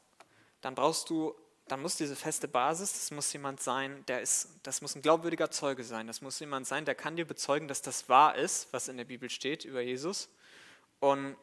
dann 0.61 0.75
brauchst 0.75 1.09
du, 1.09 1.35
dann 1.71 1.81
muss 1.81 1.95
diese 1.95 2.17
feste 2.17 2.49
Basis, 2.49 2.91
das 2.91 3.11
muss 3.11 3.31
jemand 3.31 3.61
sein, 3.61 4.03
der 4.07 4.19
ist, 4.19 4.49
das 4.63 4.81
muss 4.81 4.93
ein 4.93 5.01
glaubwürdiger 5.01 5.51
Zeuge 5.51 5.85
sein. 5.85 6.05
Das 6.05 6.19
muss 6.19 6.37
jemand 6.41 6.67
sein, 6.67 6.83
der 6.83 6.95
kann 6.95 7.15
dir 7.15 7.25
bezeugen, 7.25 7.69
dass 7.69 7.81
das 7.81 8.09
wahr 8.09 8.35
ist, 8.35 8.73
was 8.73 8.89
in 8.89 8.97
der 8.97 9.05
Bibel 9.05 9.29
steht 9.29 9.63
über 9.63 9.79
Jesus. 9.79 10.27
Und 10.99 11.37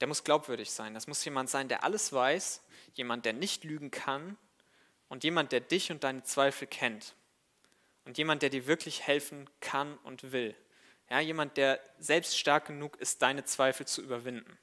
der 0.00 0.06
muss 0.06 0.22
glaubwürdig 0.22 0.70
sein. 0.70 0.94
Das 0.94 1.08
muss 1.08 1.24
jemand 1.24 1.50
sein, 1.50 1.66
der 1.66 1.82
alles 1.82 2.12
weiß, 2.12 2.62
jemand, 2.94 3.24
der 3.24 3.32
nicht 3.32 3.64
lügen 3.64 3.90
kann 3.90 4.36
und 5.08 5.24
jemand, 5.24 5.50
der 5.50 5.60
dich 5.60 5.90
und 5.90 6.04
deine 6.04 6.22
Zweifel 6.22 6.68
kennt. 6.68 7.16
Und 8.04 8.18
jemand, 8.18 8.42
der 8.42 8.50
dir 8.50 8.68
wirklich 8.68 9.04
helfen 9.04 9.50
kann 9.60 9.98
und 10.04 10.30
will. 10.30 10.54
Ja, 11.10 11.18
jemand, 11.18 11.56
der 11.56 11.80
selbst 11.98 12.38
stark 12.38 12.66
genug 12.66 12.94
ist, 13.00 13.20
deine 13.20 13.44
Zweifel 13.44 13.84
zu 13.84 14.00
überwinden. 14.00 14.56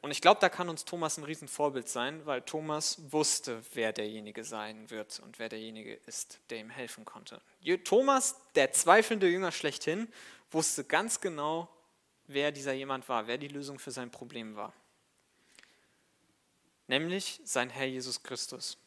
Und 0.00 0.12
ich 0.12 0.20
glaube, 0.20 0.40
da 0.40 0.48
kann 0.48 0.68
uns 0.68 0.84
Thomas 0.84 1.18
ein 1.18 1.24
Riesenvorbild 1.24 1.88
sein, 1.88 2.24
weil 2.24 2.42
Thomas 2.42 2.98
wusste, 3.10 3.62
wer 3.74 3.92
derjenige 3.92 4.44
sein 4.44 4.90
wird 4.90 5.20
und 5.20 5.38
wer 5.38 5.48
derjenige 5.48 5.94
ist, 6.06 6.38
der 6.50 6.60
ihm 6.60 6.70
helfen 6.70 7.04
konnte. 7.04 7.40
Thomas, 7.84 8.36
der 8.54 8.72
zweifelnde 8.72 9.28
Jünger 9.28 9.50
schlechthin, 9.50 10.08
wusste 10.50 10.84
ganz 10.84 11.20
genau, 11.20 11.68
wer 12.26 12.52
dieser 12.52 12.72
jemand 12.74 13.08
war, 13.08 13.26
wer 13.26 13.38
die 13.38 13.48
Lösung 13.48 13.78
für 13.78 13.90
sein 13.90 14.10
Problem 14.10 14.54
war. 14.54 14.72
Nämlich 16.86 17.40
sein 17.44 17.68
Herr 17.68 17.86
Jesus 17.86 18.22
Christus. 18.22 18.78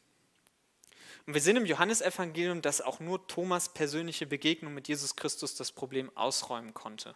Und 1.28 1.34
wir 1.34 1.41
sehen 1.41 1.57
im 1.57 1.66
Johannesevangelium, 1.66 2.62
dass 2.62 2.82
auch 2.82 2.99
nur 2.99 3.28
Thomas 3.28 3.70
persönliche 3.70 4.26
Begegnung 4.26 4.74
mit 4.74 4.88
Jesus 4.88 5.16
Christus 5.16 5.55
das 5.55 5.72
Problem 5.72 6.09
ausräumen 6.16 6.74
konnte. 6.74 7.16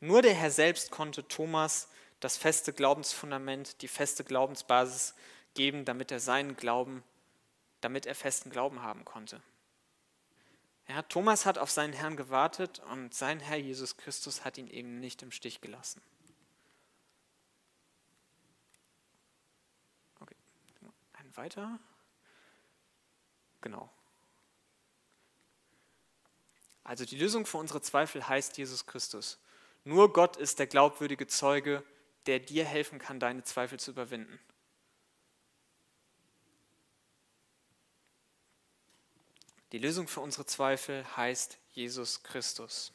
Nur 0.00 0.20
der 0.20 0.34
Herr 0.34 0.50
selbst 0.50 0.90
konnte 0.90 1.26
Thomas 1.26 1.88
das 2.20 2.36
feste 2.36 2.72
Glaubensfundament, 2.72 3.82
die 3.82 3.88
feste 3.88 4.24
Glaubensbasis 4.24 5.14
geben, 5.54 5.84
damit 5.84 6.10
er 6.10 6.20
seinen 6.20 6.56
Glauben, 6.56 7.02
damit 7.80 8.06
er 8.06 8.14
festen 8.14 8.50
Glauben 8.50 8.82
haben 8.82 9.04
konnte. 9.04 9.42
Ja, 10.88 11.02
Thomas 11.02 11.46
hat 11.46 11.58
auf 11.58 11.70
seinen 11.70 11.92
Herrn 11.92 12.16
gewartet 12.16 12.80
und 12.90 13.12
sein 13.12 13.40
Herr 13.40 13.56
Jesus 13.56 13.96
Christus 13.96 14.44
hat 14.44 14.56
ihn 14.56 14.68
eben 14.68 15.00
nicht 15.00 15.22
im 15.22 15.32
Stich 15.32 15.60
gelassen. 15.60 16.00
Okay, 20.20 20.36
ein 21.14 21.36
weiter. 21.36 21.80
Genau. 23.60 23.90
Also 26.84 27.04
die 27.04 27.18
Lösung 27.18 27.46
für 27.46 27.58
unsere 27.58 27.80
Zweifel 27.80 28.28
heißt 28.28 28.56
Jesus 28.56 28.86
Christus. 28.86 29.40
Nur 29.82 30.12
Gott 30.12 30.36
ist 30.36 30.60
der 30.60 30.68
glaubwürdige 30.68 31.26
Zeuge, 31.26 31.82
der 32.26 32.40
dir 32.40 32.64
helfen 32.64 32.98
kann, 32.98 33.20
deine 33.20 33.42
Zweifel 33.44 33.78
zu 33.78 33.92
überwinden. 33.92 34.38
Die 39.72 39.78
Lösung 39.78 40.08
für 40.08 40.20
unsere 40.20 40.46
Zweifel 40.46 41.04
heißt 41.16 41.58
Jesus 41.72 42.22
Christus. 42.22 42.92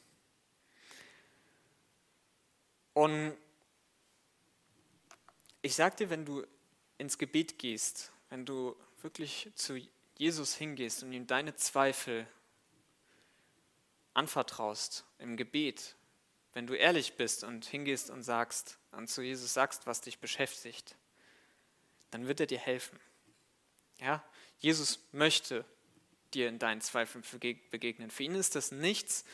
Und 2.94 3.38
ich 5.62 5.76
sage 5.76 5.98
dir, 5.98 6.10
wenn 6.10 6.26
du 6.26 6.46
ins 6.98 7.18
Gebet 7.18 7.60
gehst, 7.60 8.12
wenn 8.30 8.46
du 8.46 8.76
wirklich 9.02 9.52
zu 9.56 9.80
Jesus 10.18 10.56
hingehst 10.56 11.04
und 11.04 11.14
ihm 11.14 11.28
deine 11.28 11.56
Zweifel 11.56 12.28
anvertraust 14.14 15.06
im 15.20 15.38
Gebet, 15.38 15.96
wenn 16.54 16.68
du 16.68 16.74
ehrlich 16.76 17.16
bist 17.16 17.44
und 17.44 17.66
hingehst 17.66 18.10
und 18.10 18.24
sagst 18.24 18.78
und 18.92 19.10
zu 19.10 19.22
Jesus 19.22 19.54
sagst, 19.54 19.88
was 19.88 20.02
dich 20.02 20.20
beschäftigt, 20.20 20.96
dann 22.12 22.28
wird 22.28 22.40
er 22.40 22.46
dir 22.46 22.60
helfen. 22.60 23.00
Ja? 24.00 24.24
Jesus 24.60 25.00
möchte 25.12 25.66
dir 26.34 26.50
in 26.50 26.60
deinen 26.60 26.82
Zweifeln 26.82 27.24
begegnen. 27.72 28.12
Für 28.12 28.24
ihn 28.24 28.36
ist 28.36 28.56
das 28.56 28.72
nichts, 28.72 29.26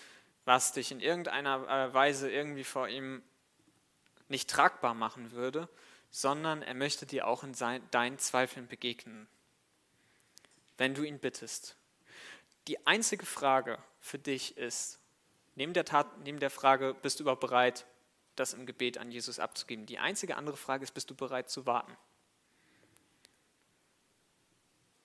was 0.45 0.72
dich 0.72 0.91
in 0.91 0.99
irgendeiner 0.99 1.68
äh, 1.68 1.93
Weise 1.93 2.32
irgendwie 2.32 2.64
vor 2.64 2.88
ihm 2.88 3.22
nicht 4.30 4.49
tragbar 4.49 4.93
machen 4.93 5.32
würde, 5.32 5.68
sondern 6.10 6.62
er 6.62 6.74
möchte 6.74 7.05
dir 7.05 7.28
auch 7.28 7.43
in 7.43 7.53
deinen 7.91 8.20
Zweifeln 8.20 8.68
begegnen, 8.68 9.28
wenn 10.78 10.95
du 10.95 11.03
ihn 11.03 11.20
bittest. 11.20 11.76
Die 12.68 12.86
einzige 12.88 13.26
Frage 13.26 13.78
für 13.99 14.20
dich 14.20 14.58
ist, 14.58 14.99
neben 15.55 15.74
der, 15.74 15.86
Tat, 15.86 16.08
neben 16.20 16.39
der 16.39 16.49
Frage, 16.49 16.95
bist 17.01 17.20
du 17.20 17.24
überhaupt 17.24 17.41
bereit, 17.41 17.86
das 18.40 18.54
im 18.54 18.66
Gebet 18.66 18.98
an 18.98 19.12
Jesus 19.12 19.40
abzugeben? 19.40 19.86
Die 19.86 20.00
einzige 20.00 20.36
andere 20.38 20.58
Frage 20.58 20.84
ist, 20.84 20.94
bist 20.94 21.10
du 21.10 21.16
bereit 21.16 21.50
zu 21.50 21.66
warten? 21.66 21.96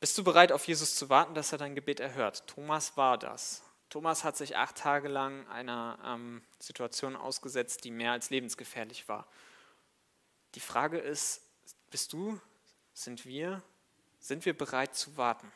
Bist 0.01 0.19
du 0.19 0.25
bereit, 0.25 0.51
auf 0.51 0.67
Jesus 0.67 0.97
zu 0.97 1.09
warten, 1.11 1.35
dass 1.35 1.53
er 1.53 1.59
dein 1.59 1.75
Gebet 1.75 2.01
erhört? 2.01 2.47
Thomas 2.49 2.97
war 2.97 3.19
das. 3.19 3.63
Thomas 3.89 4.25
hat 4.25 4.37
sich 4.37 4.57
acht 4.57 4.77
Tage 4.77 5.07
lang 5.07 5.47
einer 5.49 5.99
ähm, 6.05 6.43
Situation 6.59 7.15
ausgesetzt, 7.15 7.85
die 7.85 7.91
mehr 7.91 8.13
als 8.13 8.31
lebensgefährlich 8.31 9.07
war. 9.07 9.29
Die 10.55 10.61
Frage 10.61 10.99
ist, 10.99 11.43
bist 11.91 12.13
du, 12.13 12.41
sind 12.95 13.25
wir, 13.27 13.63
sind 14.19 14.45
wir 14.45 14.57
bereit 14.57 14.95
zu 14.95 15.17
warten? 15.17 15.53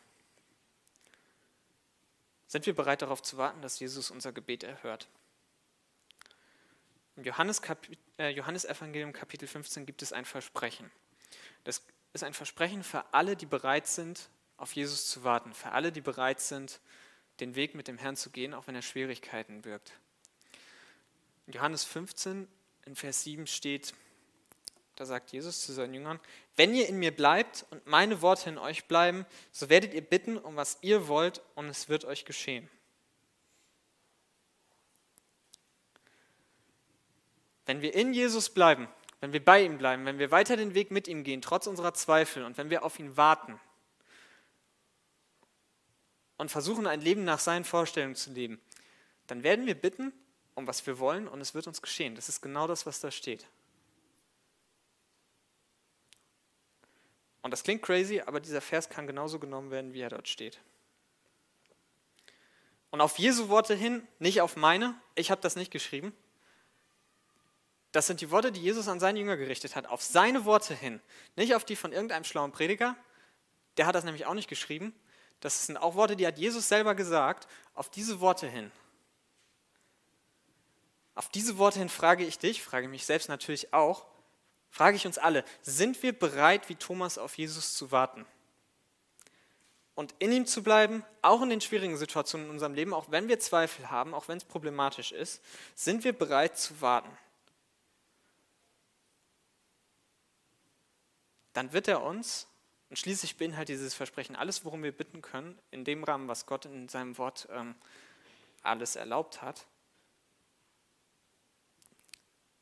Sind 2.47 2.67
wir 2.67 2.75
bereit 2.75 3.03
darauf 3.03 3.23
zu 3.23 3.39
warten, 3.39 3.63
dass 3.63 3.81
Jesus 3.81 4.11
unser 4.11 4.33
Gebet 4.33 4.63
erhört? 4.63 5.09
Im 7.17 7.25
Johannes, 7.25 7.63
äh, 8.19 8.29
Johannes 8.29 8.67
Evangelium 8.67 9.13
Kapitel 9.13 9.49
15 9.49 9.87
gibt 9.87 10.03
es 10.03 10.13
ein 10.13 10.27
Versprechen. 10.27 10.91
Das 11.65 11.83
ist 12.13 12.23
ein 12.23 12.35
Versprechen 12.35 12.83
für 12.83 13.05
alle, 13.15 13.37
die 13.37 13.47
bereit 13.47 13.87
sind, 13.87 14.29
auf 14.59 14.73
Jesus 14.73 15.09
zu 15.09 15.25
warten, 15.25 15.55
für 15.55 15.73
alle, 15.73 15.93
die 15.93 16.03
bereit 16.03 16.41
sind, 16.41 16.81
den 17.41 17.55
Weg 17.55 17.75
mit 17.75 17.89
dem 17.89 17.99
Herrn 17.99 18.17
zu 18.17 18.31
gehen, 18.31 18.55
auch 18.55 18.67
wenn 18.67 18.75
er 18.75 18.83
Schwierigkeiten 18.83 19.63
birgt. 19.63 19.93
In 21.47 21.55
Johannes 21.55 21.85
15, 21.85 22.49
in 22.85 22.97
Vers 22.97 23.25
7 23.25 23.47
steht, 23.47 23.95
da 24.97 25.05
sagt 25.05 25.33
Jesus 25.33 25.63
zu 25.63 25.73
seinen 25.73 25.95
Jüngern, 25.95 26.21
wenn 26.57 26.75
ihr 26.75 26.89
in 26.89 26.99
mir 26.99 27.15
bleibt 27.15 27.67
und 27.71 27.87
meine 27.87 28.23
Worte 28.23 28.49
in 28.49 28.59
euch 28.59 28.87
bleiben, 28.87 29.27
so 29.53 29.69
werdet 29.69 29.95
ihr 29.95 30.03
bitten, 30.03 30.39
um 30.39 30.57
was 30.57 30.79
ihr 30.81 31.09
wollt, 31.09 31.43
und 31.55 31.69
es 31.69 31.89
wird 31.89 32.05
euch 32.05 32.25
geschehen. 32.25 32.69
Wenn 37.67 37.83
wir 37.83 37.95
in 37.95 38.15
Jesus 38.15 38.49
bleiben, 38.51 38.89
wenn 39.21 39.33
wir 39.33 39.45
bei 39.45 39.65
ihm 39.65 39.79
bleiben, 39.79 40.07
wenn 40.07 40.19
wir 40.19 40.31
weiter 40.31 40.57
den 40.57 40.75
Weg 40.75 40.91
mit 40.91 41.09
ihm 41.09 41.25
gehen, 41.25 41.43
trotz 41.43 41.67
unserer 41.67 41.95
Zweifel, 41.95 42.45
und 42.45 42.57
wenn 42.59 42.71
wir 42.71 42.85
auf 42.85 42.99
ihn 42.99 43.17
warten, 43.17 43.61
und 46.39 46.51
versuchen, 46.51 46.87
ein 46.87 47.01
Leben 47.01 47.25
nach 47.25 47.39
seinen 47.39 47.65
Vorstellungen 47.65 48.15
zu 48.15 48.31
leben, 48.31 48.61
dann 49.27 49.43
werden 49.43 49.67
wir 49.67 49.75
bitten, 49.75 50.13
um 50.55 50.67
was 50.67 50.87
wir 50.87 50.99
wollen, 50.99 51.29
und 51.29 51.41
es 51.41 51.55
wird 51.55 51.67
uns 51.67 51.83
geschehen. 51.83 52.15
Das 52.15 52.29
ist 52.29 52.41
genau 52.41 52.67
das, 52.67 52.87
was 52.87 53.01
da 53.01 53.11
steht. 53.11 53.47
Und 57.43 57.53
das 57.53 57.63
klingt 57.63 57.83
crazy, 57.83 58.21
aber 58.21 58.41
dieser 58.41 58.61
Vers 58.61 58.89
kann 58.89 59.07
genauso 59.07 59.39
genommen 59.39 59.71
werden, 59.71 59.93
wie 59.93 60.01
er 60.01 60.11
dort 60.11 60.29
steht. 60.29 60.59
Und 62.91 63.01
auf 63.01 63.19
Jesu 63.19 63.49
Worte 63.49 63.75
hin, 63.75 64.07
nicht 64.19 64.41
auf 64.41 64.57
meine, 64.57 65.01
ich 65.15 65.31
habe 65.31 65.41
das 65.41 65.57
nicht 65.57 65.71
geschrieben. 65.71 66.13
Das 67.97 68.07
sind 68.07 68.21
die 68.21 68.31
Worte, 68.31 68.53
die 68.53 68.61
Jesus 68.61 68.89
an 68.89 69.01
seine 69.01 69.19
Jünger 69.19 69.39
gerichtet 69.39 69.75
hat, 69.75 69.87
auf 69.87 70.03
seine 70.03 70.45
Worte 70.45 70.75
hin, 70.75 71.01
nicht 71.35 71.55
auf 71.55 71.65
die 71.65 71.77
von 71.77 71.95
irgendeinem 71.95 72.25
schlauen 72.25 72.53
Prediger. 72.53 72.95
Der 73.79 73.87
hat 73.87 73.95
das 73.95 74.05
nämlich 74.05 74.27
auch 74.27 74.35
nicht 74.35 74.51
geschrieben, 74.51 74.95
das 75.41 75.65
sind 75.65 75.79
auch 75.79 75.95
Worte, 75.95 76.15
die 76.15 76.27
hat 76.27 76.37
Jesus 76.37 76.69
selber 76.69 76.95
gesagt, 76.95 77.49
auf 77.73 77.89
diese 77.89 78.21
Worte 78.21 78.49
hin. 78.49 78.71
Auf 81.15 81.31
diese 81.31 81.57
Worte 81.57 81.79
hin 81.79 81.89
frage 81.89 82.27
ich 82.27 82.39
dich, 82.39 82.63
frage 82.63 82.87
mich 82.87 83.07
selbst 83.07 83.31
natürlich 83.31 83.73
auch, 83.73 84.05
frage 84.69 84.99
ich 84.99 85.07
uns 85.07 85.17
alle, 85.17 85.43
sind 85.63 86.03
wir 86.03 86.13
bereit, 86.13 86.69
wie 86.69 86.77
Thomas 86.77 87.17
auf 87.17 87.39
Jesus 87.39 87.73
zu 87.73 87.93
warten? 87.93 88.27
und 89.95 90.15
in 90.19 90.31
ihm 90.31 90.45
zu 90.45 90.63
bleiben, 90.63 91.03
auch 91.23 91.41
in 91.41 91.49
den 91.49 91.63
schwierigen 91.63 91.97
Situationen 91.97 92.49
in 92.49 92.53
unserem 92.53 92.75
Leben, 92.75 92.93
auch 92.93 93.11
wenn 93.11 93.29
wir 93.29 93.41
Zweifel 93.41 93.91
haben, 93.91 94.13
auch 94.13 94.29
wenn 94.29 94.37
es 94.37 94.45
problematisch 94.45 95.11
ist, 95.11 95.43
sind 95.75 96.05
wir 96.05 96.13
bereit 96.13 96.59
zu 96.59 96.83
warten. 96.83 97.09
Dann 101.57 101.73
wird 101.73 101.89
er 101.89 102.03
uns, 102.03 102.49
und 102.91 102.99
schließlich 102.99 103.39
beinhaltet 103.39 103.71
dieses 103.71 103.95
Versprechen 103.95 104.37
alles, 104.37 104.67
worum 104.67 104.83
wir 104.83 104.93
bitten 104.93 105.23
können, 105.23 105.59
in 105.71 105.87
dem 105.87 106.05
Rahmen, 106.05 106.29
was 106.29 106.45
Gott 106.45 106.67
in 106.67 106.87
seinem 106.91 107.17
Wort 107.17 107.49
ähm, 107.51 107.75
alles 108.61 108.95
erlaubt 108.95 109.41
hat, 109.41 109.67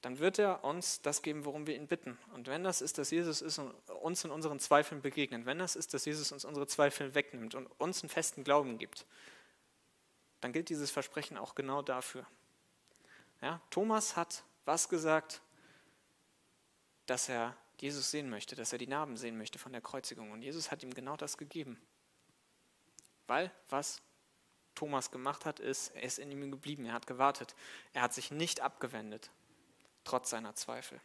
dann 0.01 0.21
wird 0.21 0.39
er 0.39 0.63
uns 0.63 1.03
das 1.03 1.23
geben, 1.23 1.45
worum 1.45 1.67
wir 1.67 1.75
ihn 1.75 1.89
bitten. 1.89 2.17
Und 2.35 2.47
wenn 2.47 2.63
das 2.63 2.81
ist, 2.81 2.97
dass 2.99 3.11
Jesus 3.11 3.43
ist 3.43 3.59
und 3.59 3.75
uns 3.91 4.23
in 4.23 4.31
unseren 4.31 4.61
Zweifeln 4.61 5.03
begegnet, 5.03 5.45
wenn 5.45 5.59
das 5.59 5.75
ist, 5.75 5.93
dass 5.93 6.05
Jesus 6.05 6.31
uns 6.31 6.45
unsere 6.45 6.69
Zweifel 6.69 7.17
wegnimmt 7.17 7.57
und 7.57 7.67
uns 7.81 8.01
einen 8.05 8.11
festen 8.11 8.45
Glauben 8.45 8.79
gibt, 8.79 9.07
dann 10.41 10.53
gilt 10.53 10.69
dieses 10.69 10.93
Versprechen 10.93 11.37
auch 11.37 11.57
genau 11.57 11.83
dafür. 11.83 12.25
Ja, 13.41 13.61
Thomas 13.71 14.15
hat 14.15 14.45
was 14.67 14.89
gesagt, 14.89 15.43
dass 17.07 17.29
er 17.29 17.57
Jesus 17.85 18.11
sehen 18.11 18.31
möchte, 18.31 18.57
dass 18.57 18.73
er 18.73 18.79
die 18.79 18.87
Narben 18.87 19.19
sehen 19.19 19.37
möchte 19.37 19.59
von 19.59 19.71
der 19.71 19.83
Kreuzigung. 19.83 20.31
Und 20.31 20.41
Jesus 20.41 20.71
hat 20.71 20.83
ihm 20.83 20.95
genau 20.95 21.19
das 21.19 21.37
gegeben. 21.37 21.79
Weil 23.27 23.53
was 23.69 24.01
Thomas 24.75 25.11
gemacht 25.11 25.45
hat, 25.45 25.61
ist, 25.61 25.95
er 25.95 26.03
ist 26.03 26.19
in 26.19 26.33
ihm 26.33 26.51
geblieben, 26.51 26.87
er 26.87 26.95
hat 26.95 27.07
gewartet, 27.07 27.55
er 27.93 28.01
hat 28.01 28.15
sich 28.15 28.31
nicht 28.31 28.63
abgewendet 28.63 29.31
trotz 30.03 30.31
seiner 30.31 30.55
Zweifel. 30.55 30.99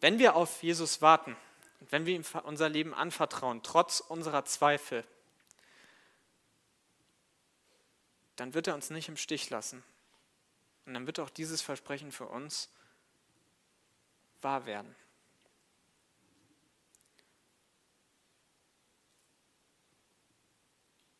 Wenn 0.00 0.18
wir 0.18 0.34
auf 0.34 0.64
Jesus 0.64 1.02
warten 1.02 1.36
und 1.78 1.92
wenn 1.92 2.04
wir 2.04 2.16
ihm 2.16 2.24
unser 2.42 2.68
Leben 2.68 2.94
anvertrauen, 2.94 3.62
trotz 3.62 4.00
unserer 4.00 4.44
Zweifel, 4.44 5.04
dann 8.34 8.54
wird 8.54 8.66
er 8.66 8.74
uns 8.74 8.90
nicht 8.90 9.08
im 9.08 9.16
Stich 9.16 9.50
lassen. 9.50 9.84
Und 10.88 10.94
dann 10.94 11.06
wird 11.06 11.20
auch 11.20 11.28
dieses 11.28 11.60
Versprechen 11.60 12.10
für 12.12 12.24
uns 12.24 12.70
wahr 14.40 14.64
werden. 14.64 14.96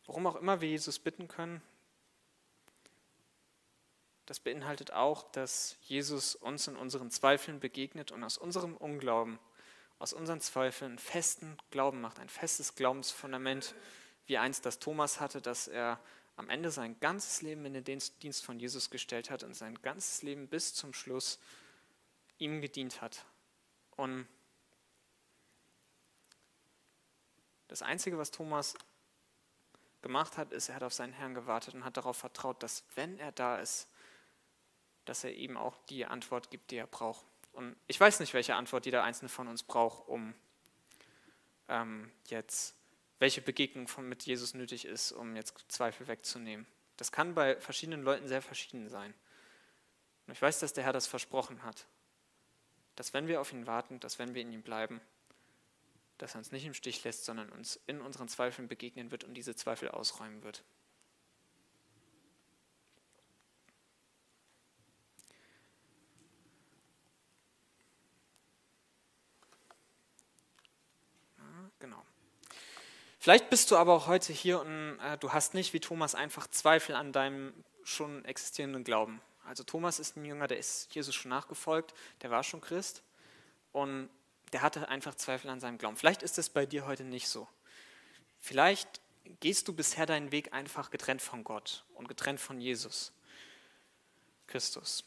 Worum 0.05 0.25
auch 0.25 0.37
immer 0.37 0.59
wir 0.59 0.69
Jesus 0.69 0.97
bitten 0.97 1.27
können, 1.27 1.61
das 4.25 4.39
beinhaltet 4.39 4.91
auch, 4.91 5.31
dass 5.33 5.77
Jesus 5.83 6.33
uns 6.33 6.67
in 6.67 6.75
unseren 6.75 7.11
Zweifeln 7.11 7.59
begegnet 7.59 8.11
und 8.11 8.23
aus 8.23 8.39
unserem 8.39 8.75
Unglauben, 8.75 9.37
aus 9.99 10.13
unseren 10.13 10.41
Zweifeln 10.41 10.97
festen 10.97 11.59
Glauben 11.69 12.01
macht, 12.01 12.17
ein 12.17 12.29
festes 12.29 12.73
Glaubensfundament, 12.73 13.75
wie 14.25 14.39
einst 14.39 14.65
das 14.65 14.79
Thomas 14.79 15.19
hatte, 15.19 15.43
dass 15.43 15.67
er 15.67 15.99
am 16.39 16.49
Ende 16.49 16.71
sein 16.71 16.97
ganzes 17.01 17.41
Leben 17.41 17.65
in 17.65 17.73
den 17.73 17.83
Dienst 17.83 18.45
von 18.45 18.59
Jesus 18.59 18.89
gestellt 18.89 19.29
hat 19.29 19.43
und 19.43 19.53
sein 19.53 19.79
ganzes 19.81 20.21
Leben 20.21 20.47
bis 20.47 20.73
zum 20.73 20.93
Schluss 20.93 21.37
ihm 22.37 22.61
gedient 22.61 23.01
hat. 23.01 23.25
Und 23.97 24.25
das 27.67 27.81
Einzige, 27.81 28.17
was 28.17 28.31
Thomas 28.31 28.75
gemacht 30.01 30.37
hat, 30.37 30.53
ist, 30.53 30.69
er 30.69 30.75
hat 30.75 30.83
auf 30.83 30.93
seinen 30.93 31.11
Herrn 31.11 31.33
gewartet 31.33 31.73
und 31.73 31.83
hat 31.83 31.97
darauf 31.97 32.15
vertraut, 32.15 32.63
dass 32.63 32.85
wenn 32.95 33.19
er 33.19 33.33
da 33.33 33.57
ist, 33.59 33.89
dass 35.03 35.25
er 35.25 35.33
ihm 35.33 35.57
auch 35.57 35.77
die 35.89 36.05
Antwort 36.05 36.49
gibt, 36.49 36.71
die 36.71 36.77
er 36.77 36.87
braucht. 36.87 37.25
Und 37.51 37.75
ich 37.87 37.99
weiß 37.99 38.21
nicht, 38.21 38.33
welche 38.33 38.55
Antwort 38.55 38.85
jeder 38.85 39.03
einzelne 39.03 39.27
von 39.27 39.49
uns 39.49 39.61
braucht, 39.61 40.07
um 40.07 40.33
ähm, 41.67 42.09
jetzt, 42.27 42.75
welche 43.19 43.41
Begegnung 43.41 43.87
von, 43.87 44.07
mit 44.07 44.23
Jesus 44.23 44.53
nötig 44.53 44.85
ist, 44.85 45.11
um 45.11 45.35
jetzt 45.35 45.53
Zweifel 45.67 46.07
wegzunehmen. 46.07 46.65
Das 46.97 47.11
kann 47.11 47.35
bei 47.35 47.59
verschiedenen 47.59 48.01
Leuten 48.01 48.27
sehr 48.27 48.41
verschieden 48.41 48.89
sein. 48.89 49.13
Und 50.27 50.33
ich 50.33 50.41
weiß, 50.41 50.59
dass 50.59 50.73
der 50.73 50.83
Herr 50.83 50.93
das 50.93 51.07
versprochen 51.07 51.63
hat, 51.63 51.87
dass 52.95 53.13
wenn 53.13 53.27
wir 53.27 53.41
auf 53.41 53.53
ihn 53.53 53.67
warten, 53.67 53.99
dass 53.99 54.19
wenn 54.19 54.33
wir 54.33 54.41
in 54.41 54.51
ihm 54.51 54.61
bleiben, 54.61 55.01
dass 56.17 56.35
er 56.35 56.39
uns 56.39 56.51
nicht 56.51 56.65
im 56.65 56.73
Stich 56.73 57.03
lässt, 57.03 57.25
sondern 57.25 57.49
uns 57.49 57.79
in 57.87 58.01
unseren 58.01 58.27
Zweifeln 58.27 58.67
begegnen 58.67 59.11
wird 59.11 59.23
und 59.23 59.33
diese 59.33 59.55
Zweifel 59.55 59.89
ausräumen 59.89 60.43
wird. 60.43 60.63
Genau. 71.79 72.03
Vielleicht 73.21 73.49
bist 73.49 73.69
du 73.69 73.75
aber 73.75 73.93
auch 73.93 74.07
heute 74.07 74.31
hier 74.31 74.61
und 74.61 74.97
äh, 74.99 75.17
du 75.17 75.33
hast 75.33 75.53
nicht 75.53 75.73
wie 75.73 75.81
Thomas 75.81 76.15
einfach 76.15 76.47
Zweifel 76.47 76.95
an 76.95 77.11
deinem 77.11 77.53
schon 77.83 78.23
existierenden 78.23 78.85
Glauben. 78.85 79.21
Also 79.45 79.63
Thomas 79.63 79.99
ist 79.99 80.15
ein 80.15 80.23
Jünger, 80.23 80.47
der 80.47 80.57
ist 80.57 80.93
Jesus 80.95 81.15
schon 81.15 81.29
nachgefolgt, 81.29 81.93
der 82.21 82.31
war 82.31 82.43
schon 82.43 82.61
Christ 82.61 83.03
und 83.73 84.09
der 84.53 84.61
hatte 84.61 84.87
einfach 84.87 85.15
Zweifel 85.15 85.49
an 85.49 85.59
seinem 85.59 85.77
Glauben. 85.77 85.97
Vielleicht 85.97 86.23
ist 86.23 86.37
es 86.37 86.49
bei 86.49 86.65
dir 86.65 86.85
heute 86.85 87.03
nicht 87.03 87.27
so. 87.27 87.47
Vielleicht 88.39 89.01
gehst 89.41 89.67
du 89.67 89.73
bisher 89.73 90.05
deinen 90.05 90.31
Weg 90.31 90.53
einfach 90.53 90.89
getrennt 90.89 91.21
von 91.21 91.43
Gott 91.43 91.83
und 91.95 92.07
getrennt 92.07 92.39
von 92.39 92.61
Jesus 92.61 93.11
Christus. 94.47 95.03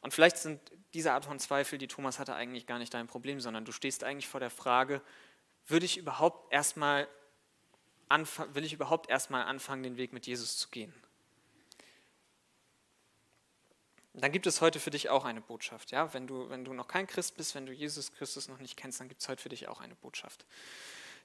Und 0.00 0.14
vielleicht 0.14 0.38
sind 0.38 0.60
diese 0.94 1.12
Art 1.12 1.26
von 1.26 1.38
Zweifel, 1.38 1.78
die 1.78 1.88
Thomas 1.88 2.18
hatte, 2.18 2.34
eigentlich 2.34 2.66
gar 2.66 2.78
nicht 2.78 2.94
dein 2.94 3.08
Problem, 3.08 3.40
sondern 3.40 3.64
du 3.64 3.72
stehst 3.72 4.04
eigentlich 4.04 4.28
vor 4.28 4.40
der 4.40 4.50
Frage, 4.50 5.02
würde 5.66 5.86
ich 5.86 5.96
überhaupt 5.96 6.52
erstmal 6.52 7.08
will 8.52 8.64
ich 8.64 8.72
überhaupt 8.72 9.10
erstmal 9.10 9.44
anfangen, 9.44 9.82
den 9.82 9.96
Weg 9.96 10.12
mit 10.12 10.26
Jesus 10.26 10.56
zu 10.56 10.68
gehen? 10.68 10.94
Dann 14.12 14.30
gibt 14.30 14.46
es 14.46 14.60
heute 14.60 14.78
für 14.78 14.90
dich 14.90 15.10
auch 15.10 15.24
eine 15.24 15.40
Botschaft. 15.40 15.90
Ja? 15.90 16.14
Wenn, 16.14 16.28
du, 16.28 16.48
wenn 16.48 16.64
du 16.64 16.72
noch 16.72 16.86
kein 16.86 17.08
Christ 17.08 17.36
bist, 17.36 17.56
wenn 17.56 17.66
du 17.66 17.72
Jesus 17.72 18.12
Christus 18.12 18.46
noch 18.46 18.58
nicht 18.58 18.76
kennst, 18.76 19.00
dann 19.00 19.08
gibt 19.08 19.20
es 19.20 19.28
heute 19.28 19.42
für 19.42 19.48
dich 19.48 19.66
auch 19.66 19.80
eine 19.80 19.96
Botschaft. 19.96 20.46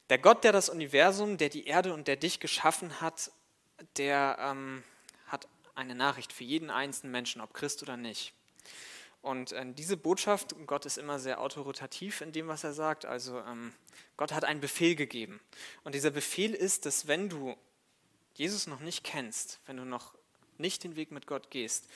Der 0.09 0.17
Gott, 0.17 0.43
der 0.43 0.51
das 0.51 0.69
Universum, 0.69 1.37
der 1.37 1.49
die 1.49 1.67
Erde 1.67 1.93
und 1.93 2.07
der 2.07 2.15
dich 2.15 2.39
geschaffen 2.39 2.99
hat, 2.99 3.31
der 3.97 4.37
ähm, 4.39 4.83
hat 5.27 5.47
eine 5.75 5.93
Nachricht 5.93 6.33
für 6.33 6.43
jeden 6.43 6.71
einzelnen 6.71 7.11
Menschen, 7.11 7.41
ob 7.41 7.53
Christ 7.53 7.83
oder 7.83 7.95
nicht. 7.95 8.33
Und 9.21 9.51
äh, 9.51 9.65
diese 9.73 9.97
Botschaft, 9.97 10.55
Gott 10.65 10.85
ist 10.85 10.97
immer 10.97 11.19
sehr 11.19 11.41
autoritativ 11.41 12.21
in 12.21 12.31
dem, 12.31 12.47
was 12.47 12.63
er 12.63 12.73
sagt. 12.73 13.05
Also 13.05 13.39
ähm, 13.39 13.73
Gott 14.17 14.31
hat 14.31 14.45
einen 14.45 14.61
Befehl 14.61 14.95
gegeben. 14.95 15.39
Und 15.83 15.95
dieser 15.95 16.11
Befehl 16.11 16.53
ist, 16.53 16.85
dass 16.85 17.07
wenn 17.07 17.29
du 17.29 17.55
Jesus 18.33 18.67
noch 18.67 18.79
nicht 18.79 19.03
kennst, 19.03 19.59
wenn 19.65 19.77
du 19.77 19.83
noch 19.83 20.13
nicht 20.57 20.83
den 20.83 20.95
Weg 20.95 21.11
mit 21.11 21.27
Gott 21.27 21.51
gehst, 21.51 21.89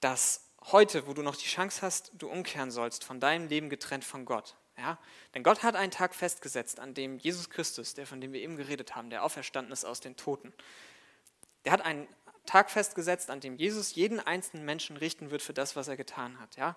dass 0.00 0.48
heute, 0.72 1.06
wo 1.06 1.12
du 1.12 1.22
noch 1.22 1.36
die 1.36 1.46
Chance 1.46 1.82
hast, 1.82 2.12
du 2.14 2.28
umkehren 2.28 2.70
sollst 2.70 3.04
von 3.04 3.20
deinem 3.20 3.48
Leben 3.48 3.68
getrennt 3.68 4.04
von 4.04 4.24
Gott. 4.24 4.56
Ja? 4.78 4.98
Denn 5.34 5.42
Gott 5.42 5.62
hat 5.62 5.76
einen 5.76 5.90
Tag 5.90 6.14
festgesetzt, 6.14 6.80
an 6.80 6.94
dem 6.94 7.18
Jesus 7.18 7.50
Christus, 7.50 7.94
der 7.94 8.06
von 8.06 8.20
dem 8.20 8.32
wir 8.32 8.40
eben 8.40 8.56
geredet 8.56 8.94
haben, 8.94 9.10
der 9.10 9.24
auferstanden 9.24 9.72
ist 9.72 9.84
aus 9.84 10.00
den 10.00 10.16
Toten, 10.16 10.52
der 11.64 11.72
hat 11.72 11.82
einen 11.82 12.08
Tag 12.46 12.70
festgesetzt, 12.70 13.30
an 13.30 13.40
dem 13.40 13.56
Jesus 13.56 13.94
jeden 13.94 14.20
einzelnen 14.20 14.64
Menschen 14.64 14.96
richten 14.96 15.30
wird 15.30 15.42
für 15.42 15.54
das, 15.54 15.76
was 15.76 15.88
er 15.88 15.96
getan 15.96 16.38
hat. 16.40 16.56
Ja? 16.56 16.76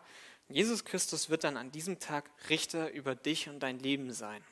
Jesus 0.50 0.86
Christus 0.86 1.30
wird 1.30 1.44
dann 1.44 1.58
an 1.58 1.72
diesem 1.72 2.00
Tag 2.00 2.30
Richter 2.50 2.92
über 2.92 3.16
dich 3.16 3.50
und 3.50 3.60
dein 3.60 3.80
Leben 3.80 4.12
sein. 4.14 4.44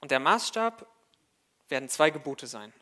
Und 0.00 0.10
der 0.10 0.20
Maßstab 0.20 0.86
werden 1.68 1.88
zwei 1.88 2.10
Gebote 2.10 2.46
sein. 2.46 2.72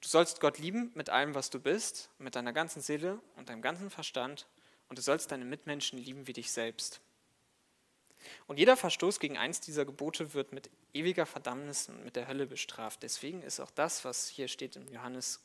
Du 0.00 0.08
sollst 0.08 0.40
Gott 0.40 0.58
lieben 0.58 0.90
mit 0.94 1.10
allem, 1.10 1.34
was 1.34 1.50
du 1.50 1.60
bist, 1.60 2.10
mit 2.18 2.36
deiner 2.36 2.52
ganzen 2.52 2.82
Seele 2.82 3.20
und 3.36 3.48
deinem 3.48 3.62
ganzen 3.62 3.90
Verstand, 3.90 4.46
und 4.88 4.98
du 4.98 5.02
sollst 5.02 5.32
deine 5.32 5.46
Mitmenschen 5.46 5.98
lieben 5.98 6.26
wie 6.26 6.34
dich 6.34 6.52
selbst. 6.52 7.00
Und 8.46 8.58
jeder 8.58 8.76
Verstoß 8.76 9.20
gegen 9.20 9.36
eins 9.36 9.60
dieser 9.60 9.84
Gebote 9.84 10.34
wird 10.34 10.52
mit 10.52 10.70
ewiger 10.92 11.26
Verdammnis 11.26 11.88
und 11.88 12.04
mit 12.04 12.16
der 12.16 12.28
Hölle 12.28 12.46
bestraft. 12.46 13.02
Deswegen 13.02 13.42
ist 13.42 13.60
auch 13.60 13.70
das, 13.70 14.04
was 14.04 14.28
hier 14.28 14.48
steht 14.48 14.76
im 14.76 14.88
Johannes 14.92 15.40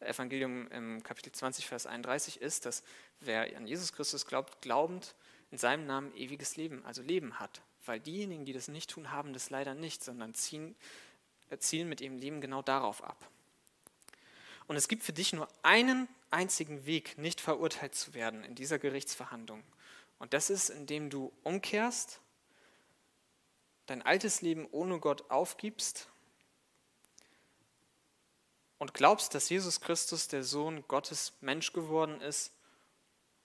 Evangelium 0.00 0.68
im 0.68 1.02
Kapitel 1.02 1.32
20, 1.32 1.66
Vers 1.66 1.86
31, 1.86 2.40
ist, 2.40 2.66
dass 2.66 2.82
wer 3.20 3.56
an 3.56 3.66
Jesus 3.66 3.92
Christus 3.92 4.26
glaubt, 4.26 4.62
glaubend 4.62 5.14
in 5.50 5.58
seinem 5.58 5.86
Namen 5.86 6.14
ewiges 6.16 6.56
Leben, 6.56 6.84
also 6.84 7.02
Leben 7.02 7.38
hat. 7.38 7.60
Weil 7.86 8.00
diejenigen, 8.00 8.44
die 8.44 8.52
das 8.52 8.68
nicht 8.68 8.90
tun, 8.90 9.10
haben 9.10 9.32
das 9.32 9.50
leider 9.50 9.74
nicht, 9.74 10.02
sondern 10.02 10.34
ziehen, 10.34 10.74
zielen 11.58 11.88
mit 11.88 12.00
ihrem 12.00 12.18
Leben 12.18 12.40
genau 12.40 12.62
darauf 12.62 13.02
ab. 13.02 13.28
Und 14.66 14.76
es 14.76 14.86
gibt 14.86 15.02
für 15.02 15.12
dich 15.12 15.32
nur 15.32 15.48
einen 15.62 16.08
einzigen 16.30 16.86
Weg, 16.86 17.18
nicht 17.18 17.40
verurteilt 17.40 17.94
zu 17.94 18.14
werden 18.14 18.44
in 18.44 18.54
dieser 18.54 18.78
Gerichtsverhandlung. 18.78 19.64
Und 20.20 20.34
das 20.34 20.50
ist, 20.50 20.68
indem 20.68 21.10
du 21.10 21.32
umkehrst, 21.42 22.20
dein 23.86 24.02
altes 24.02 24.42
Leben 24.42 24.68
ohne 24.70 25.00
Gott 25.00 25.28
aufgibst 25.30 26.08
und 28.78 28.94
glaubst, 28.94 29.34
dass 29.34 29.48
Jesus 29.48 29.80
Christus, 29.80 30.28
der 30.28 30.44
Sohn 30.44 30.84
Gottes, 30.86 31.32
Mensch 31.40 31.72
geworden 31.72 32.20
ist 32.20 32.52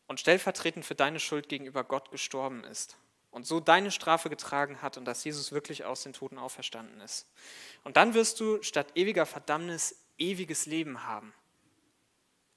und 0.08 0.20
stellvertretend 0.20 0.86
für 0.86 0.96
deine 0.96 1.20
Schuld 1.20 1.50
gegenüber 1.50 1.84
Gott 1.86 2.12
gestorben 2.12 2.66
ist 2.66 2.98
und 3.32 3.48
so 3.48 3.62
deine 3.62 3.90
Strafe 3.90 4.30
getragen 4.30 4.82
hat 4.82 4.98
und 4.98 5.06
dass 5.06 5.24
Jesus 5.24 5.54
wirklich 5.54 5.86
aus 5.86 6.04
den 6.04 6.14
Toten 6.14 6.38
auferstanden 6.38 7.00
ist. 7.00 7.26
Und 7.86 7.96
dann 7.96 8.14
wirst 8.14 8.42
du 8.42 8.62
statt 8.62 8.92
ewiger 8.96 9.26
Verdammnis 9.26 9.96
ewiges 10.18 10.66
Leben 10.66 11.04
haben 11.04 11.34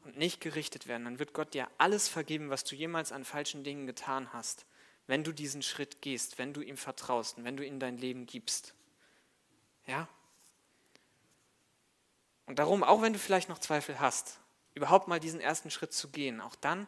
und 0.04 0.16
nicht 0.16 0.40
gerichtet 0.40 0.86
werden. 0.86 1.04
Dann 1.04 1.18
wird 1.18 1.32
Gott 1.32 1.54
dir 1.54 1.68
alles 1.78 2.08
vergeben, 2.08 2.50
was 2.50 2.64
du 2.64 2.74
jemals 2.74 3.12
an 3.12 3.24
falschen 3.24 3.64
Dingen 3.64 3.86
getan 3.86 4.32
hast, 4.32 4.66
wenn 5.06 5.24
du 5.24 5.32
diesen 5.32 5.62
Schritt 5.62 6.02
gehst, 6.02 6.38
wenn 6.38 6.52
du 6.52 6.60
ihm 6.60 6.76
vertraust 6.76 7.38
und 7.38 7.44
wenn 7.44 7.56
du 7.56 7.64
ihm 7.64 7.80
dein 7.80 7.96
Leben 7.96 8.26
gibst. 8.26 8.74
Ja? 9.86 10.08
Und 12.46 12.58
darum, 12.58 12.82
auch 12.82 13.02
wenn 13.02 13.12
du 13.12 13.18
vielleicht 13.18 13.48
noch 13.48 13.58
Zweifel 13.58 14.00
hast, 14.00 14.38
überhaupt 14.74 15.08
mal 15.08 15.20
diesen 15.20 15.40
ersten 15.40 15.70
Schritt 15.70 15.92
zu 15.92 16.08
gehen, 16.08 16.40
auch 16.40 16.54
dann 16.56 16.86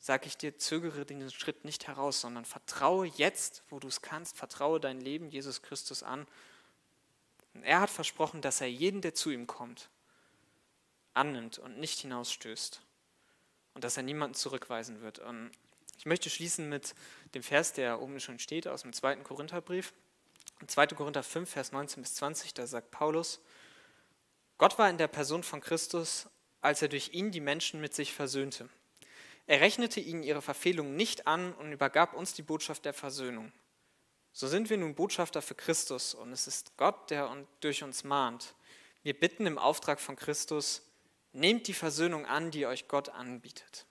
sage 0.00 0.26
ich 0.26 0.38
dir, 0.38 0.56
zögere 0.56 1.04
diesen 1.04 1.30
Schritt 1.30 1.64
nicht 1.64 1.86
heraus, 1.86 2.22
sondern 2.22 2.46
vertraue 2.46 3.06
jetzt, 3.06 3.62
wo 3.68 3.78
du 3.78 3.88
es 3.88 4.00
kannst, 4.00 4.36
vertraue 4.36 4.80
dein 4.80 5.00
Leben 5.00 5.28
Jesus 5.28 5.60
Christus 5.60 6.02
an. 6.02 6.26
Und 7.52 7.62
er 7.64 7.80
hat 7.80 7.90
versprochen, 7.90 8.40
dass 8.40 8.62
er 8.62 8.70
jeden, 8.70 9.02
der 9.02 9.14
zu 9.14 9.30
ihm 9.30 9.46
kommt, 9.46 9.90
annimmt 11.14 11.58
und 11.58 11.78
nicht 11.78 12.00
hinausstößt. 12.00 12.80
Und 13.74 13.84
dass 13.84 13.96
er 13.96 14.02
niemanden 14.02 14.34
zurückweisen 14.34 15.00
wird. 15.00 15.20
Und 15.20 15.50
ich 15.98 16.06
möchte 16.06 16.30
schließen 16.30 16.68
mit 16.68 16.94
dem 17.34 17.42
Vers, 17.42 17.72
der 17.72 18.00
oben 18.00 18.18
schon 18.20 18.38
steht, 18.38 18.66
aus 18.66 18.82
dem 18.82 18.92
zweiten 18.92 19.22
Korintherbrief. 19.22 19.92
2. 20.66 20.88
Korinther 20.88 21.22
5, 21.22 21.48
Vers 21.48 21.72
19 21.72 22.02
bis 22.02 22.14
20, 22.16 22.54
da 22.54 22.66
sagt 22.66 22.90
Paulus, 22.90 23.40
Gott 24.58 24.78
war 24.78 24.90
in 24.90 24.98
der 24.98 25.08
Person 25.08 25.42
von 25.42 25.60
Christus, 25.60 26.26
als 26.60 26.82
er 26.82 26.88
durch 26.88 27.14
ihn 27.14 27.30
die 27.30 27.40
Menschen 27.40 27.80
mit 27.80 27.94
sich 27.94 28.12
versöhnte 28.12 28.68
er 29.50 29.60
rechnete 29.60 29.98
ihnen 29.98 30.22
ihre 30.22 30.42
Verfehlungen 30.42 30.94
nicht 30.94 31.26
an 31.26 31.52
und 31.54 31.72
übergab 31.72 32.14
uns 32.14 32.34
die 32.34 32.42
Botschaft 32.42 32.84
der 32.84 32.92
Versöhnung. 32.92 33.50
So 34.32 34.46
sind 34.46 34.70
wir 34.70 34.76
nun 34.76 34.94
Botschafter 34.94 35.42
für 35.42 35.56
Christus 35.56 36.14
und 36.14 36.30
es 36.30 36.46
ist 36.46 36.76
Gott, 36.76 37.10
der 37.10 37.36
durch 37.58 37.82
uns 37.82 38.04
mahnt. 38.04 38.54
Wir 39.02 39.18
bitten 39.18 39.46
im 39.46 39.58
Auftrag 39.58 39.98
von 39.98 40.14
Christus, 40.14 40.82
nehmt 41.32 41.68
die 41.68 41.74
Versöhnung 41.74 42.26
an, 42.26 42.50
die 42.50 42.66
euch 42.66 42.88
Gott 42.88 43.08
anbietet. 43.08 43.86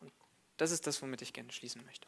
Und 0.00 0.12
das 0.56 0.70
ist 0.70 0.86
das, 0.86 1.00
womit 1.02 1.22
ich 1.22 1.32
gerne 1.32 1.52
schließen 1.52 1.84
möchte. 1.84 2.06